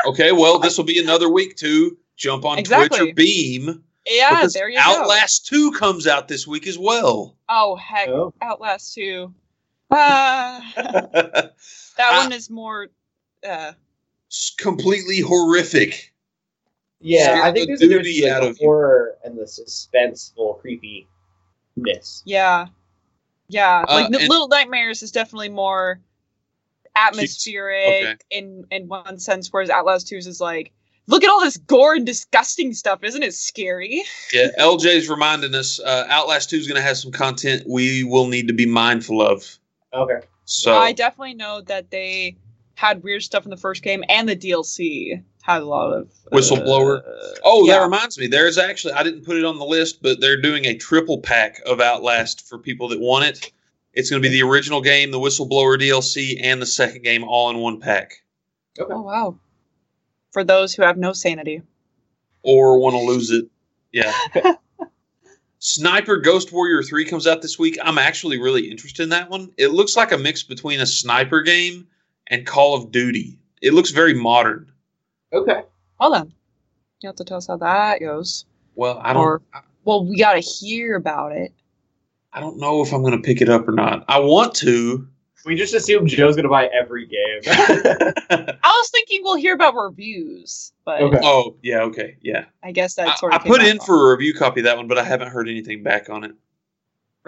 Okay, 0.07 0.31
well, 0.31 0.59
this 0.59 0.77
will 0.77 0.85
be 0.85 0.99
another 0.99 1.29
week 1.29 1.55
to 1.57 1.97
jump 2.15 2.45
on 2.45 2.61
Twitch 2.63 2.91
or 2.99 3.11
Beam. 3.13 3.83
Yeah, 4.07 4.29
because 4.31 4.53
there 4.53 4.69
you 4.69 4.77
go. 4.77 4.83
Outlast 4.83 5.47
2 5.47 5.71
comes 5.73 6.07
out 6.07 6.27
this 6.27 6.45
week 6.47 6.67
as 6.67 6.77
well. 6.77 7.35
Oh 7.49 7.75
heck, 7.75 8.07
Oh. 8.09 8.33
Outlast 8.41 8.93
two. 8.93 9.33
Ah, 9.91 10.61
that 10.75 11.53
I- 11.99 12.17
one 12.23 12.31
is 12.33 12.49
more. 12.49 12.87
Uh, 13.47 13.73
completely 14.57 15.19
horrific. 15.19 16.11
Yeah, 16.99 17.25
Scare 17.25 17.43
I 17.43 17.51
the 17.51 17.55
think 17.55 17.67
there's 17.67 17.81
a 17.81 17.87
difference 17.87 18.07
duty 18.07 18.29
out 18.29 18.41
the 18.41 18.47
of 18.49 18.57
you. 18.59 18.65
horror 18.67 19.15
and 19.23 19.37
the 19.37 19.43
suspenseful 19.43 20.59
creepiness. 20.59 22.23
Yeah. 22.25 22.67
Yeah. 23.47 23.85
Uh, 23.87 23.93
like 23.93 24.05
and- 24.07 24.15
Little 24.29 24.47
Nightmares 24.47 25.03
is 25.03 25.11
definitely 25.11 25.49
more 25.49 25.99
atmospheric 26.95 28.03
Okay. 28.03 28.15
in 28.31 28.65
in 28.71 28.87
one 28.87 29.19
sense, 29.19 29.51
whereas 29.53 29.69
Outlast 29.69 30.07
2 30.07 30.17
is 30.17 30.41
like, 30.41 30.71
look 31.07 31.23
at 31.23 31.29
all 31.29 31.41
this 31.41 31.57
gore 31.57 31.95
and 31.95 32.05
disgusting 32.05 32.73
stuff. 32.73 33.03
Isn't 33.03 33.23
it 33.23 33.33
scary? 33.33 34.03
Yeah, 34.33 34.47
LJ's 34.59 35.09
reminding 35.09 35.55
us 35.55 35.79
uh, 35.79 36.05
Outlast 36.09 36.49
2 36.49 36.57
is 36.57 36.67
going 36.67 36.77
to 36.79 36.87
have 36.87 36.97
some 36.97 37.11
content 37.11 37.63
we 37.67 38.03
will 38.03 38.27
need 38.27 38.47
to 38.47 38.53
be 38.53 38.65
mindful 38.65 39.21
of. 39.21 39.57
Okay. 39.93 40.19
So, 40.45 40.77
I 40.77 40.91
definitely 40.91 41.33
know 41.33 41.61
that 41.61 41.89
they 41.89 42.37
had 42.75 43.03
weird 43.03 43.23
stuff 43.23 43.45
in 43.45 43.49
the 43.49 43.57
first 43.57 43.81
game 43.81 44.03
and 44.09 44.27
the 44.27 44.35
DLC 44.35 45.23
had 45.41 45.61
a 45.61 45.65
lot 45.65 45.93
of 45.93 46.09
Whistleblower? 46.31 46.99
uh, 46.99 47.35
oh, 47.43 47.67
that 47.67 47.81
reminds 47.81 48.17
me. 48.17 48.27
There's 48.27 48.57
actually, 48.57 48.93
I 48.93 49.03
didn't 49.03 49.25
put 49.25 49.37
it 49.37 49.45
on 49.45 49.59
the 49.59 49.65
list, 49.65 50.01
but 50.01 50.19
they're 50.19 50.41
doing 50.41 50.65
a 50.65 50.75
triple 50.75 51.19
pack 51.19 51.61
of 51.65 51.79
Outlast 51.79 52.47
for 52.47 52.57
people 52.57 52.89
that 52.89 52.99
want 52.99 53.25
it. 53.25 53.51
It's 53.93 54.09
going 54.09 54.21
to 54.21 54.27
be 54.27 54.33
the 54.33 54.41
original 54.41 54.81
game, 54.81 55.11
the 55.11 55.19
Whistleblower 55.19 55.79
DLC, 55.79 56.39
and 56.41 56.61
the 56.61 56.65
second 56.65 57.03
game 57.03 57.23
all 57.23 57.49
in 57.49 57.59
one 57.59 57.79
pack. 57.79 58.23
Okay. 58.77 58.93
Oh 58.93 59.01
wow. 59.01 59.37
For 60.35 60.43
those 60.43 60.73
who 60.73 60.83
have 60.83 60.97
no 60.97 61.13
sanity. 61.13 61.61
or 62.43 62.77
want 62.77 62.93
to 62.93 62.99
lose 63.01 63.31
it. 63.31 63.45
Yeah. 63.93 64.11
Sniper 65.59 66.17
Ghost 66.17 66.51
Warrior 66.51 66.83
3 66.83 67.05
comes 67.05 67.25
out 67.25 67.41
this 67.41 67.57
week. 67.57 67.77
I'm 67.81 67.97
actually 67.97 68.37
really 68.37 68.69
interested 68.69 69.03
in 69.03 69.09
that 69.11 69.29
one. 69.29 69.53
It 69.57 69.69
looks 69.69 69.95
like 69.95 70.11
a 70.11 70.17
mix 70.17 70.43
between 70.43 70.81
a 70.81 70.85
sniper 70.85 71.41
game 71.41 71.87
and 72.27 72.45
Call 72.45 72.75
of 72.75 72.91
Duty. 72.91 73.39
It 73.61 73.73
looks 73.73 73.91
very 73.91 74.13
modern. 74.13 74.69
Okay. 75.31 75.61
Well 76.01 76.11
then. 76.11 76.33
You 76.99 77.07
have 77.07 77.15
to 77.15 77.23
tell 77.23 77.37
us 77.37 77.47
how 77.47 77.55
that 77.55 78.01
goes. 78.01 78.43
Well, 78.75 78.99
I 79.01 79.13
don't 79.13 79.23
Or- 79.23 79.41
Well, 79.85 80.05
we 80.05 80.17
gotta 80.17 80.41
hear 80.41 80.97
about 80.97 81.31
it. 81.31 81.53
I 82.33 82.41
don't 82.41 82.57
know 82.59 82.81
if 82.81 82.91
I'm 82.91 83.01
going 83.03 83.15
to 83.15 83.25
pick 83.25 83.39
it 83.41 83.47
up 83.47 83.65
or 83.69 83.71
not. 83.71 84.03
I 84.09 84.19
want 84.19 84.53
to. 84.55 85.07
We 85.45 85.55
just 85.55 85.73
assume 85.73 86.08
Joe's 86.08 86.36
gonna 86.36 86.49
buy 86.49 86.67
every 86.67 87.05
game. 87.05 87.41
I 87.47 88.58
was 88.63 88.89
thinking 88.89 89.21
we'll 89.23 89.36
hear 89.36 89.53
about 89.53 89.75
reviews, 89.75 90.73
but 90.86 91.01
Okay. 91.01 91.19
oh, 91.23 91.55
yeah, 91.62 91.81
okay. 91.81 92.17
Yeah. 92.21 92.45
I 92.63 92.71
guess 92.71 92.95
that 92.95 93.08
I, 93.10 93.15
sort 93.15 93.34
I 93.34 93.38
of. 93.38 93.43
came 93.43 93.51
put 93.51 93.62
in 93.62 93.77
wrong. 93.77 93.86
for 93.86 94.12
a 94.12 94.15
review 94.15 94.34
copy 94.34 94.62
of 94.62 94.65
that 94.65 94.75
one, 94.77 94.88
but 94.88 94.97
I 94.97 95.03
haven't 95.03 95.29
heard 95.29 95.47
anything 95.47 95.84
back 95.84 96.10
on 96.10 96.23
it. 96.23 96.31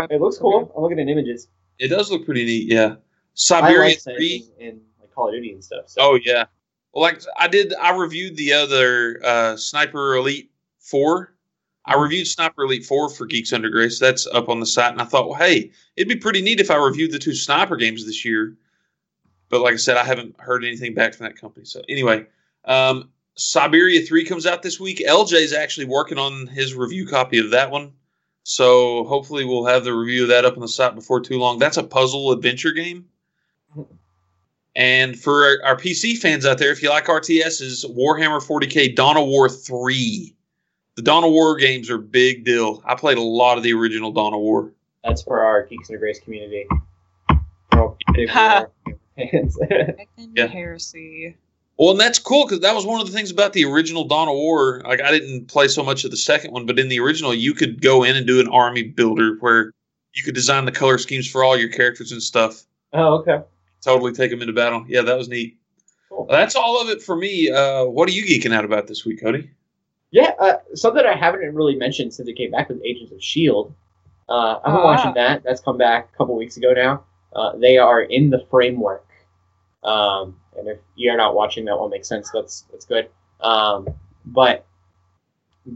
it 0.10 0.20
looks 0.20 0.38
cool. 0.38 0.72
I'm 0.76 0.82
looking 0.82 1.00
at 1.00 1.08
images. 1.08 1.48
It 1.80 1.90
does 1.90 2.10
look 2.12 2.26
pretty 2.26 2.44
neat, 2.46 2.72
yeah. 2.72 2.96
I 2.96 2.98
Siberian 3.36 3.82
like 3.84 4.02
3. 4.02 4.14
anything 4.16 4.52
in 4.60 4.82
like 5.00 5.12
Call 5.14 5.28
of 5.28 5.34
Duty 5.36 5.54
and 5.54 5.64
stuff. 5.64 5.88
So. 5.88 6.02
Oh 6.02 6.20
yeah. 6.24 6.46
Well, 6.94 7.04
like 7.04 7.22
I 7.38 7.48
did, 7.48 7.76
I 7.76 7.96
reviewed 7.96 8.36
the 8.36 8.54
other 8.54 9.20
uh, 9.24 9.56
Sniper 9.58 10.16
Elite 10.16 10.50
Four. 10.80 11.34
I 11.88 11.96
reviewed 11.96 12.28
Sniper 12.28 12.64
Elite 12.64 12.86
Four 12.86 13.10
for 13.10 13.26
Geeks 13.26 13.54
Under 13.54 13.70
Grace. 13.70 13.98
That's 13.98 14.28
up 14.28 14.50
on 14.50 14.60
the 14.60 14.66
site, 14.66 14.92
and 14.92 15.02
I 15.02 15.06
thought, 15.06 15.30
well, 15.30 15.40
hey, 15.40 15.72
it'd 15.96 16.10
be 16.10 16.18
pretty 16.18 16.42
neat 16.42 16.60
if 16.60 16.70
I 16.70 16.76
reviewed 16.76 17.12
the 17.12 17.20
two 17.20 17.34
Sniper 17.34 17.78
games 17.78 18.06
this 18.06 18.26
year. 18.26 18.56
But 19.50 19.62
like 19.62 19.74
I 19.74 19.78
said, 19.78 19.96
I 19.96 20.04
haven't 20.04 20.40
heard 20.40 20.66
anything 20.66 20.94
back 20.94 21.14
from 21.14 21.26
that 21.26 21.40
company. 21.40 21.66
So 21.66 21.82
anyway, 21.88 22.26
um, 22.66 23.10
Siberia 23.36 24.02
Three 24.02 24.26
comes 24.26 24.46
out 24.46 24.62
this 24.62 24.80
week. 24.80 25.02
LJ's 25.08 25.54
actually 25.54 25.86
working 25.86 26.18
on 26.18 26.48
his 26.48 26.76
review 26.76 27.08
copy 27.08 27.38
of 27.38 27.52
that 27.52 27.72
one. 27.72 27.94
So 28.44 29.06
hopefully 29.06 29.46
we'll 29.46 29.66
have 29.66 29.84
the 29.84 29.94
review 29.94 30.24
of 30.24 30.30
that 30.30 30.46
up 30.46 30.56
on 30.56 30.62
the 30.62 30.68
site 30.68 30.96
before 30.96 31.22
too 31.22 31.38
long. 31.38 31.60
That's 31.60 31.78
a 31.78 31.84
puzzle 31.84 32.32
adventure 32.32 32.72
game. 32.72 33.06
And 34.76 35.20
for 35.20 35.44
our, 35.44 35.72
our 35.72 35.76
PC 35.76 36.18
fans 36.18 36.46
out 36.46 36.58
there, 36.58 36.72
if 36.72 36.84
you 36.84 36.90
like 36.90 37.06
RTSs, 37.06 37.86
Warhammer 37.94 38.42
40k 38.42 38.96
Dawn 38.96 39.18
of 39.18 39.28
War 39.28 39.50
3. 39.50 40.37
The 40.98 41.04
Dawn 41.04 41.24
of 41.24 41.30
War 41.32 41.56
games 41.58 41.92
are 41.92 41.96
a 41.98 42.00
big 42.00 42.44
deal. 42.44 42.82
I 42.84 42.96
played 42.96 43.20
a 43.20 43.22
lot 43.22 43.58
of 43.58 43.64
the 43.64 43.72
original 43.72 44.12
Dawn 44.12 44.34
of 44.34 44.40
War. 44.40 44.72
That's 45.04 45.22
for 45.22 45.42
our 45.42 45.64
Geeks 45.68 45.90
Under 45.92 46.00
Grace 46.00 46.20
community. 46.20 46.66
We're 47.72 47.82
all 47.82 47.98
big 48.14 48.28
Ha. 48.32 48.66
Warhammer 48.88 49.32
fans. 49.32 49.56
Second 49.60 50.34
Yeah. 50.36 50.48
heresy. 50.48 51.38
Well, 51.78 51.92
and 51.92 52.00
that's 52.00 52.18
cool 52.18 52.46
because 52.46 52.62
that 52.62 52.74
was 52.74 52.84
one 52.88 53.00
of 53.00 53.06
the 53.06 53.14
things 53.14 53.30
about 53.30 53.54
the 53.54 53.64
original 53.66 54.06
Dawn 54.06 54.28
of 54.28 54.34
War. 54.34 54.82
Like, 54.86 55.00
I 55.00 55.12
didn't 55.12 55.48
play 55.48 55.68
so 55.68 55.84
much 55.84 56.04
of 56.04 56.10
the 56.10 56.18
second 56.18 56.52
one, 56.52 56.66
but 56.66 56.80
in 56.80 56.90
the 56.90 57.00
original, 57.00 57.32
you 57.32 57.54
could 57.54 57.80
go 57.80 58.04
in 58.04 58.16
and 58.16 58.26
do 58.26 58.40
an 58.40 58.48
army 58.48 58.82
builder 58.82 59.38
where 59.42 59.72
you 60.16 60.24
could 60.24 60.34
design 60.34 60.66
the 60.66 60.72
color 60.72 60.98
schemes 60.98 61.30
for 61.30 61.44
all 61.44 61.56
your 61.56 61.70
characters 61.70 62.12
and 62.12 62.24
stuff. 62.24 62.64
Oh, 62.94 63.20
okay. 63.20 63.42
Totally 63.84 64.14
take 64.14 64.32
them 64.32 64.42
into 64.42 64.54
battle. 64.54 64.84
Yeah, 64.88 65.04
that 65.04 65.16
was 65.16 65.30
neat. 65.30 65.60
Cool. 66.10 66.26
That's 66.28 66.56
all 66.56 66.82
of 66.82 66.90
it 66.90 67.04
for 67.04 67.16
me. 67.16 67.52
Uh, 67.52 67.86
what 67.86 68.10
are 68.10 68.14
you 68.14 68.24
geeking 68.26 68.52
out 68.56 68.66
about 68.66 68.88
this 68.88 69.06
week, 69.06 69.22
Cody? 69.22 69.52
Yeah, 70.12 70.32
uh, 70.40 70.58
something 70.74 71.06
I 71.06 71.16
haven't 71.16 71.54
really 71.54 71.76
mentioned 71.76 72.14
since 72.14 72.28
it 72.30 72.34
came 72.36 72.52
back 72.52 72.70
was 72.70 72.80
Agents 72.84 73.12
of 73.12 73.22
Shield. 73.22 73.74
Uh, 74.30 74.58
I've 74.58 74.64
been 74.64 74.74
Ah. 74.74 74.84
watching 74.84 75.14
that. 75.16 75.44
That's 75.44 75.62
come 75.62 75.78
back 75.78 76.10
a 76.14 76.18
couple 76.18 76.36
weeks 76.36 76.58
ago 76.58 76.74
now. 76.74 77.04
Uh, 77.34 77.56
they 77.58 77.78
are 77.78 78.02
in 78.02 78.30
the 78.30 78.46
framework, 78.50 79.06
um, 79.84 80.40
and 80.58 80.68
if 80.68 80.80
you're 80.96 81.18
not 81.18 81.36
watching, 81.36 81.66
that 81.66 81.78
won't 81.78 81.92
make 81.92 82.06
sense. 82.06 82.30
That's 82.32 82.62
that's 82.72 82.86
good. 82.86 83.10
Um, 83.42 83.88
but 84.26 84.66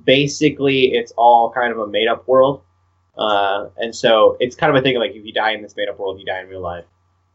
basically, 0.06 0.94
it's 0.94 1.12
all 1.18 1.52
kind 1.52 1.72
of 1.72 1.80
a 1.80 1.88
made 1.88 2.08
up 2.08 2.28
world, 2.28 2.62
uh, 3.18 3.68
and 3.78 3.94
so 3.96 4.38
it's 4.40 4.56
kind 4.56 4.76
of 4.76 4.80
a 4.80 4.84
thing 4.84 4.96
of 4.96 5.02
like 5.02 5.12
if 5.12 5.26
you 5.26 5.34
die 5.34 5.52
in 5.52 5.62
this 5.62 5.76
made 5.76 5.90
up 5.90 6.00
world, 6.00 6.20
you 6.20 6.26
die 6.26 6.40
in 6.42 6.48
real 6.48 6.62
life. 6.62 6.86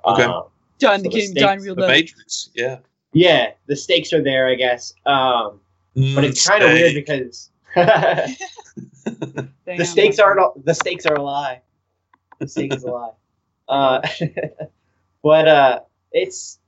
Okay. 0.05 0.25
Uh, 0.25 0.43
Done 0.79 0.99
So 0.99 1.03
the 1.05 1.09
the 1.09 1.09
game, 1.09 1.35
done 1.35 1.49
stakes- 1.59 1.65
real 1.65 1.75
The. 1.75 1.89
Matrix. 1.89 2.51
Yeah. 2.55 2.79
yeah, 3.15 3.53
the 3.67 3.75
stakes 3.77 4.13
are 4.13 4.23
there, 4.23 4.47
I 4.47 4.55
guess. 4.57 4.93
Um, 5.07 5.61
but 6.15 6.25
it's 6.25 6.47
kind 6.47 6.63
of 6.63 6.71
weird 6.73 6.95
because. 6.95 7.51
The 9.67 9.85
stakes 9.85 10.19
aren't 10.19 10.41
a- 10.41 10.61
the 10.65 10.75
stakes 10.75 11.07
are 11.07 11.15
a 11.15 11.23
lie. 11.23 11.61
The 12.39 12.49
stake 12.49 12.75
is 12.75 12.85
a 12.85 12.91
lie. 12.91 13.11
Uh, 13.69 14.01
but 15.23 15.49
uh, 15.49 15.81
it's 16.13 16.59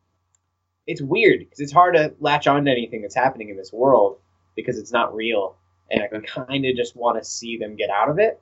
it's 0.87 1.01
weird 1.01 1.41
because 1.41 1.61
it's 1.61 1.73
hard 1.73 1.95
to 1.95 2.15
latch 2.21 2.47
on 2.47 2.65
to 2.65 2.71
anything 2.71 3.03
that's 3.03 3.15
happening 3.15 3.51
in 3.51 3.57
this 3.57 3.73
world 3.73 4.19
because 4.57 4.79
it's 4.79 4.93
not 4.93 5.15
real, 5.15 5.57
and 5.91 6.03
I 6.03 6.09
kind 6.21 6.65
of 6.65 6.77
just 6.77 6.97
want 6.97 7.23
to 7.23 7.25
see 7.29 7.57
them 7.57 7.77
get 7.77 7.91
out 7.91 8.09
of 8.09 8.19
it. 8.19 8.41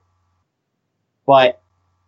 But 1.27 1.61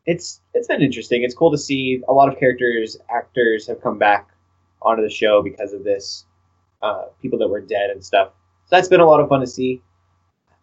it's 0.07 0.41
it's 0.55 0.69
been 0.69 0.83
interesting. 0.83 1.23
It's 1.23 1.35
cool 1.35 1.51
to 1.51 1.59
see 1.59 2.03
a 2.09 2.13
lot 2.13 2.33
of 2.33 2.39
characters, 2.39 2.97
actors 3.11 3.67
have 3.67 3.83
come 3.83 3.99
back 3.99 4.29
onto 4.81 5.03
the 5.03 5.11
show 5.11 5.43
because 5.43 5.73
of 5.73 5.85
this. 5.85 6.25
Uh, 6.81 7.07
people 7.21 7.39
that 7.41 7.49
were 7.49 7.61
dead 7.61 7.91
and 7.91 8.05
stuff. 8.05 8.31
So 8.69 8.77
that's 8.77 8.89
been 8.89 9.01
a 9.01 9.07
lot 9.07 9.21
of 9.21 9.29
fun 9.29 9.41
to 9.41 9.47
see. 9.47 9.83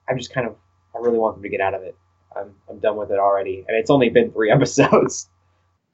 I'm 0.07 0.17
just 0.17 0.31
kind 0.31 0.45
of 0.45 0.55
I 0.95 0.99
really 0.99 1.17
want 1.17 1.35
them 1.35 1.43
to 1.43 1.49
get 1.49 1.59
out 1.59 1.73
of 1.73 1.81
it. 1.81 1.97
I'm, 2.35 2.53
I'm 2.69 2.79
done 2.79 2.97
with 2.97 3.11
it 3.11 3.17
already, 3.17 3.65
and 3.67 3.75
it's 3.75 3.89
only 3.89 4.09
been 4.09 4.31
three 4.31 4.51
episodes, 4.51 5.29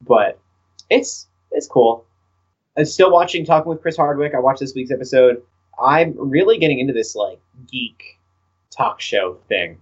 but 0.01 0.39
it's 0.89 1.27
it's 1.51 1.67
cool. 1.67 2.05
I'm 2.77 2.85
still 2.85 3.11
watching 3.11 3.45
Talking 3.45 3.69
with 3.69 3.81
Chris 3.81 3.97
Hardwick. 3.97 4.33
I 4.33 4.39
watched 4.39 4.59
this 4.59 4.73
week's 4.75 4.91
episode. 4.91 5.41
I'm 5.81 6.13
really 6.17 6.57
getting 6.57 6.79
into 6.79 6.93
this 6.93 7.15
like 7.15 7.39
geek 7.69 8.19
talk 8.69 8.99
show 9.01 9.37
thing. 9.47 9.77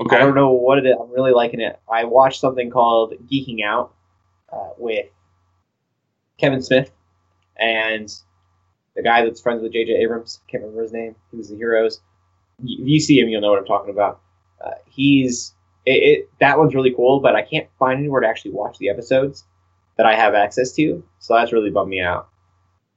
Okay. 0.00 0.16
I 0.16 0.20
don't 0.20 0.34
know 0.34 0.52
what 0.52 0.78
it 0.78 0.86
is. 0.86 0.96
I'm 0.98 1.10
really 1.10 1.32
liking 1.32 1.60
it. 1.60 1.78
I 1.90 2.04
watched 2.04 2.40
something 2.40 2.70
called 2.70 3.14
Geeking 3.30 3.62
Out 3.62 3.94
uh, 4.52 4.70
with 4.76 5.06
Kevin 6.38 6.62
Smith 6.62 6.90
and 7.56 8.12
the 8.96 9.02
guy 9.02 9.24
that's 9.24 9.40
friends 9.40 9.62
with 9.62 9.72
J.J. 9.72 9.92
Abrams. 9.94 10.40
Can't 10.48 10.62
remember 10.62 10.82
his 10.82 10.92
name. 10.92 11.14
He 11.30 11.36
was 11.36 11.48
the 11.48 11.56
Heroes. 11.56 12.00
If 12.62 12.86
you 12.88 13.00
see 13.00 13.18
him, 13.18 13.28
you'll 13.28 13.40
know 13.40 13.50
what 13.50 13.58
I'm 13.58 13.64
talking 13.64 13.90
about. 13.90 14.20
Uh, 14.64 14.70
he's 14.88 15.54
it, 15.86 15.90
it. 15.90 16.30
That 16.40 16.58
one's 16.58 16.74
really 16.74 16.92
cool, 16.94 17.20
but 17.20 17.34
I 17.34 17.42
can't 17.42 17.66
find 17.78 17.98
anywhere 17.98 18.20
to 18.20 18.28
actually 18.28 18.52
watch 18.52 18.78
the 18.78 18.88
episodes 18.88 19.44
that 19.96 20.06
I 20.06 20.14
have 20.14 20.34
access 20.34 20.72
to. 20.72 21.02
So 21.18 21.34
that's 21.34 21.52
really 21.52 21.70
bummed 21.70 21.90
me 21.90 22.00
out. 22.00 22.28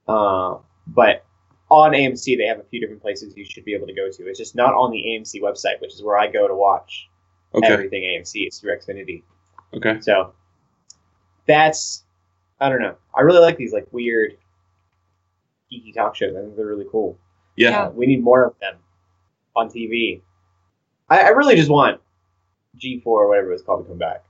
Uh, 0.08 0.58
but 0.88 1.26
on 1.72 1.94
AMC, 1.94 2.38
they 2.38 2.46
have 2.46 2.60
a 2.60 2.64
few 2.64 2.80
different 2.80 3.02
places 3.02 3.36
you 3.36 3.44
should 3.44 3.66
be 3.66 3.74
able 3.74 3.88
to 3.88 3.94
go 3.94 4.10
to. 4.12 4.28
It's 4.28 4.38
just 4.38 4.56
not 4.56 4.74
on 4.76 4.92
the 4.92 5.04
AMC 5.04 5.42
website, 5.42 5.82
which 5.82 5.94
is 5.94 6.04
where 6.04 6.18
I 6.18 6.28
go 6.28 6.48
to 6.48 6.54
watch 6.56 7.10
Okay. 7.56 7.68
everything 7.68 8.04
AMC. 8.04 8.46
It's 8.46 8.60
through 8.60 8.78
Xfinity. 8.78 9.24
Okay. 9.74 10.00
So 10.02 10.34
that's 11.48 12.04
I 12.60 12.70
don't 12.70 12.82
know. 12.82 12.96
I 13.16 13.22
really 13.22 13.40
like 13.40 13.58
these 13.58 13.74
like 13.74 13.88
weird 13.92 14.38
geeky 15.72 15.94
talk 15.94 16.16
shows. 16.16 16.36
I 16.36 16.42
think 16.42 16.56
they're 16.56 16.66
really 16.66 16.86
cool. 16.92 17.18
Yeah. 17.56 17.70
Yeah. 17.70 17.90
We 17.90 18.06
need 18.06 18.24
more 18.24 18.44
of 18.46 18.54
them 18.60 18.76
on 19.56 19.70
TV. 19.70 20.22
I, 21.10 21.22
I 21.24 21.28
really 21.30 21.56
just 21.56 21.70
want 21.70 22.02
G 22.76 23.00
four 23.00 23.24
or 23.24 23.30
whatever 23.30 23.52
it's 23.54 23.64
called 23.64 23.86
to 23.86 23.90
come 23.90 23.98
back 23.98 24.24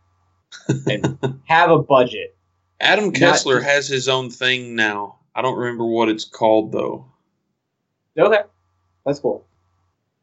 and 0.88 1.40
have 1.46 1.72
a 1.72 1.80
budget. 1.80 2.36
Adam 2.80 3.12
Sessler 3.12 3.56
just- 3.60 3.66
has 3.66 3.88
his 3.88 4.08
own 4.10 4.30
thing 4.30 4.76
now. 4.76 5.18
I 5.36 5.42
don't 5.42 5.58
remember 5.58 5.86
what 5.86 6.10
it's 6.10 6.24
called 6.26 6.72
though. 6.72 7.06
Okay, 8.18 8.42
that's 9.06 9.20
cool. 9.20 9.46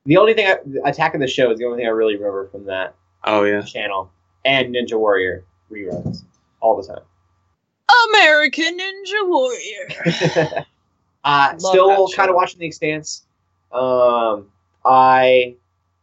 The 0.07 0.17
only 0.17 0.35
thing 0.35 0.47
I, 0.47 0.89
Attack 0.89 1.15
of 1.15 1.21
the 1.21 1.27
Show 1.29 1.51
is 1.51 1.59
the 1.59 1.65
only 1.67 1.79
thing 1.79 1.87
I 1.87 1.91
really 1.91 2.17
remember 2.17 2.49
from 2.49 2.65
that 2.67 2.95
Oh 3.25 3.45
yeah. 3.45 3.63
channel 3.63 4.11
and 4.45 4.75
Ninja 4.75 4.99
Warrior 4.99 5.45
reruns 5.71 6.25
all 6.61 6.81
the 6.81 6.87
time. 6.87 7.03
American 8.09 8.79
Ninja 8.79 9.29
Warrior. 9.29 10.65
uh, 11.25 11.57
still 11.59 12.09
kind 12.09 12.31
of 12.31 12.37
watching 12.37 12.59
The 12.59 12.67
Expanse. 12.67 13.25
Um, 13.73 14.49
I 14.85 15.57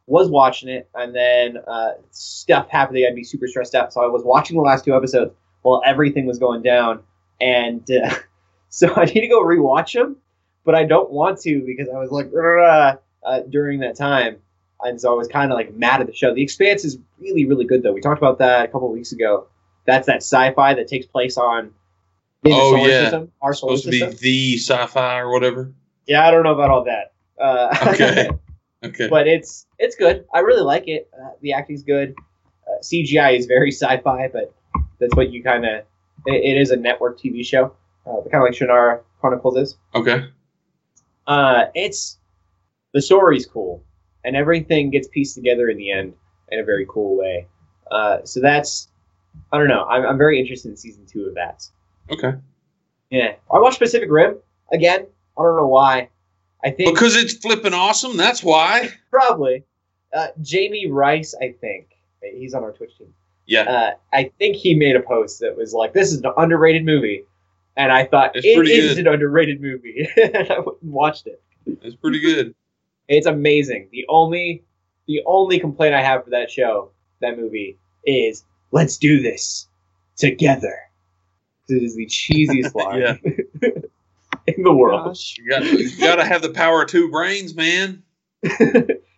was 0.07 0.30
watching 0.30 0.70
it, 0.70 0.89
and 0.95 1.15
then 1.15 1.57
uh, 1.67 1.91
stuff 2.11 2.70
happened. 2.70 2.97
I'd 3.05 3.15
be 3.15 3.24
super 3.24 3.47
stressed 3.47 3.76
out, 3.76 3.93
so 3.93 4.01
I 4.01 4.07
was 4.07 4.24
watching 4.24 4.57
the 4.57 4.63
last 4.63 4.86
two 4.86 4.95
episodes 4.95 5.34
while 5.61 5.82
everything 5.86 6.26
was 6.26 6.39
going 6.39 6.63
down, 6.63 7.01
and 7.39 7.89
uh, 7.91 8.15
so 8.70 8.93
I 8.95 9.05
need 9.05 9.22
to 9.22 9.28
go 9.28 9.43
rewatch 9.43 9.93
them, 9.93 10.17
but 10.65 10.76
I 10.76 10.86
don't 10.86 11.11
want 11.11 11.39
to 11.41 11.61
because 11.65 11.88
I 11.89 11.99
was 11.99 12.11
like 12.11 12.32
uh, 12.34 13.41
during 13.49 13.80
that 13.82 13.95
time, 13.95 14.38
and 14.82 14.99
so 14.99 15.11
I 15.11 15.15
was 15.15 15.28
kind 15.28 15.51
of 15.51 15.57
like 15.57 15.76
mad 15.76 16.01
at 16.01 16.07
the 16.07 16.13
show. 16.13 16.34
The 16.34 16.41
Expanse 16.41 16.86
is 16.86 16.97
really, 17.20 17.45
really 17.45 17.65
good, 17.65 17.84
though. 17.84 17.93
We 17.93 18.01
talked 18.01 18.20
about 18.20 18.39
that 18.39 18.65
a 18.65 18.67
couple 18.67 18.91
weeks 18.91 19.11
ago. 19.11 19.47
That's 19.86 20.07
that 20.07 20.17
sci-fi 20.17 20.74
that 20.74 20.88
takes 20.88 21.05
place 21.05 21.38
on. 21.38 21.72
Oh, 22.46 22.76
yeah. 22.76 23.02
system, 23.04 23.32
our 23.42 23.54
solar 23.54 23.78
Supposed 23.78 24.00
to 24.00 24.18
be 24.18 24.54
the 24.54 24.58
sci-fi 24.58 25.20
or 25.20 25.32
whatever. 25.32 25.74
Yeah, 26.08 26.28
I 26.28 26.32
don't 26.32 26.44
know 26.44 26.54
about 26.54 26.70
all 26.70 26.84
that. 26.86 27.14
Uh, 27.40 27.76
Okay. 27.94 28.30
Okay. 28.82 29.10
but 29.10 29.28
it's 29.28 29.68
it's 29.78 29.98
good. 29.98 30.24
I 30.34 30.40
really 30.40 30.62
like 30.64 30.88
it. 30.88 31.10
Uh, 31.14 31.32
the 31.42 31.52
acting's 31.52 31.84
good. 31.84 32.16
Uh, 32.66 32.80
CGI 32.82 33.38
is 33.38 33.46
very 33.46 33.72
sci-fi, 33.74 34.30
but 34.32 34.54
that's 35.02 35.14
what 35.18 35.32
you 35.32 35.44
kind 35.44 35.66
of. 35.66 35.84
It, 36.26 36.46
it 36.56 36.58
is 36.62 36.72
a 36.72 36.78
network 36.78 37.20
TV 37.20 37.46
show, 37.46 37.74
uh, 38.08 38.22
kind 38.32 38.36
of 38.36 38.44
like 38.44 38.54
Shannara 38.54 39.02
Chronicles 39.20 39.58
is. 39.58 39.78
okay. 39.96 40.30
Uh, 41.28 41.66
it's 41.76 42.20
the 42.94 43.02
story's 43.02 43.46
cool, 43.46 43.84
and 44.24 44.38
everything 44.38 44.90
gets 44.92 45.10
pieced 45.10 45.36
together 45.36 45.68
in 45.68 45.78
the 45.78 45.92
end 45.92 46.14
in 46.50 46.60
a 46.60 46.64
very 46.64 46.86
cool 46.90 47.18
way. 47.18 47.48
Uh, 47.92 48.24
so 48.24 48.40
that's 48.40 48.88
I 49.52 49.58
don't 49.58 49.68
know. 49.68 49.84
I'm, 49.86 50.06
I'm 50.06 50.18
very 50.18 50.40
interested 50.40 50.70
in 50.70 50.78
season 50.78 51.06
two 51.06 51.26
of 51.26 51.36
that. 51.36 51.64
Okay. 52.12 52.34
Yeah, 53.10 53.34
I 53.51 53.60
watched 53.60 53.80
Pacific 53.80 54.10
Rim 54.12 54.38
again. 54.72 55.07
I 55.38 55.41
don't 55.43 55.55
know 55.57 55.68
why. 55.68 56.10
I 56.64 56.72
think 56.72 56.93
Because 56.93 57.16
it's 57.16 57.34
flipping 57.36 57.74
awesome. 57.74 58.18
That's 58.18 58.43
why. 58.43 58.89
Probably. 59.12 59.64
Uh, 60.14 60.28
Jamie 60.41 60.89
Rice, 60.89 61.34
I 61.41 61.53
think. 61.62 61.88
He's 62.22 62.53
on 62.53 62.64
our 62.64 62.72
Twitch 62.74 62.97
team. 62.97 63.14
Yeah. 63.45 63.62
Uh, 63.62 63.91
I 64.14 64.32
think 64.38 64.57
he 64.57 64.74
made 64.76 64.95
a 64.95 64.99
post 65.01 65.39
that 65.39 65.55
was 65.55 65.74
like, 65.74 65.93
"This 65.93 66.12
is 66.12 66.20
an 66.22 66.32
underrated 66.38 66.86
movie," 66.86 67.24
and 67.78 67.91
I 67.91 68.05
thought 68.05 68.36
It's 68.36 68.45
it 68.45 68.68
is 68.68 68.95
good. 68.95 69.07
an 69.07 69.14
underrated 69.14 69.62
movie, 69.62 70.07
and 70.22 70.36
I 70.51 70.57
watched 70.84 71.28
it. 71.28 71.41
It's 71.82 71.95
pretty 71.95 72.20
good. 72.20 72.53
It's 73.07 73.26
amazing. 73.26 73.88
The 73.91 74.05
only, 74.10 74.64
the 75.07 75.22
only 75.26 75.60
complaint 75.60 75.95
I 75.95 76.01
have 76.03 76.26
for 76.26 76.30
that 76.32 76.51
show, 76.51 76.91
that 77.22 77.38
movie, 77.39 77.78
is 78.05 78.43
let's 78.72 78.97
do 78.97 79.22
this 79.22 79.68
together. 80.18 80.78
It 81.70 81.84
is 81.84 81.95
the 81.95 82.05
cheesiest 82.05 82.74
line 82.84 82.99
Yeah. 83.01 83.15
in 84.47 84.63
the 84.63 84.74
world. 84.74 85.05
Gosh. 85.05 85.38
You 85.38 85.49
got 85.49 85.63
you 85.63 85.97
got 85.99 86.15
to 86.15 86.26
have 86.26 86.41
the 86.41 86.49
power 86.49 86.84
of 86.84 86.89
two 86.89 87.09
brains, 87.11 87.55
man. 87.55 88.03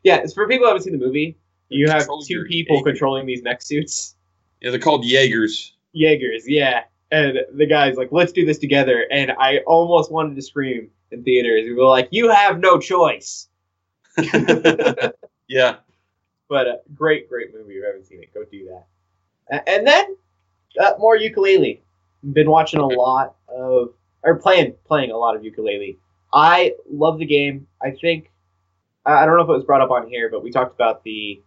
yeah, 0.03 0.17
it's 0.17 0.33
for 0.33 0.47
people 0.47 0.65
who 0.65 0.67
haven't 0.67 0.83
seen 0.83 0.93
the 0.97 1.05
movie. 1.05 1.37
You 1.69 1.87
have 1.87 1.99
Control 1.99 2.21
two 2.23 2.43
people 2.45 2.77
Jaeger. 2.77 2.89
controlling 2.91 3.25
these 3.25 3.43
mech 3.43 3.61
suits. 3.61 4.15
Yeah, 4.61 4.71
they're 4.71 4.79
called 4.79 5.05
Jaegers. 5.05 5.73
Jaegers, 5.93 6.43
yeah. 6.47 6.83
And 7.11 7.39
the 7.53 7.65
guy's 7.65 7.97
like, 7.97 8.09
let's 8.11 8.31
do 8.31 8.45
this 8.45 8.57
together. 8.57 9.05
And 9.11 9.31
I 9.31 9.59
almost 9.67 10.11
wanted 10.11 10.35
to 10.35 10.41
scream 10.41 10.89
in 11.11 11.23
theaters. 11.23 11.63
We 11.65 11.73
were 11.73 11.85
like, 11.85 12.07
you 12.11 12.29
have 12.29 12.59
no 12.59 12.79
choice. 12.79 13.47
yeah. 15.47 15.75
But 16.49 16.67
uh, 16.67 16.75
great, 16.95 17.29
great 17.29 17.53
movie. 17.53 17.71
If 17.73 17.75
you 17.77 17.85
haven't 17.85 18.05
seen 18.05 18.21
it, 18.21 18.33
go 18.33 18.43
do 18.43 18.65
that. 18.69 18.85
A- 19.51 19.69
And 19.69 19.87
then 19.87 20.15
uh, 20.79 20.93
more 20.99 21.15
ukulele. 21.15 21.81
Been 22.34 22.49
watching 22.49 22.80
a 22.80 22.86
lot 22.88 23.36
of, 23.47 23.93
or 24.24 24.36
playing, 24.36 24.76
playing 24.86 25.11
a 25.11 25.17
lot 25.17 25.36
of 25.36 25.43
ukulele. 25.43 25.97
I 26.34 26.74
love 26.89 27.17
the 27.19 27.26
game. 27.26 27.67
I 27.82 27.91
think, 27.91 28.32
I 29.05 29.26
don't 29.26 29.36
know 29.38 29.43
if 29.43 29.49
it 29.49 29.53
was 29.53 29.63
brought 29.65 29.82
up 29.82 29.91
on 29.91 30.07
here, 30.07 30.30
but 30.30 30.43
we 30.43 30.51
talked 30.51 30.74
about 30.74 31.03
the 31.03 31.41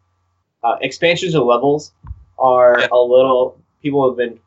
uh, 0.63 0.77
expansions 0.81 1.35
of 1.35 1.45
levels 1.45 1.93
are 2.39 2.81
Yeah. 2.81 2.89
a 2.93 2.99
little. 2.99 3.61
People 3.83 4.09
have 4.09 4.17
been 4.17 4.41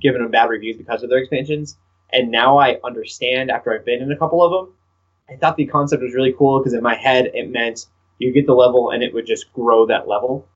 giving 0.00 0.20
them 0.22 0.30
bad 0.30 0.50
reviews 0.50 0.76
because 0.76 1.02
of 1.02 1.10
their 1.10 1.18
expansions, 1.18 1.78
and 2.12 2.30
now 2.30 2.58
I 2.58 2.78
understand 2.84 3.50
after 3.50 3.72
I've 3.72 3.84
been 3.84 4.02
in 4.02 4.12
a 4.12 4.16
couple 4.16 4.42
of 4.42 4.50
them 4.52 4.74
I 5.30 5.36
thought 5.36 5.56
the 5.56 5.66
concept 5.66 6.02
was 6.02 6.14
really 6.14 6.34
cool 6.36 6.58
because 6.58 6.74
in 6.74 6.82
my 6.82 6.94
head 6.94 7.30
it 7.34 7.50
meant 7.50 7.86
you 8.18 8.32
get 8.32 8.46
the 8.46 8.54
level 8.54 8.90
and 8.90 9.02
it 9.02 9.12
would 9.14 9.26
just 9.26 9.52
grow 9.52 9.86
that 9.86 10.06
level. 10.06 10.46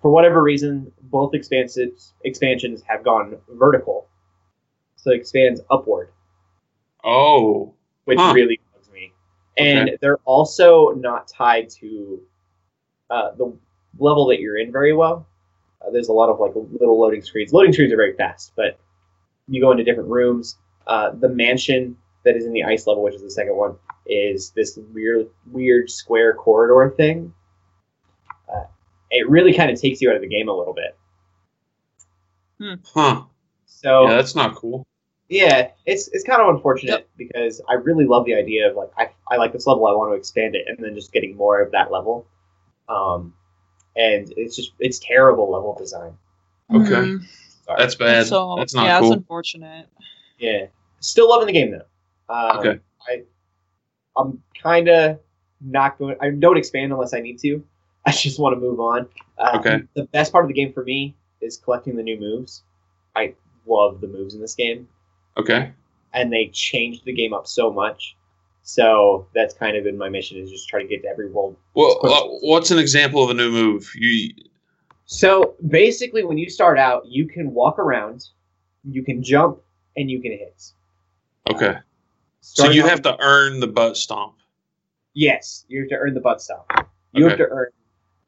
For 0.00 0.10
whatever 0.10 0.42
reason, 0.42 0.90
both 1.02 1.34
expansions 1.34 2.14
expansions 2.24 2.82
have 2.86 3.04
gone 3.04 3.36
vertical, 3.50 4.06
so 5.04 5.10
it 5.10 5.16
expands 5.16 5.60
upward, 5.70 6.08
Oh. 7.04 7.74
which 8.06 8.18
Huh. 8.18 8.32
really 8.34 8.58
bugs 8.72 8.90
me. 8.90 9.12
And 9.58 9.90
Okay. 9.90 9.98
they're 10.00 10.18
also 10.24 10.90
not 10.92 11.28
tied 11.28 11.68
to 11.80 12.22
uh, 13.10 13.32
the 13.32 13.52
level 13.98 14.26
that 14.26 14.40
you're 14.40 14.56
in 14.56 14.72
very 14.72 14.94
well. 14.94 15.26
Uh, 15.82 15.90
there's 15.90 16.08
a 16.08 16.12
lot 16.12 16.30
of 16.30 16.40
like 16.40 16.52
little 16.54 16.98
loading 16.98 17.20
screens. 17.20 17.52
Loading 17.52 17.70
screens 17.72 17.92
are 17.92 17.96
very 17.96 18.14
fast, 18.16 18.52
but 18.56 18.78
you 19.46 19.60
go 19.60 19.70
into 19.72 19.84
different 19.84 20.08
rooms. 20.08 20.56
Uh, 20.86 21.10
the 21.10 21.28
mansion 21.28 21.96
that 22.24 22.34
is 22.34 22.46
in 22.46 22.52
the 22.54 22.64
ice 22.64 22.86
level, 22.86 23.02
which 23.02 23.14
is 23.14 23.20
the 23.22 23.30
second 23.30 23.54
one, 23.56 23.76
is 24.06 24.50
this 24.52 24.78
weird, 24.94 25.28
weird 25.52 25.90
square 25.90 26.32
corridor 26.32 26.94
thing. 26.96 27.32
Uh, 28.48 28.64
it 29.10 29.28
really 29.28 29.52
kind 29.52 29.70
of 29.70 29.78
takes 29.78 30.00
you 30.00 30.08
out 30.08 30.16
of 30.16 30.22
the 30.22 30.28
game 30.28 30.48
a 30.48 30.52
little 30.52 30.72
bit. 30.74 30.96
Huh. 32.86 33.24
So 33.66 34.04
Yeah, 34.08 34.14
that's 34.16 34.34
not 34.34 34.54
cool. 34.56 34.86
Yeah, 35.28 35.70
it's 35.86 36.08
it's 36.08 36.24
kind 36.24 36.40
of 36.42 36.54
unfortunate 36.54 37.08
because 37.16 37.60
I 37.68 37.74
really 37.74 38.04
love 38.04 38.24
the 38.26 38.34
idea 38.34 38.70
of 38.70 38.76
like 38.76 38.90
I, 38.98 39.10
I 39.30 39.36
like 39.36 39.52
this 39.52 39.66
level, 39.66 39.86
I 39.86 39.92
want 39.92 40.12
to 40.12 40.16
expand 40.16 40.54
it, 40.54 40.64
and 40.68 40.76
then 40.78 40.94
just 40.94 41.12
getting 41.12 41.36
more 41.36 41.60
of 41.60 41.72
that 41.72 41.90
level. 41.90 42.26
Um, 42.88 43.32
and 43.96 44.32
it's 44.36 44.56
just 44.56 44.72
it's 44.78 44.98
terrible 44.98 45.50
level 45.50 45.74
design. 45.78 46.12
Okay. 46.72 46.90
Mhm. 46.90 47.24
Sorry. 47.64 47.76
That's 47.78 47.94
bad. 47.94 48.26
So 48.26 48.56
that's 48.58 48.74
not 48.74 48.84
yeah, 48.84 49.00
cool. 49.00 49.10
that's 49.10 49.18
unfortunate. 49.20 49.88
yeah, 50.38 50.66
still 51.00 51.28
loving 51.30 51.46
the 51.46 51.52
game 51.52 51.70
though. 51.70 52.34
Um, 52.34 52.58
Okay. 52.58 52.80
I 53.08 53.22
I'm 54.16 54.42
kind 54.62 54.88
of 54.88 55.18
not 55.60 55.98
going. 55.98 56.16
I 56.20 56.30
don't 56.30 56.56
expand 56.56 56.92
unless 56.92 57.14
I 57.14 57.20
need 57.20 57.38
to. 57.40 57.64
I 58.06 58.12
just 58.12 58.38
want 58.38 58.54
to 58.54 58.60
move 58.60 58.80
on. 58.80 59.08
Uh, 59.38 59.56
Okay. 59.58 59.82
The 59.94 60.04
best 60.04 60.30
part 60.32 60.44
of 60.44 60.48
the 60.48 60.54
game 60.54 60.72
for 60.72 60.84
me 60.84 61.14
is 61.40 61.56
collecting 61.56 61.96
the 61.96 62.02
new 62.02 62.18
moves. 62.20 62.62
I 63.16 63.34
love 63.66 64.00
the 64.02 64.06
moves 64.08 64.34
in 64.34 64.40
this 64.42 64.54
game. 64.54 64.86
Okay. 65.36 65.72
and 66.12 66.32
they 66.32 66.48
changed 66.52 67.04
the 67.04 67.12
game 67.12 67.34
up 67.34 67.46
so 67.46 67.72
much. 67.72 68.16
So 68.62 69.26
that's 69.34 69.52
kind 69.52 69.76
of 69.76 69.84
been 69.84 69.98
my 69.98 70.08
mission 70.08 70.38
is 70.38 70.50
just 70.50 70.68
try 70.68 70.80
to 70.80 70.88
get 70.88 71.02
to 71.02 71.08
every 71.08 71.28
world. 71.28 71.56
Well, 71.74 71.98
uh, 72.02 72.28
what's 72.40 72.70
an 72.70 72.78
example 72.78 73.22
of 73.22 73.30
a 73.30 73.34
new 73.34 73.50
move? 73.50 73.90
You 73.94 74.32
So 75.06 75.54
basically, 75.68 76.24
when 76.24 76.38
you 76.38 76.48
start 76.48 76.78
out, 76.78 77.04
you 77.06 77.26
can 77.26 77.52
walk 77.52 77.78
around, 77.78 78.28
you 78.84 79.02
can 79.02 79.22
jump, 79.22 79.58
and 79.96 80.10
you 80.10 80.22
can 80.22 80.32
hit. 80.32 80.72
okay? 81.50 81.78
So 82.40 82.70
you 82.70 82.86
have 82.86 83.02
to 83.02 83.16
earn 83.20 83.60
the 83.60 83.66
butt 83.66 83.96
stomp. 83.96 84.34
Yes, 85.14 85.64
you 85.68 85.80
have 85.80 85.88
to 85.90 85.96
earn 85.96 86.14
the 86.14 86.20
butt 86.20 86.40
stomp. 86.40 86.64
You 87.12 87.28
have 87.28 87.38
to 87.38 87.48
earn. 87.48 87.68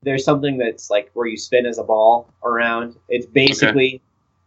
There's 0.03 0.25
something 0.25 0.59
that's 0.59 0.91
like 0.91 1.11
where 1.15 1.27
you 1.27 1.37
spin 1.37 1.67
as 1.67 1.79
a 1.79 1.83
ball 1.83 2.33
around. 2.45 2.97
It's 3.09 3.27
basically 3.27 4.01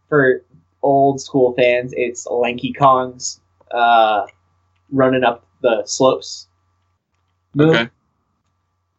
for 0.08 0.42
old 0.82 1.20
school 1.20 1.54
fans. 1.54 1.92
It's 1.96 2.26
Lanky 2.26 2.72
Kongs 2.72 3.40
uh, 3.70 4.26
running 4.90 5.24
up 5.24 5.46
the 5.62 5.82
slopes. 5.86 6.48
Move 7.54 7.74
Okay. 7.74 7.88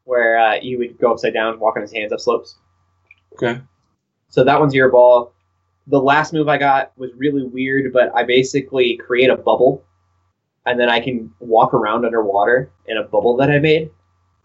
where 0.05 0.37
uh, 0.37 0.55
you 0.61 0.77
would 0.77 0.97
go 0.99 1.11
upside 1.13 1.33
down, 1.33 1.59
walk 1.59 1.75
on 1.77 1.81
his 1.81 1.91
hands 1.93 2.11
up 2.11 2.19
slopes. 2.19 2.55
Okay. 3.33 3.61
So 4.29 4.43
that 4.43 4.59
one's 4.59 4.73
your 4.73 4.89
ball. 4.89 5.33
The 5.87 5.99
last 6.01 6.33
move 6.33 6.47
I 6.47 6.57
got 6.57 6.91
was 6.97 7.11
really 7.15 7.43
weird, 7.43 7.91
but 7.93 8.11
I 8.15 8.23
basically 8.23 8.97
create 8.97 9.29
a 9.29 9.35
bubble, 9.35 9.83
and 10.65 10.79
then 10.79 10.89
I 10.89 10.99
can 10.99 11.33
walk 11.39 11.73
around 11.73 12.05
underwater 12.05 12.69
in 12.87 12.97
a 12.97 13.03
bubble 13.03 13.35
that 13.37 13.49
I 13.49 13.59
made 13.59 13.89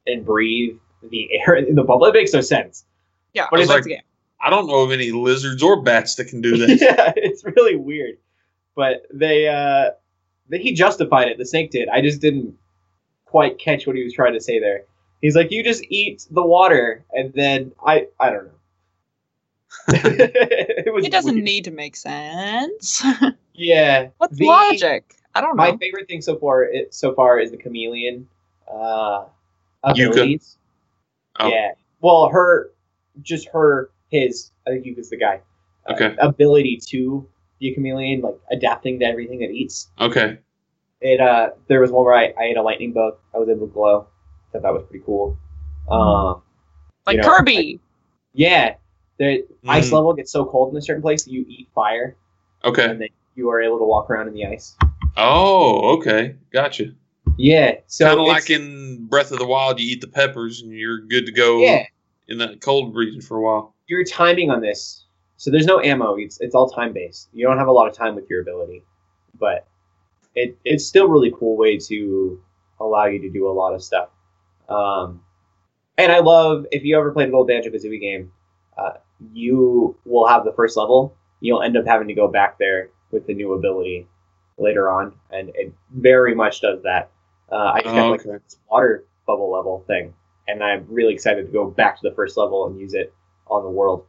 and 0.07 0.25
breathe 0.25 0.77
the 1.11 1.29
air 1.47 1.55
in 1.57 1.75
the 1.75 1.85
bubble. 1.85 2.07
It 2.07 2.15
makes 2.15 2.33
no 2.33 2.41
sense. 2.41 2.85
Yeah, 3.35 3.47
But 3.51 3.61
it's 3.61 3.69
that's 3.69 3.77
like- 3.79 3.85
the 3.85 3.91
game. 3.91 4.03
I 4.41 4.51
don't 4.51 4.67
know 4.67 4.81
of 4.83 4.93
any 4.93 5.13
lizards 5.13 5.63
or 5.63 5.81
bats 5.83 6.15
that 6.17 6.27
can 6.29 6.41
do 6.41 6.57
that. 6.67 6.79
yeah, 6.81 7.13
it's 7.17 7.45
really 7.45 7.77
weird. 7.77 8.19
But 8.75 9.07
they, 9.13 9.49
uh, 9.49 9.93
they, 10.49 10.59
he 10.59 10.73
justified 10.75 11.29
it. 11.29 11.39
The 11.39 11.47
snake 11.47 11.71
did. 11.71 11.89
I 11.89 12.01
just 12.03 12.21
didn't 12.21 12.55
quite 13.25 13.59
catch 13.59 13.87
what 13.87 13.97
he 13.97 14.05
was 14.05 14.13
trying 14.13 14.35
to 14.35 14.41
say 14.41 14.59
there. 14.61 14.85
He's 15.23 15.35
like, 15.35 15.51
you 15.51 15.65
just 15.65 15.83
eat 15.89 16.27
the 16.31 16.45
water, 16.45 17.05
and 17.13 17.33
then 17.33 17.73
I, 17.85 18.07
I 18.21 18.31
don't 18.31 18.45
know. 18.45 18.51
it, 19.89 20.93
was 20.93 21.05
It 21.07 21.13
doesn't 21.13 21.35
weird. 21.35 21.45
need 21.45 21.65
to 21.65 21.71
make 21.71 21.97
sense. 21.97 23.03
Yeah. 23.59 24.09
What's 24.19 24.37
the- 24.37 24.45
logic? 24.47 25.15
I 25.35 25.41
don't 25.41 25.57
know. 25.57 25.63
My 25.71 25.75
favorite 25.79 26.09
thing 26.09 26.21
so 26.21 26.37
far, 26.37 26.65
it, 26.65 26.93
so 26.93 27.15
far, 27.15 27.39
is 27.41 27.51
the 27.51 27.57
chameleon 27.57 28.29
uh, 28.71 29.25
Yooka. 29.87 30.11
abilities. 30.11 30.59
Oh. 31.41 31.49
Yeah. 31.49 31.73
Well, 32.03 32.29
her, 32.29 32.71
just 33.23 33.49
her, 33.49 33.89
his. 34.11 34.51
I 34.67 34.71
think 34.71 34.87
Yooka's 34.87 35.11
the 35.11 35.17
guy. 35.17 35.41
uh, 35.89 35.93
Okay. 35.93 36.17
ability 36.21 36.81
to 36.89 37.27
be 37.61 37.69
a 37.69 37.75
chameleon, 37.75 38.21
like 38.21 38.35
adapting 38.51 38.99
to 39.01 39.07
everything 39.07 39.39
that 39.41 39.51
eats. 39.51 39.89
Okay. 40.01 40.39
It. 41.01 41.21
Uh, 41.21 41.51
there 41.69 41.81
was 41.81 41.91
one 41.93 42.05
where 42.05 42.15
I, 42.15 42.35
I 42.39 42.45
ate 42.45 42.57
a 42.57 42.63
lightning 42.63 42.93
bug. 42.93 43.15
I 43.35 43.39
was 43.39 43.49
able 43.49 43.67
to 43.69 43.73
glow. 43.73 44.07
I 44.49 44.53
thought 44.53 44.63
that 44.63 44.73
was 44.73 44.83
pretty 44.89 45.05
cool. 45.07 45.39
Um, 45.89 46.43
Like 47.07 47.17
you 47.17 47.23
know, 47.23 47.29
Kirby. 47.37 47.81
yeah. 48.35 48.75
The 49.19 49.47
ice 49.69 49.91
Mm. 49.91 49.93
level 49.93 50.13
gets 50.15 50.33
so 50.33 50.45
cold 50.45 50.73
in 50.73 50.77
a 50.77 50.83
certain 50.83 51.03
place 51.03 51.25
that 51.25 51.31
you 51.33 51.45
eat 51.49 51.69
fire, 51.75 52.17
Okay. 52.65 52.85
and 52.91 53.01
then 53.01 53.09
you 53.35 53.49
are 53.51 53.63
able 53.63 53.79
to 53.79 53.85
walk 53.85 54.11
around 54.11 54.29
in 54.29 54.35
the 54.35 54.45
ice. 54.45 54.77
Oh, 55.17 55.97
okay. 55.99 56.35
Gotcha. 56.53 56.93
Yeah. 57.39 57.77
So 57.87 58.07
kind 58.07 58.21
of 58.21 58.27
like 58.27 58.51
in 58.51 59.07
Breath 59.07 59.31
of 59.31 59.39
the 59.39 59.47
Wild, 59.47 59.79
you 59.81 59.91
eat 59.93 60.01
the 60.01 60.09
peppers 60.09 60.63
and 60.63 60.73
you're 60.73 60.99
good 61.01 61.27
to 61.27 61.33
go 61.33 61.61
yeah. 61.61 61.85
in 62.29 62.39
that 62.39 62.61
cold 62.61 62.95
region 62.95 63.21
for 63.21 63.37
a 63.37 63.43
while. 63.43 63.75
Your 63.89 64.05
timing 64.05 64.51
on 64.51 64.61
this. 64.61 65.05
So 65.37 65.51
there's 65.51 65.67
no 65.67 65.81
ammo. 65.81 66.17
It's 66.17 66.41
it's 66.41 66.55
all 66.55 66.69
time 66.69 66.93
based. 66.93 67.29
You 67.33 67.47
don't 67.47 67.59
have 67.59 67.69
a 67.69 67.73
lot 67.73 67.89
of 67.89 67.95
time 67.95 68.15
with 68.15 68.29
your 68.31 68.41
ability, 68.41 68.85
but 69.39 69.67
it 70.35 70.57
it's 70.65 70.87
still 70.87 71.07
a 71.07 71.11
really 71.11 71.33
cool 71.39 71.57
way 71.57 71.77
to 71.79 72.41
allow 72.81 73.07
you 73.07 73.19
to 73.21 73.31
do 73.31 73.49
a 73.49 73.53
lot 73.53 73.75
of 73.75 73.83
stuff. 73.83 74.09
Um, 74.69 75.21
and 75.99 76.13
I 76.13 76.21
love 76.21 76.67
if 76.73 76.85
you 76.85 76.99
ever 76.99 77.13
played 77.13 77.29
an 77.29 77.35
old 77.35 77.49
Banjo 77.49 77.71
Kazooie 77.71 78.01
game, 78.01 78.33
uh, 78.77 78.95
you 79.33 79.97
will 80.05 80.27
have 80.27 80.45
the 80.45 80.53
first 80.53 80.77
level. 80.77 81.15
You'll 81.41 81.63
end 81.63 81.77
up 81.77 81.87
having 81.87 82.09
to 82.09 82.15
go 82.15 82.29
back 82.29 82.59
there 82.59 82.91
with 83.11 83.27
the 83.27 83.35
new 83.35 83.53
ability 83.55 84.07
later 84.59 84.91
on, 84.91 85.15
and 85.31 85.51
it 85.55 85.73
very 85.95 86.35
much 86.35 86.61
does 86.61 86.83
that. 86.83 87.11
Uh, 87.53 87.73
I 87.75 87.81
just 87.83 87.95
got 87.95 88.07
Oh, 88.07 88.11
like 88.11 88.21
okay. 88.27 88.39
this 88.45 88.59
water 88.71 89.05
bubble 89.27 89.51
level 89.53 89.85
thing, 89.87 90.15
and 90.49 90.63
I'm 90.63 90.87
really 90.89 91.15
excited 91.15 91.47
to 91.47 91.53
go 91.53 91.67
back 91.71 92.01
to 92.01 92.09
the 92.09 92.15
first 92.15 92.37
level 92.37 92.67
and 92.67 92.79
use 92.81 92.95
it 92.95 93.13
on 93.49 93.63
the 93.65 93.71
world. 93.71 94.05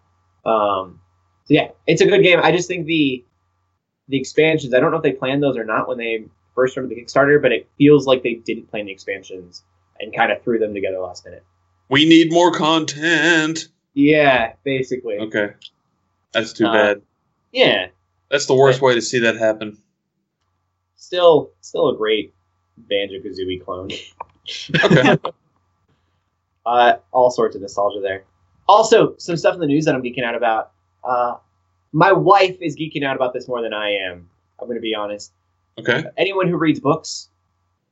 Um, 0.46 1.00
so 1.46 1.54
yeah, 1.54 1.70
it's 1.88 2.02
a 2.02 2.06
good 2.06 2.24
game. 2.24 2.40
I 2.42 2.52
just 2.52 2.68
think 2.68 2.86
the 2.86 3.24
the 4.10 4.18
expansions. 4.18 4.74
I 4.74 4.80
don't 4.80 4.92
know 4.92 4.98
if 4.98 5.04
they 5.04 5.12
planned 5.14 5.44
those 5.44 5.58
or 5.58 5.64
not 5.66 5.88
when 5.88 5.98
they 5.98 6.26
first 6.56 6.74
started 6.74 6.90
the 6.90 6.96
Kickstarter, 7.02 7.42
but 7.42 7.52
it 7.52 7.68
feels 7.78 8.08
like 8.08 8.24
they 8.24 8.36
didn't 8.36 8.70
plan 8.70 8.86
the 8.86 8.92
expansions 8.92 9.64
and 10.00 10.16
kind 10.16 10.32
of 10.32 10.42
threw 10.44 10.60
them 10.60 10.74
together 10.74 11.00
last 11.00 11.26
minute. 11.26 11.44
We 11.90 12.08
need 12.08 12.32
more 12.32 12.52
content. 12.52 13.68
Yeah, 13.94 14.54
basically. 14.64 15.18
Okay. 15.20 15.50
That's 16.34 16.54
too 16.54 16.66
Uh, 16.68 16.74
bad. 16.74 17.02
Yeah, 17.52 17.88
That's 18.30 18.46
the 18.46 18.56
worst 18.56 18.82
way 18.82 18.94
to 18.94 19.02
see 19.02 19.20
that 19.20 19.38
happen. 19.38 19.78
still 20.96 21.52
still 21.62 21.90
a 21.90 21.98
great 21.98 22.34
Banjo 22.78 23.20
Kazooie 23.20 23.64
clone. 23.64 23.90
Okay. 24.84 25.18
Uh, 26.66 26.98
all 27.14 27.32
sorts 27.32 27.56
of 27.56 27.62
nostalgia 27.62 28.02
there. 28.02 28.26
Also, 28.68 29.16
some 29.18 29.38
stuff 29.38 29.54
in 29.56 29.60
the 29.62 29.68
news 29.68 29.86
that 29.86 29.96
I'm 29.96 30.02
geeking 30.04 30.24
out 30.24 30.36
about. 30.36 30.72
Uh, 31.04 31.36
my 31.94 32.12
wife 32.12 32.58
is 32.62 32.76
geeking 32.76 33.04
out 33.04 33.16
about 33.16 33.34
this 33.34 33.48
more 33.48 33.62
than 33.62 33.74
I 33.74 33.92
am. 33.92 34.30
I'm 34.60 34.68
going 34.68 34.78
to 34.78 34.82
be 34.82 34.94
honest. 34.94 35.32
Okay. 35.80 36.04
Anyone 36.18 36.48
who 36.48 36.58
reads 36.58 36.80
books, 36.80 37.30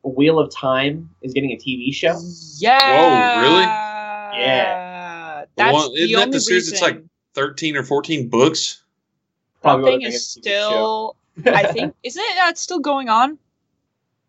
Wheel 0.04 0.40
of 0.40 0.52
Time 0.52 1.10
is 1.22 1.34
getting 1.34 1.52
a 1.52 1.56
TV 1.56 1.94
show. 1.94 2.20
Yeah. 2.58 2.80
Whoa, 2.80 3.42
really? 3.42 3.64
Yeah. 4.42 5.46
That's 5.56 5.74
one- 5.74 5.94
the 5.94 6.00
isn't 6.04 6.16
that 6.16 6.22
only 6.24 6.32
the 6.32 6.42
series 6.42 6.72
reason. 6.72 6.86
that's 6.86 6.96
like 6.96 7.04
13 7.36 7.78
or 7.78 7.84
14 7.84 8.28
books. 8.30 8.82
that 9.62 9.62
Probably 9.62 9.92
thing 9.92 10.02
what 10.02 10.14
is 10.14 10.28
still. 10.28 11.16
I 11.46 11.72
think 11.72 11.94
isn't 12.04 12.24
it 12.24 12.38
uh, 12.40 12.54
still 12.56 12.80
going 12.80 13.10
on? 13.10 13.38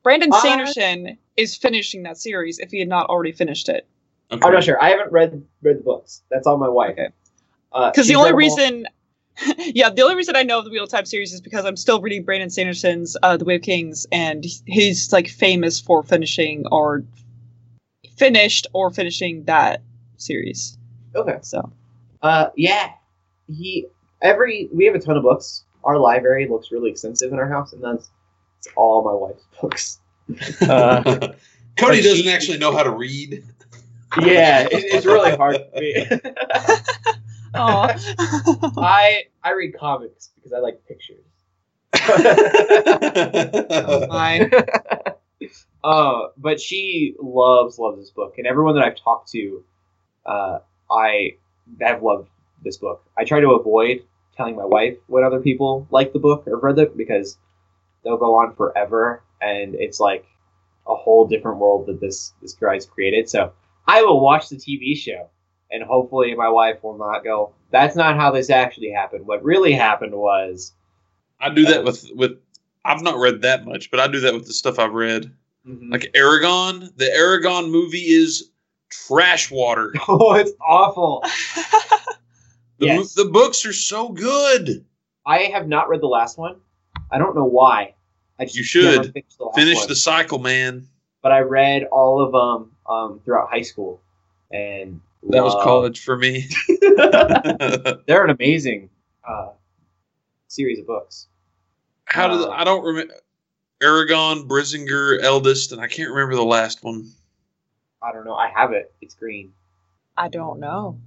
Brandon 0.02 0.32
Uh, 0.32 0.40
Sanderson 0.40 1.18
is 1.36 1.56
finishing 1.56 2.02
that 2.04 2.18
series 2.18 2.58
if 2.58 2.70
he 2.70 2.78
had 2.78 2.88
not 2.88 3.08
already 3.08 3.32
finished 3.32 3.68
it. 3.68 3.86
Okay. 4.32 4.44
I'm 4.46 4.52
not 4.52 4.64
sure. 4.64 4.82
I 4.82 4.88
haven't 4.90 5.12
read 5.12 5.42
read 5.62 5.78
the 5.78 5.82
books. 5.82 6.22
That's 6.30 6.46
all 6.46 6.56
my 6.58 6.68
wife. 6.68 6.92
Okay. 6.92 7.08
Uh, 7.72 7.90
Because 7.90 8.08
the 8.08 8.14
only 8.16 8.32
read 8.32 8.50
all. 8.50 8.56
reason, 8.56 8.86
yeah, 9.74 9.90
the 9.90 10.02
only 10.02 10.16
reason 10.16 10.34
I 10.34 10.42
know 10.42 10.58
of 10.58 10.64
the 10.64 10.70
Wheel 10.70 10.84
of 10.84 10.90
Time 10.90 11.04
series 11.06 11.32
is 11.32 11.40
because 11.40 11.64
I'm 11.64 11.76
still 11.76 12.00
reading 12.00 12.24
Brandon 12.24 12.50
Sanderson's 12.50 13.16
uh, 13.22 13.36
The 13.36 13.44
Way 13.44 13.56
of 13.56 13.62
Kings, 13.62 14.06
and 14.10 14.44
he's 14.66 15.12
like 15.12 15.28
famous 15.28 15.78
for 15.80 16.02
finishing 16.02 16.64
or 16.72 17.04
finished 18.16 18.66
or 18.72 18.90
finishing 18.90 19.44
that 19.44 19.82
series. 20.16 20.76
Okay. 21.14 21.38
So 21.42 21.70
Uh, 22.22 22.48
yeah. 22.56 22.92
He 23.48 23.86
every 24.22 24.68
we 24.74 24.86
have 24.86 24.94
a 24.94 24.98
ton 24.98 25.16
of 25.16 25.22
books. 25.22 25.64
Our 25.84 25.98
library 25.98 26.48
looks 26.48 26.72
really 26.72 26.90
extensive 26.90 27.32
in 27.32 27.38
our 27.38 27.48
house, 27.48 27.72
and 27.72 27.82
that's 27.84 28.10
it's 28.58 28.68
all 28.74 29.04
my 29.04 29.12
wife's 29.14 29.44
books. 29.60 30.00
Uh, 30.68 31.28
Cody 31.76 32.00
doesn't 32.02 32.24
she- 32.24 32.30
actually 32.30 32.58
know 32.58 32.72
how 32.72 32.82
to 32.82 32.90
read. 32.90 33.44
Yeah, 34.20 34.62
it, 34.62 34.68
it's 34.72 35.06
really 35.06 35.36
hard 35.36 35.56
for 35.72 35.80
me. 35.80 36.06
Aw. 37.54 37.96
I 38.78 39.24
I 39.42 39.52
read 39.52 39.78
comics 39.78 40.30
because 40.36 40.52
I 40.52 40.58
like 40.58 40.82
pictures. 40.86 41.24
my. 44.08 44.50
uh, 45.84 46.28
but 46.36 46.60
she 46.60 47.14
loves 47.20 47.78
loves 47.78 47.98
this 47.98 48.10
book, 48.10 48.34
and 48.38 48.46
everyone 48.46 48.74
that 48.74 48.84
I've 48.84 48.96
talked 48.96 49.30
to, 49.32 49.64
uh, 50.24 50.58
I 50.90 51.36
have 51.80 52.02
loved 52.02 52.28
this 52.62 52.76
book. 52.76 53.04
I 53.16 53.24
try 53.24 53.40
to 53.40 53.52
avoid 53.52 54.04
telling 54.36 54.56
my 54.56 54.64
wife 54.64 54.96
when 55.06 55.24
other 55.24 55.40
people 55.40 55.86
like 55.90 56.12
the 56.12 56.18
book 56.18 56.46
or 56.46 56.58
read 56.58 56.78
it 56.78 56.96
because 56.96 57.38
they'll 58.04 58.18
go 58.18 58.36
on 58.36 58.54
forever, 58.54 59.22
and 59.40 59.74
it's 59.74 60.00
like 60.00 60.26
a 60.86 60.94
whole 60.94 61.26
different 61.26 61.58
world 61.58 61.86
that 61.86 62.00
this 62.00 62.32
this 62.42 62.54
guy's 62.54 62.86
created. 62.86 63.28
So 63.28 63.52
I 63.86 64.02
will 64.02 64.20
watch 64.20 64.48
the 64.48 64.56
TV 64.56 64.96
show, 64.96 65.30
and 65.70 65.82
hopefully 65.82 66.34
my 66.34 66.48
wife 66.48 66.82
will 66.82 66.98
not 66.98 67.24
go. 67.24 67.54
That's 67.70 67.96
not 67.96 68.16
how 68.16 68.30
this 68.30 68.50
actually 68.50 68.90
happened. 68.90 69.26
What 69.26 69.42
really 69.42 69.72
happened 69.72 70.14
was. 70.14 70.72
I 71.40 71.50
do 71.50 71.64
that 71.66 71.84
with 71.84 72.06
with. 72.14 72.38
I've 72.84 73.02
not 73.02 73.18
read 73.18 73.42
that 73.42 73.66
much, 73.66 73.90
but 73.90 73.98
I 74.00 74.06
do 74.06 74.20
that 74.20 74.32
with 74.34 74.46
the 74.46 74.52
stuff 74.52 74.78
I've 74.78 74.92
read. 74.92 75.30
Mm-hmm. 75.66 75.90
Like 75.92 76.12
Eragon, 76.14 76.96
the 76.96 77.06
Eragon 77.06 77.70
movie 77.70 77.98
is 77.98 78.50
trash 78.90 79.50
water. 79.50 79.92
oh, 80.08 80.34
it's 80.34 80.52
awful. 80.66 81.22
The, 82.78 82.86
Yes. 82.88 83.14
the 83.14 83.24
books 83.24 83.64
are 83.64 83.72
so 83.72 84.10
good. 84.10 84.84
I 85.24 85.44
have 85.44 85.66
not 85.66 85.88
read 85.88 86.02
the 86.02 86.08
last 86.08 86.36
one. 86.36 86.56
I 87.10 87.16
don't 87.16 87.34
know 87.34 87.46
why. 87.46 87.94
I 88.38 88.44
just 88.44 88.56
You 88.58 88.64
should. 88.64 88.96
never 88.96 89.12
finished 89.12 89.38
the 89.38 89.44
last 89.44 89.54
Finish 89.56 89.78
one. 89.78 89.88
the 89.88 89.96
cycle, 89.96 90.38
man. 90.38 90.86
But 91.22 91.32
I 91.32 91.38
read 91.40 91.84
all 91.84 92.20
of 92.20 92.32
them 92.32 92.75
um, 92.88 93.20
throughout 93.24 93.48
high 93.50 93.62
school, 93.62 94.00
and 94.52 95.00
That 95.30 95.42
was 95.44 95.54
loved- 95.54 95.64
college 95.64 96.02
for 96.04 96.16
me. 96.16 96.46
They're 96.78 98.24
an 98.24 98.30
amazing 98.30 98.90
uh, 99.28 99.50
series 100.48 100.78
of 100.78 100.86
books. 100.86 101.28
How 102.06 102.28
did 102.28 102.40
Uh, 102.40 102.50
I 102.50 102.64
don't 102.64 102.84
remember 102.84 103.14
Eragon, 103.82 104.46
Brisingr, 104.48 105.20
eldest, 105.22 105.72
and 105.72 105.80
I 105.80 105.86
can't 105.88 106.10
remember 106.10 106.34
the 106.36 106.44
last 106.44 106.82
one. 106.84 107.10
I 108.02 108.12
don't 108.12 108.24
know. 108.24 108.34
I 108.34 108.48
have 108.54 108.72
it. 108.72 108.94
It's 109.00 109.14
green. 109.14 109.52
I 110.16 110.28
don't 110.28 110.60
know. 110.60 110.98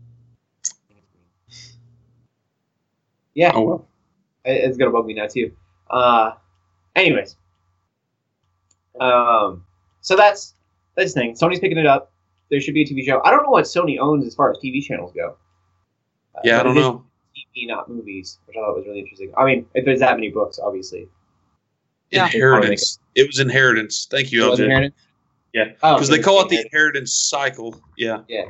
Yeah, 3.34 3.52
Oh 3.54 3.62
well. 3.62 3.88
it- 4.44 4.64
it's 4.66 4.78
gonna 4.78 4.92
bug 4.92 5.06
me 5.06 5.14
now 5.14 5.28
too. 5.28 5.52
Uh, 5.90 6.34
anyways, 6.96 7.36
um, 9.00 9.66
so 10.02 10.16
that's 10.16 10.54
that's 11.00 11.14
the 11.14 11.20
thing. 11.22 11.34
Sony's 11.36 11.60
picking 11.60 11.78
it 11.78 11.86
up. 11.86 12.12
There 12.50 12.60
should 12.62 12.74
be 12.74 12.82
a 12.82 12.86
TV 12.86 13.06
show. 13.06 13.22
I 13.24 13.32
don't 13.32 13.44
know 13.44 13.50
what 13.52 13.66
Sony 13.66 13.98
owns 14.00 14.26
as 14.26 14.36
far 14.36 14.52
as 14.52 14.58
TV 14.58 14.82
channels 14.84 15.14
go. 15.14 15.36
Uh, 16.36 16.42
Yeah, 16.44 16.60
I 16.60 16.64
don't 16.64 16.76
know. 16.76 17.06
TV, 17.36 17.68
not 17.68 17.90
movies, 17.90 18.40
which 18.46 18.58
I 18.58 18.62
thought 18.62 18.76
was 18.76 18.86
really 18.86 19.00
interesting. 19.00 19.32
I 19.38 19.46
mean, 19.46 19.66
if 19.76 19.86
there's 19.86 20.00
that 20.00 20.16
many 20.16 20.30
books, 20.30 20.60
obviously. 20.62 21.08
Yeah. 22.12 22.26
Inheritance. 22.26 23.00
It 23.16 23.28
was 23.28 23.40
inheritance. 23.40 24.08
Thank 24.10 24.32
you, 24.32 24.46
It 24.46 24.58
LJ. 24.58 24.64
Inheritance? 24.66 24.96
Yeah, 25.54 25.66
Oh, 25.84 25.96
Because 25.96 26.10
they 26.10 26.20
call 26.20 26.42
it 26.42 26.50
the 26.50 26.58
Inheritance 26.58 26.72
inheritance 26.72 27.14
cycle. 27.14 27.82
Yeah. 27.98 28.22
Yeah. 28.28 28.46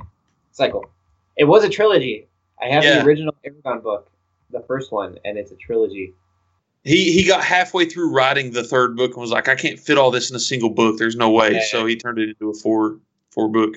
Cycle. 0.52 0.90
It 1.38 1.46
was 1.46 1.64
a 1.64 1.70
trilogy. 1.70 2.28
I 2.62 2.68
have 2.68 2.84
Yeah. 2.84 3.00
the 3.00 3.06
original 3.06 3.34
Eragon 3.46 3.82
book, 3.84 4.10
the 4.52 4.62
first 4.62 4.92
one, 4.92 5.18
and 5.26 5.38
it's 5.38 5.52
a 5.52 5.56
trilogy. 5.56 6.14
He 6.84 7.12
he 7.12 7.28
got 7.28 7.44
halfway 7.44 7.86
through 7.86 8.14
writing 8.14 8.52
the 8.52 8.64
third 8.64 8.96
book 8.96 9.12
and 9.12 9.22
was 9.22 9.32
like, 9.32 9.48
I 9.48 9.56
can't 9.56 9.78
fit 9.80 9.98
all 9.98 10.12
this 10.12 10.30
in 10.30 10.36
a 10.36 10.40
single 10.40 10.70
book. 10.70 10.98
There's 10.98 11.16
no 11.16 11.30
way. 11.30 11.54
Yeah. 11.54 11.64
So 11.70 11.86
he 11.86 11.96
turned 11.96 12.20
it 12.20 12.30
into 12.30 12.50
a 12.50 12.54
four 12.54 13.00
four 13.32 13.50
book. 13.50 13.76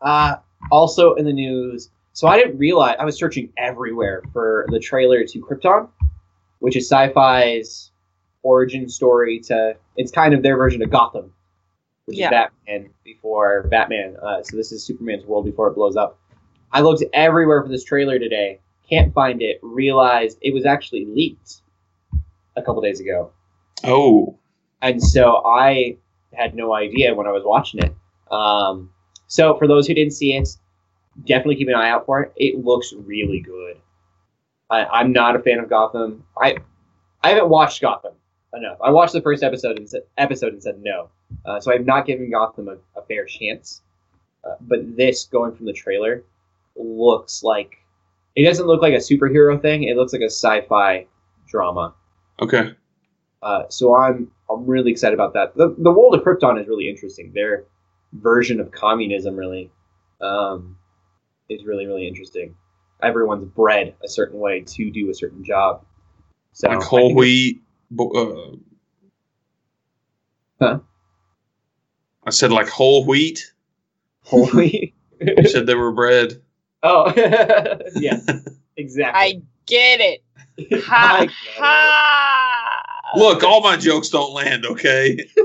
Uh, 0.00 0.36
also 0.70 1.14
in 1.14 1.24
the 1.24 1.32
news, 1.32 1.90
so 2.12 2.28
I 2.28 2.38
didn't 2.38 2.58
realize 2.58 2.96
I 3.00 3.04
was 3.04 3.16
searching 3.16 3.52
everywhere 3.58 4.22
for 4.32 4.66
the 4.70 4.78
trailer 4.78 5.24
to 5.24 5.40
Krypton, 5.40 5.88
which 6.60 6.76
is 6.76 6.88
Syfy's 6.88 7.90
origin 8.42 8.88
story 8.88 9.40
to. 9.40 9.76
It's 9.96 10.12
kind 10.12 10.34
of 10.34 10.42
their 10.44 10.56
version 10.56 10.80
of 10.82 10.90
Gotham, 10.90 11.32
which 12.04 12.18
Yeah. 12.18 12.26
is 12.26 12.30
Batman 12.30 12.90
before 13.02 13.64
Batman. 13.68 14.16
Uh, 14.22 14.42
so 14.44 14.56
this 14.56 14.70
is 14.70 14.84
Superman's 14.84 15.26
world 15.26 15.44
before 15.44 15.66
it 15.68 15.74
blows 15.74 15.96
up. 15.96 16.20
I 16.70 16.82
looked 16.82 17.02
everywhere 17.12 17.62
for 17.62 17.68
this 17.68 17.82
trailer 17.82 18.20
today, 18.20 18.60
can't 18.88 19.12
find 19.14 19.42
it. 19.42 19.58
Realized 19.62 20.38
it 20.40 20.54
was 20.54 20.64
actually 20.66 21.06
leaked 21.06 21.62
a 22.56 22.62
couple 22.62 22.82
days 22.82 23.00
ago. 23.00 23.32
Oh. 23.84 24.38
and 24.82 25.00
so 25.02 25.42
I 25.46 25.96
had 26.34 26.54
no 26.54 26.74
idea 26.74 27.14
when 27.14 27.26
I 27.26 27.30
was 27.30 27.42
watching 27.44 27.80
it. 27.80 27.94
Um, 28.32 28.90
so 29.28 29.56
for 29.56 29.68
those 29.68 29.86
who 29.86 29.94
didn't 29.94 30.12
see 30.12 30.34
it, 30.34 30.48
definitely 31.24 31.56
keep 31.56 31.68
an 31.68 31.74
eye 31.74 31.90
out 31.90 32.06
for 32.06 32.22
it. 32.22 32.32
It 32.36 32.64
looks 32.64 32.92
really 32.92 33.40
good. 33.40 33.76
I, 34.70 34.84
I'm 34.84 35.12
not 35.12 35.36
a 35.36 35.38
fan 35.38 35.58
of 35.58 35.68
Gotham. 35.68 36.24
I 36.40 36.56
I 37.22 37.30
haven't 37.30 37.48
watched 37.48 37.80
Gotham 37.80 38.14
enough. 38.54 38.78
I 38.82 38.90
watched 38.90 39.12
the 39.12 39.22
first 39.22 39.42
episode 39.42 39.78
and 39.78 39.88
said 39.88 40.02
episode 40.16 40.52
and 40.52 40.62
said 40.62 40.80
no. 40.82 41.08
Uh, 41.44 41.60
so 41.60 41.72
I've 41.72 41.86
not 41.86 42.06
given 42.06 42.30
Gotham 42.30 42.68
a, 42.68 42.76
a 42.98 43.02
fair 43.06 43.24
chance. 43.24 43.82
Uh, 44.44 44.54
but 44.60 44.96
this, 44.96 45.26
going 45.26 45.54
from 45.54 45.66
the 45.66 45.72
trailer, 45.72 46.22
looks 46.76 47.42
like 47.42 47.78
it 48.38 48.44
doesn't 48.48 48.66
look 48.66 48.80
like 48.82 48.94
a 48.94 48.98
superhero 48.98 49.60
thing. 49.60 49.82
It 49.82 49.96
looks 49.96 50.12
like 50.12 50.22
a 50.22 50.30
sci-fi 50.30 51.06
drama. 51.48 51.94
Okay. 52.40 52.72
Uh, 53.42 53.62
so 53.68 53.96
I'm 53.96 54.30
I'm 54.50 54.64
really 54.64 54.90
excited 54.92 55.14
about 55.14 55.32
that. 55.34 55.56
The 55.56 55.74
the 55.78 55.90
world 55.90 56.14
of 56.14 56.22
Krypton 56.22 56.60
is 56.60 56.68
really 56.68 56.88
interesting. 56.88 57.32
Their 57.34 57.64
version 58.12 58.60
of 58.60 58.70
communism 58.70 59.36
really 59.36 59.70
um, 60.20 60.76
is 61.48 61.64
really 61.64 61.86
really 61.86 62.06
interesting. 62.06 62.54
Everyone's 63.02 63.44
bred 63.44 63.94
a 64.04 64.08
certain 64.08 64.38
way 64.40 64.60
to 64.60 64.90
do 64.90 65.10
a 65.10 65.14
certain 65.14 65.44
job. 65.44 65.84
So 66.52 66.68
like 66.68 66.82
whole 66.82 67.14
wheat. 67.14 67.62
bo- 67.90 68.10
Uh, 68.10 68.56
Huh? 70.60 70.78
I 72.24 72.30
said 72.30 72.50
like 72.50 72.68
whole 72.68 73.04
wheat. 73.06 73.52
Whole 74.24 74.46
wheat. 74.54 74.94
You 75.20 75.48
said 75.48 75.66
they 75.66 75.74
were 75.76 75.92
bread. 75.92 76.40
Oh 76.82 77.12
yeah, 77.96 78.20
exactly. 78.76 79.20
I 79.20 79.42
get 79.66 80.00
it. 80.00 80.22
I 80.88 81.28
Ha 81.56 82.82
get 83.14 83.18
it. 83.18 83.20
Look, 83.20 83.42
all 83.42 83.62
my 83.62 83.76
jokes 83.76 84.08
don't 84.10 84.32
land. 84.32 84.66
Okay. 84.66 85.26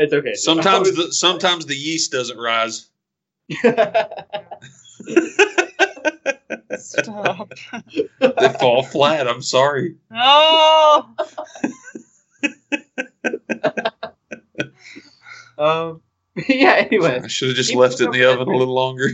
It's 0.00 0.12
okay. 0.12 0.34
Sometimes 0.34 0.90
I 0.90 0.92
the 0.92 1.12
sometimes 1.12 1.66
the 1.66 1.74
yeast 1.74 2.12
doesn't 2.12 2.38
rise. 2.38 2.88
Stop. 6.76 7.52
They 8.20 8.48
fall 8.60 8.84
flat. 8.84 9.26
I'm 9.26 9.42
sorry. 9.42 9.96
No. 10.08 11.08
um. 15.58 16.00
Yeah. 16.48 16.86
Anyway. 16.90 17.20
I 17.24 17.26
should 17.26 17.48
have 17.48 17.56
just 17.56 17.70
Keep 17.70 17.78
left 17.78 18.00
it 18.00 18.04
in 18.04 18.10
the 18.12 18.24
oven 18.24 18.48
a 18.48 18.56
little 18.56 18.74
longer. 18.74 19.08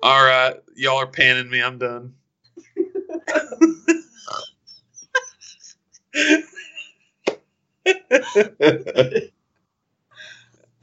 All 0.03 0.23
right, 0.25 0.55
y'all 0.75 0.97
are 0.97 1.07
panning 1.07 1.49
me. 1.49 1.61
I'm 1.61 1.77
done. 1.77 2.15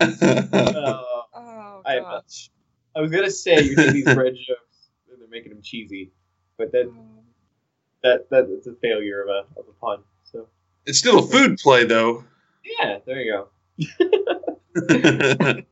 Uh, 0.01 1.03
Oh 1.35 1.83
I- 1.87 2.01
gosh. 2.01 2.51
I 2.97 3.01
was 3.01 3.11
gonna 3.11 3.31
say 3.31 3.63
you're 3.63 3.77
doing 3.77 3.93
these 3.93 4.05
bread 4.05 4.35
jokes 4.35 4.89
and 5.11 5.21
they're 5.21 5.29
making 5.29 5.53
them 5.53 5.63
cheesy, 5.63 6.11
but 6.57 6.73
that 6.73 6.91
that 8.03 8.29
that 8.31 8.49
that's 8.49 8.67
a 8.67 8.75
failure 8.75 9.23
of 9.23 9.29
a 9.29 9.61
of 9.61 9.67
a 9.69 9.73
pun. 9.81 9.99
So 10.25 10.49
it's 10.87 10.99
still 10.99 11.19
a 11.19 11.27
food 11.27 11.59
play, 11.59 11.85
though. 11.85 12.25
yeah, 12.81 12.99
there 13.07 13.21
you 13.21 13.33
go. 13.33 13.49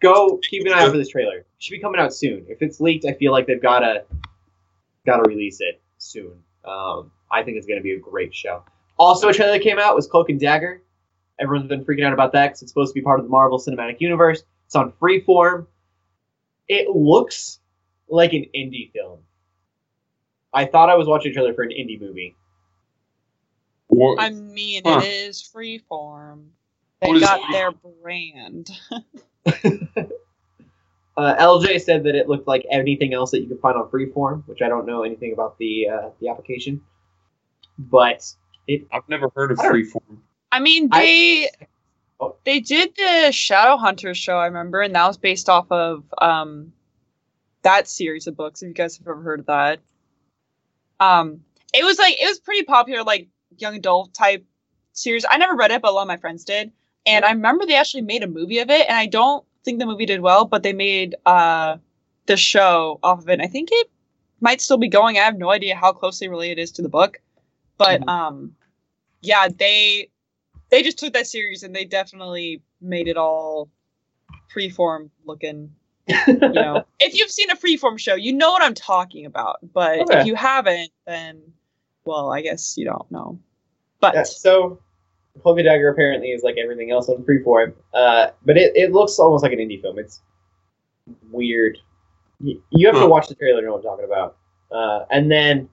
Go 0.00 0.38
keep 0.48 0.64
an 0.64 0.72
eye 0.72 0.82
out 0.82 0.92
for 0.92 0.96
this 0.96 1.08
trailer. 1.08 1.38
It 1.38 1.46
should 1.58 1.72
be 1.72 1.80
coming 1.80 2.00
out 2.00 2.14
soon. 2.14 2.46
If 2.48 2.62
it's 2.62 2.80
leaked, 2.80 3.04
I 3.04 3.14
feel 3.14 3.32
like 3.32 3.46
they've 3.46 3.60
gotta 3.60 4.04
gotta 5.04 5.28
release 5.28 5.60
it 5.60 5.80
soon. 5.98 6.32
Um, 6.64 7.10
I 7.32 7.42
think 7.42 7.56
it's 7.56 7.66
gonna 7.66 7.80
be 7.80 7.92
a 7.92 7.98
great 7.98 8.34
show. 8.34 8.62
Also, 8.96 9.28
a 9.28 9.32
trailer 9.32 9.52
that 9.52 9.62
came 9.62 9.78
out 9.78 9.96
was 9.96 10.06
Cloak 10.06 10.28
and 10.28 10.38
Dagger. 10.38 10.82
Everyone's 11.40 11.68
been 11.68 11.84
freaking 11.84 12.04
out 12.04 12.12
about 12.12 12.32
that 12.32 12.48
because 12.48 12.62
it's 12.62 12.70
supposed 12.70 12.92
to 12.92 12.94
be 12.94 13.02
part 13.02 13.18
of 13.18 13.26
the 13.26 13.30
Marvel 13.30 13.58
Cinematic 13.58 14.00
Universe. 14.00 14.42
It's 14.66 14.76
on 14.76 14.92
Freeform. 15.00 15.66
It 16.68 16.90
looks 16.90 17.60
like 18.08 18.32
an 18.32 18.44
indie 18.54 18.92
film. 18.92 19.20
I 20.58 20.66
thought 20.66 20.90
I 20.90 20.94
was 20.96 21.06
watching 21.06 21.30
a 21.30 21.34
trailer 21.34 21.54
for 21.54 21.62
an 21.62 21.70
indie 21.70 22.00
movie. 22.00 22.34
What- 23.88 24.20
I 24.20 24.30
mean, 24.30 24.82
Huh. 24.84 25.00
it 25.02 25.06
is 25.08 25.40
freeform. 25.42 26.48
They 27.00 27.08
What 27.08 27.16
is- 27.16 27.22
got 27.22 27.40
their 27.52 27.70
brand. 27.72 28.70
Uh, 31.16 31.34
LJ 31.40 31.80
said 31.80 32.04
that 32.04 32.14
it 32.14 32.28
looked 32.28 32.46
like 32.46 32.64
anything 32.70 33.12
else 33.12 33.32
that 33.32 33.40
you 33.40 33.48
could 33.48 33.58
find 33.58 33.76
on 33.76 33.88
Freeform, 33.90 34.44
which 34.46 34.62
I 34.62 34.68
don't 34.68 34.86
know 34.86 35.02
anything 35.02 35.32
about 35.32 35.58
the 35.58 35.88
uh, 35.88 36.10
the 36.20 36.28
application, 36.28 36.80
but 37.76 38.24
it. 38.68 38.86
I've 38.92 39.08
never 39.08 39.28
heard 39.34 39.50
of 39.50 39.58
I 39.58 39.64
Freeform. 39.66 40.18
I 40.52 40.60
mean, 40.60 40.88
I- 40.92 41.00
they 41.02 41.50
Oh. 42.20 42.36
they 42.44 42.60
did 42.60 42.94
the 42.94 43.30
Shadowhunters 43.32 44.14
show, 44.14 44.36
I 44.38 44.46
remember, 44.46 44.80
and 44.80 44.94
that 44.94 45.08
was 45.08 45.16
based 45.16 45.48
off 45.48 45.66
of 45.72 46.04
um 46.22 46.72
that 47.62 47.88
series 47.88 48.28
of 48.28 48.36
books. 48.36 48.62
If 48.62 48.68
you 48.68 48.74
guys 48.74 48.96
have 48.98 49.08
ever 49.08 49.20
heard 49.20 49.40
of 49.40 49.46
that, 49.46 49.80
um, 51.00 51.40
it 51.74 51.84
was 51.84 51.98
like 51.98 52.16
it 52.20 52.26
was 52.26 52.38
pretty 52.40 52.64
popular, 52.64 53.02
like 53.02 53.28
young 53.58 53.74
adult 53.76 54.14
type 54.14 54.44
series. 54.92 55.24
I 55.28 55.36
never 55.38 55.54
read 55.54 55.70
it, 55.70 55.82
but 55.82 55.90
a 55.90 55.94
lot 55.94 56.02
of 56.02 56.08
my 56.08 56.16
friends 56.16 56.44
did, 56.44 56.72
and 57.06 57.24
I 57.24 57.30
remember 57.32 57.66
they 57.66 57.76
actually 57.76 58.02
made 58.02 58.22
a 58.22 58.28
movie 58.28 58.58
of 58.58 58.70
it, 58.70 58.86
and 58.88 58.96
I 58.96 59.06
don't 59.06 59.44
think 59.64 59.78
the 59.78 59.86
movie 59.86 60.06
did 60.06 60.20
well, 60.20 60.44
but 60.44 60.62
they 60.62 60.72
made 60.72 61.16
uh 61.26 61.76
the 62.26 62.36
show 62.36 62.98
off 63.02 63.20
of 63.20 63.28
it. 63.28 63.34
And 63.34 63.42
I 63.42 63.46
think 63.46 63.70
it 63.72 63.90
might 64.40 64.60
still 64.60 64.78
be 64.78 64.88
going. 64.88 65.18
I 65.18 65.22
have 65.22 65.38
no 65.38 65.50
idea 65.50 65.74
how 65.76 65.92
closely 65.92 66.28
related 66.28 66.58
it 66.58 66.62
is 66.62 66.72
to 66.72 66.82
the 66.82 66.88
book, 66.88 67.20
but 67.78 68.00
Mhm. 68.02 68.08
um, 68.08 68.56
yeah, 69.22 69.48
they 69.48 70.10
they 70.70 70.82
just 70.82 70.98
took 70.98 71.12
that 71.14 71.26
series 71.26 71.62
and 71.62 71.74
they 71.74 71.84
definitely 71.84 72.62
made 72.80 73.08
it 73.08 73.16
all 73.16 73.70
freeform 74.54 75.10
looking. 75.24 75.74
You 76.48 76.62
know, 76.62 76.84
if 77.00 77.14
you've 77.14 77.30
seen 77.30 77.50
a 77.50 77.56
freeform 77.56 77.98
show, 77.98 78.14
you 78.14 78.32
know 78.32 78.50
what 78.50 78.62
I'm 78.62 78.74
talking 78.74 79.26
about. 79.26 79.58
But 79.74 80.00
Okay. 80.00 80.20
if 80.20 80.26
you 80.26 80.34
haven't, 80.34 80.90
then 81.06 81.42
well, 82.04 82.32
I 82.32 82.40
guess 82.40 82.76
you 82.78 82.86
don't 82.86 83.10
know. 83.10 83.38
But 84.00 84.14
Yeah, 84.14 84.22
so, 84.22 84.80
and 85.44 85.64
Dagger 85.64 85.90
apparently 85.90 86.28
is 86.28 86.42
like 86.42 86.56
everything 86.56 86.90
else 86.90 87.08
on 87.08 87.22
Freeform, 87.24 87.74
uh, 87.92 88.28
but 88.44 88.56
it, 88.56 88.74
it 88.74 88.92
looks 88.92 89.18
almost 89.18 89.42
like 89.42 89.52
an 89.52 89.58
indie 89.58 89.80
film. 89.80 89.98
It's 89.98 90.22
weird. 91.30 91.78
You, 92.40 92.62
you 92.70 92.86
have 92.86 92.96
to 92.96 93.06
watch 93.06 93.28
the 93.28 93.34
trailer 93.34 93.60
to 93.60 93.66
know 93.66 93.72
what 93.72 93.78
I'm 93.78 93.84
talking 93.84 94.04
about. 94.04 94.36
Uh, 94.70 95.04
and 95.10 95.30
then 95.30 95.68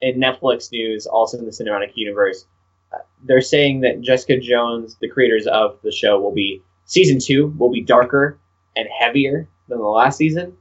in 0.00 0.18
Netflix 0.18 0.72
news, 0.72 1.06
also 1.06 1.38
in 1.38 1.44
the 1.44 1.50
cinematic 1.50 1.92
universe, 1.94 2.46
uh, 2.92 2.98
they're 3.24 3.40
saying 3.40 3.80
that 3.82 4.00
Jessica 4.00 4.38
Jones, 4.38 4.96
the 5.00 5.08
creators 5.08 5.46
of 5.46 5.78
the 5.82 5.92
show, 5.92 6.20
will 6.20 6.34
be 6.34 6.62
season 6.86 7.18
two 7.18 7.54
will 7.58 7.70
be 7.70 7.82
darker 7.82 8.38
and 8.76 8.88
heavier 8.98 9.46
than 9.68 9.78
the 9.78 9.84
last 9.84 10.16
season. 10.18 10.56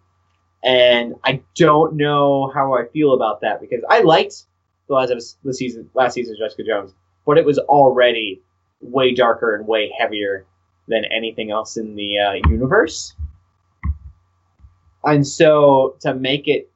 And 0.63 1.15
I 1.23 1.41
don't 1.55 1.95
know 1.95 2.51
how 2.53 2.73
I 2.73 2.85
feel 2.87 3.13
about 3.13 3.41
that 3.41 3.61
because 3.61 3.83
I 3.89 4.01
liked 4.01 4.43
the 4.87 4.95
last 4.95 5.11
of 5.11 5.21
the 5.43 5.53
season 5.53 5.89
last 5.93 6.13
season's 6.15 6.39
Jessica 6.39 6.63
Jones, 6.63 6.93
but 7.25 7.37
it 7.37 7.45
was 7.45 7.57
already 7.59 8.41
way 8.81 9.13
darker 9.13 9.55
and 9.55 9.67
way 9.67 9.91
heavier 9.97 10.45
than 10.87 11.03
anything 11.05 11.51
else 11.51 11.77
in 11.77 11.95
the 11.95 12.17
uh, 12.19 12.33
universe. 12.49 13.13
And 15.03 15.25
so 15.25 15.95
to 16.01 16.13
make 16.15 16.47
it, 16.47 16.69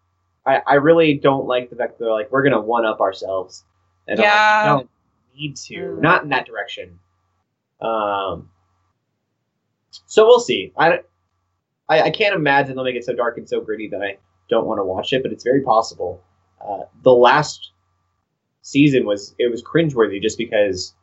I, 0.46 0.62
I 0.68 0.74
really 0.76 1.16
don't 1.16 1.46
like 1.48 1.70
the 1.70 1.76
fact 1.76 1.98
that 1.98 2.04
they're 2.06 2.14
like 2.14 2.32
we're 2.32 2.44
gonna 2.44 2.62
one 2.62 2.86
up 2.86 3.02
ourselves. 3.02 3.66
And 4.08 4.20
I'm 4.20 4.24
like, 4.24 4.32
Yeah. 4.34 4.64
you 4.64 4.78
don't 4.78 4.90
need 5.36 5.56
to, 5.56 5.74
Mm. 5.98 6.02
not 6.02 6.24
in 6.24 6.30
that 6.30 6.46
direction. 6.46 7.00
Um. 7.82 8.50
So 10.06 10.26
we'll 10.26 10.40
see. 10.40 10.72
I, 10.78 10.90
don't- 10.90 11.06
I 11.92 12.02
I 12.04 12.10
can't 12.10 12.36
imagine 12.36 12.76
they'll 12.76 12.86
make 12.86 12.96
it 12.96 13.06
so 13.06 13.14
dark 13.14 13.38
and 13.38 13.48
so 13.48 13.62
gritty 13.62 13.88
that 13.90 14.02
I 14.02 14.18
don't 14.50 14.66
want 14.66 14.80
to 14.80 14.84
watch 14.84 15.14
it, 15.14 15.24
but 15.24 15.32
it's 15.32 15.44
very 15.44 15.62
possible. 15.62 16.24
Uh, 16.64 16.84
the 17.04 17.12
last 17.12 17.72
season 18.62 19.06
was 19.06 19.36
it 19.40 19.52
was 19.52 19.62
cringeworthy 19.64 20.22
just 20.22 20.38
because, 20.38 20.94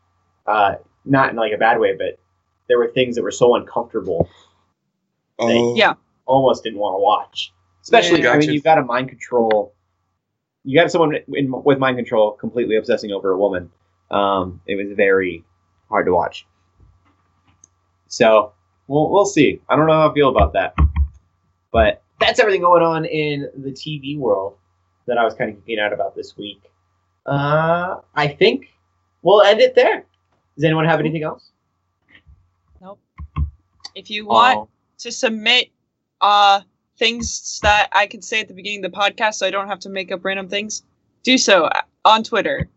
uh, 0.46 0.76
not 1.04 1.30
in 1.30 1.36
like 1.36 1.52
a 1.52 1.58
bad 1.58 1.78
way, 1.78 1.96
but 1.96 2.18
there 2.68 2.78
were 2.78 2.88
things 2.88 3.16
that 3.16 3.22
were 3.22 3.30
so 3.30 3.54
uncomfortable, 3.56 4.28
Oh, 5.38 5.76
Yeah. 5.76 5.94
almost 6.26 6.62
didn't 6.64 6.78
want 6.78 6.94
to 6.94 7.02
watch. 7.02 7.52
Especially, 7.82 8.22
Yeah. 8.22 8.30
I 8.30 8.32
mean, 8.32 8.40
Gotcha. 8.40 8.52
you've 8.52 8.64
got 8.64 8.78
a 8.78 8.82
mind 8.84 9.08
control. 9.08 9.72
You 10.64 10.78
got 10.78 10.90
someone 10.90 11.16
in, 11.34 11.50
with 11.64 11.78
mind 11.78 11.96
control 11.96 12.32
completely 12.32 12.76
obsessing 12.76 13.12
over 13.12 13.30
a 13.30 13.38
woman. 13.38 13.70
Um, 14.10 14.60
it 14.66 14.76
was 14.76 14.94
very 14.96 15.44
hard 15.88 16.06
to 16.06 16.12
watch. 16.12 16.46
So 18.08 18.52
we'll 18.88 19.10
we'll 19.10 19.26
see. 19.26 19.60
I 19.68 19.76
don't 19.76 19.86
know 19.86 19.92
how 19.92 20.10
I 20.10 20.14
feel 20.14 20.28
about 20.28 20.52
that, 20.54 20.74
but 21.72 22.02
that's 22.20 22.40
everything 22.40 22.62
going 22.62 22.82
on 22.82 23.04
in 23.04 23.48
the 23.56 23.70
TV 23.70 24.18
world 24.18 24.56
that 25.06 25.16
I 25.18 25.24
was 25.24 25.34
kind 25.34 25.50
of 25.56 25.64
geeking 25.64 25.78
out 25.78 25.92
about 25.92 26.16
this 26.16 26.36
week. 26.36 26.60
Uh, 27.24 27.96
I 28.14 28.26
think 28.28 28.66
we'll 29.22 29.42
end 29.42 29.60
it 29.60 29.74
there. 29.74 30.04
Does 30.56 30.64
anyone 30.64 30.84
have 30.86 30.98
anything 31.00 31.22
else? 31.22 31.52
Nope. 32.80 33.00
If 33.94 34.10
you 34.10 34.26
want 34.26 34.58
Oh, 34.58 34.68
to 34.98 35.12
submit 35.12 35.68
uh 36.20 36.62
things 36.98 37.60
that 37.62 37.88
I 37.92 38.06
can 38.08 38.20
say 38.22 38.40
at 38.40 38.48
the 38.48 38.54
beginning 38.54 38.84
of 38.84 38.90
the 38.90 38.98
podcast 38.98 39.34
so 39.34 39.46
I 39.46 39.50
don't 39.50 39.68
have 39.68 39.78
to 39.80 39.88
make 39.88 40.10
up 40.10 40.24
random 40.24 40.48
things, 40.48 40.82
do 41.22 41.38
so 41.38 41.68
on 42.04 42.24
Twitter. 42.24 42.68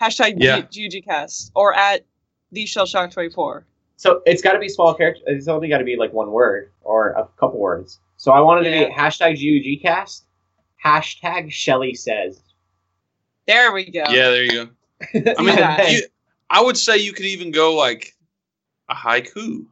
Hashtag 0.00 0.34
Yeah. 0.38 0.62
GGCast 0.62 1.50
or 1.54 1.74
at 1.74 2.04
the 2.52 2.64
Shell 2.64 2.86
Shock 2.86 3.10
24. 3.10 3.66
So 3.96 4.20
it's 4.26 4.42
got 4.42 4.52
to 4.52 4.58
be 4.58 4.68
small 4.68 4.94
character. 4.94 5.22
It's 5.26 5.48
only 5.48 5.68
got 5.68 5.78
to 5.78 5.84
be 5.84 5.96
like 5.96 6.12
one 6.12 6.30
word 6.30 6.70
or 6.82 7.10
a 7.12 7.26
couple 7.38 7.58
words. 7.58 7.98
So 8.18 8.32
I 8.32 8.40
wanted 8.40 8.64
to 8.64 8.70
be 8.70 8.92
hashtag 8.94 9.36
GUGcast, 9.82 10.22
hashtag 10.84 11.50
Shelly 11.50 11.94
says. 11.94 12.42
There 13.46 13.72
we 13.72 13.90
go. 13.90 14.04
Yeah, 14.08 14.30
there 14.30 14.44
you 14.44 14.50
go. 14.50 14.68
I 15.38 15.42
mean, 15.42 15.58
Yeah. 15.58 15.88
you, 15.88 16.02
I 16.50 16.62
would 16.62 16.76
say 16.76 16.98
you 16.98 17.12
could 17.12 17.26
even 17.26 17.50
go 17.50 17.74
like 17.74 18.14
a 18.88 18.94
haiku. 18.94 19.66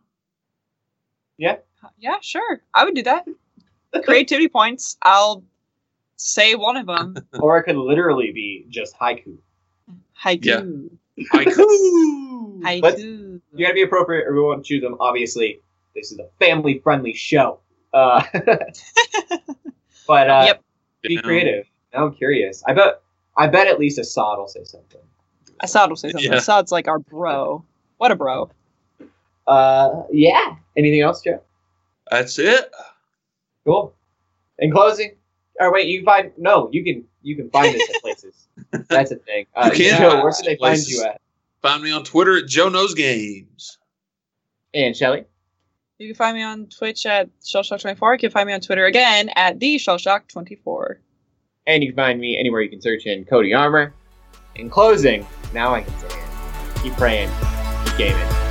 Yeah, 1.36 1.56
Yeah, 1.98 2.16
sure. 2.20 2.62
I 2.72 2.84
would 2.84 2.94
do 2.94 3.02
that. 3.02 3.26
Creativity 4.04 4.48
points. 4.48 4.96
I'll 5.02 5.44
say 6.16 6.54
one 6.54 6.76
of 6.76 6.86
them. 6.86 7.16
or 7.40 7.58
it 7.58 7.64
could 7.64 7.76
literally 7.76 8.30
be 8.32 8.66
just 8.68 8.96
haiku. 8.98 9.36
Haiku. 10.22 10.44
Yeah. 10.44 11.24
Haiku. 11.32 12.60
Haiku. 12.62 13.23
You 13.54 13.64
got 13.64 13.68
to 13.70 13.74
be 13.74 13.82
appropriate, 13.82 14.26
or 14.26 14.34
we 14.34 14.40
won't 14.40 14.64
choose 14.64 14.82
them. 14.82 14.96
Obviously, 15.00 15.60
this 15.94 16.10
is 16.12 16.18
a 16.18 16.26
family-friendly 16.40 17.14
show. 17.14 17.60
Uh, 17.92 18.22
but 20.06 20.30
uh, 20.30 20.42
Yep. 20.46 20.62
be 21.02 21.16
creative. 21.18 21.66
Now 21.92 22.06
I'm 22.06 22.14
curious. 22.14 22.62
I 22.66 22.72
bet. 22.74 23.00
I 23.36 23.46
bet 23.48 23.66
at 23.66 23.78
least 23.80 23.98
Assad 23.98 24.38
will 24.38 24.48
say 24.48 24.64
something. 24.64 25.00
Assad 25.60 25.88
will 25.88 25.96
say 25.96 26.10
something. 26.10 26.30
Yeah. 26.30 26.38
Assad's 26.38 26.70
like 26.72 26.86
our 26.88 26.98
bro. 26.98 27.64
What 27.98 28.10
a 28.12 28.16
bro. 28.16 28.50
Uh, 29.46 30.02
yeah. 30.12 30.56
Anything 30.76 31.00
else, 31.00 31.22
Joe? 31.22 31.40
That's 32.10 32.38
it. 32.38 32.70
Cool. 33.64 33.94
In 34.58 34.70
closing, 34.72 35.14
or 35.60 35.72
wait, 35.72 35.88
you 35.88 35.98
can 36.00 36.04
find 36.06 36.32
no, 36.36 36.68
you 36.72 36.84
can 36.84 37.04
you 37.22 37.34
can 37.34 37.50
find 37.50 37.74
us 37.74 37.82
at 37.94 38.02
places. 38.02 38.48
That's 38.88 39.10
a 39.10 39.16
thing. 39.16 39.46
Uh, 39.56 39.70
You 39.72 39.84
can 39.84 39.98
Joe, 40.00 40.10
find 40.10 40.18
where 40.22 40.28
us 40.28 40.36
can 40.38 40.46
they 40.46 40.52
at 40.54 40.60
find 40.60 40.86
you 40.86 41.02
at? 41.04 41.20
Find 41.64 41.82
me 41.82 41.92
on 41.92 42.04
Twitter 42.04 42.36
at 42.36 42.46
Joe 42.46 42.68
Knows 42.68 42.92
Games. 42.92 43.78
And 44.74 44.94
Shelly. 44.94 45.24
You 45.96 46.08
can 46.08 46.14
find 46.14 46.36
me 46.36 46.42
on 46.42 46.66
Twitch 46.66 47.06
at 47.06 47.30
Shellshock24. 47.40 48.12
You 48.12 48.18
can 48.18 48.30
find 48.30 48.46
me 48.46 48.52
on 48.52 48.60
Twitter 48.60 48.84
again 48.84 49.30
at 49.34 49.60
the 49.60 49.76
Shellshock24. 49.76 50.96
And 51.66 51.82
you 51.82 51.88
can 51.88 51.96
find 51.96 52.20
me 52.20 52.36
anywhere 52.36 52.60
you 52.60 52.68
can 52.68 52.82
search 52.82 53.06
in 53.06 53.24
Cody 53.24 53.54
Armor. 53.54 53.94
In 54.56 54.68
closing, 54.68 55.26
now 55.54 55.74
I 55.74 55.80
can 55.80 55.98
say 56.00 56.08
it. 56.08 56.82
Keep 56.82 56.92
praying, 56.98 57.30
keep 57.86 57.96
gaming. 57.96 58.43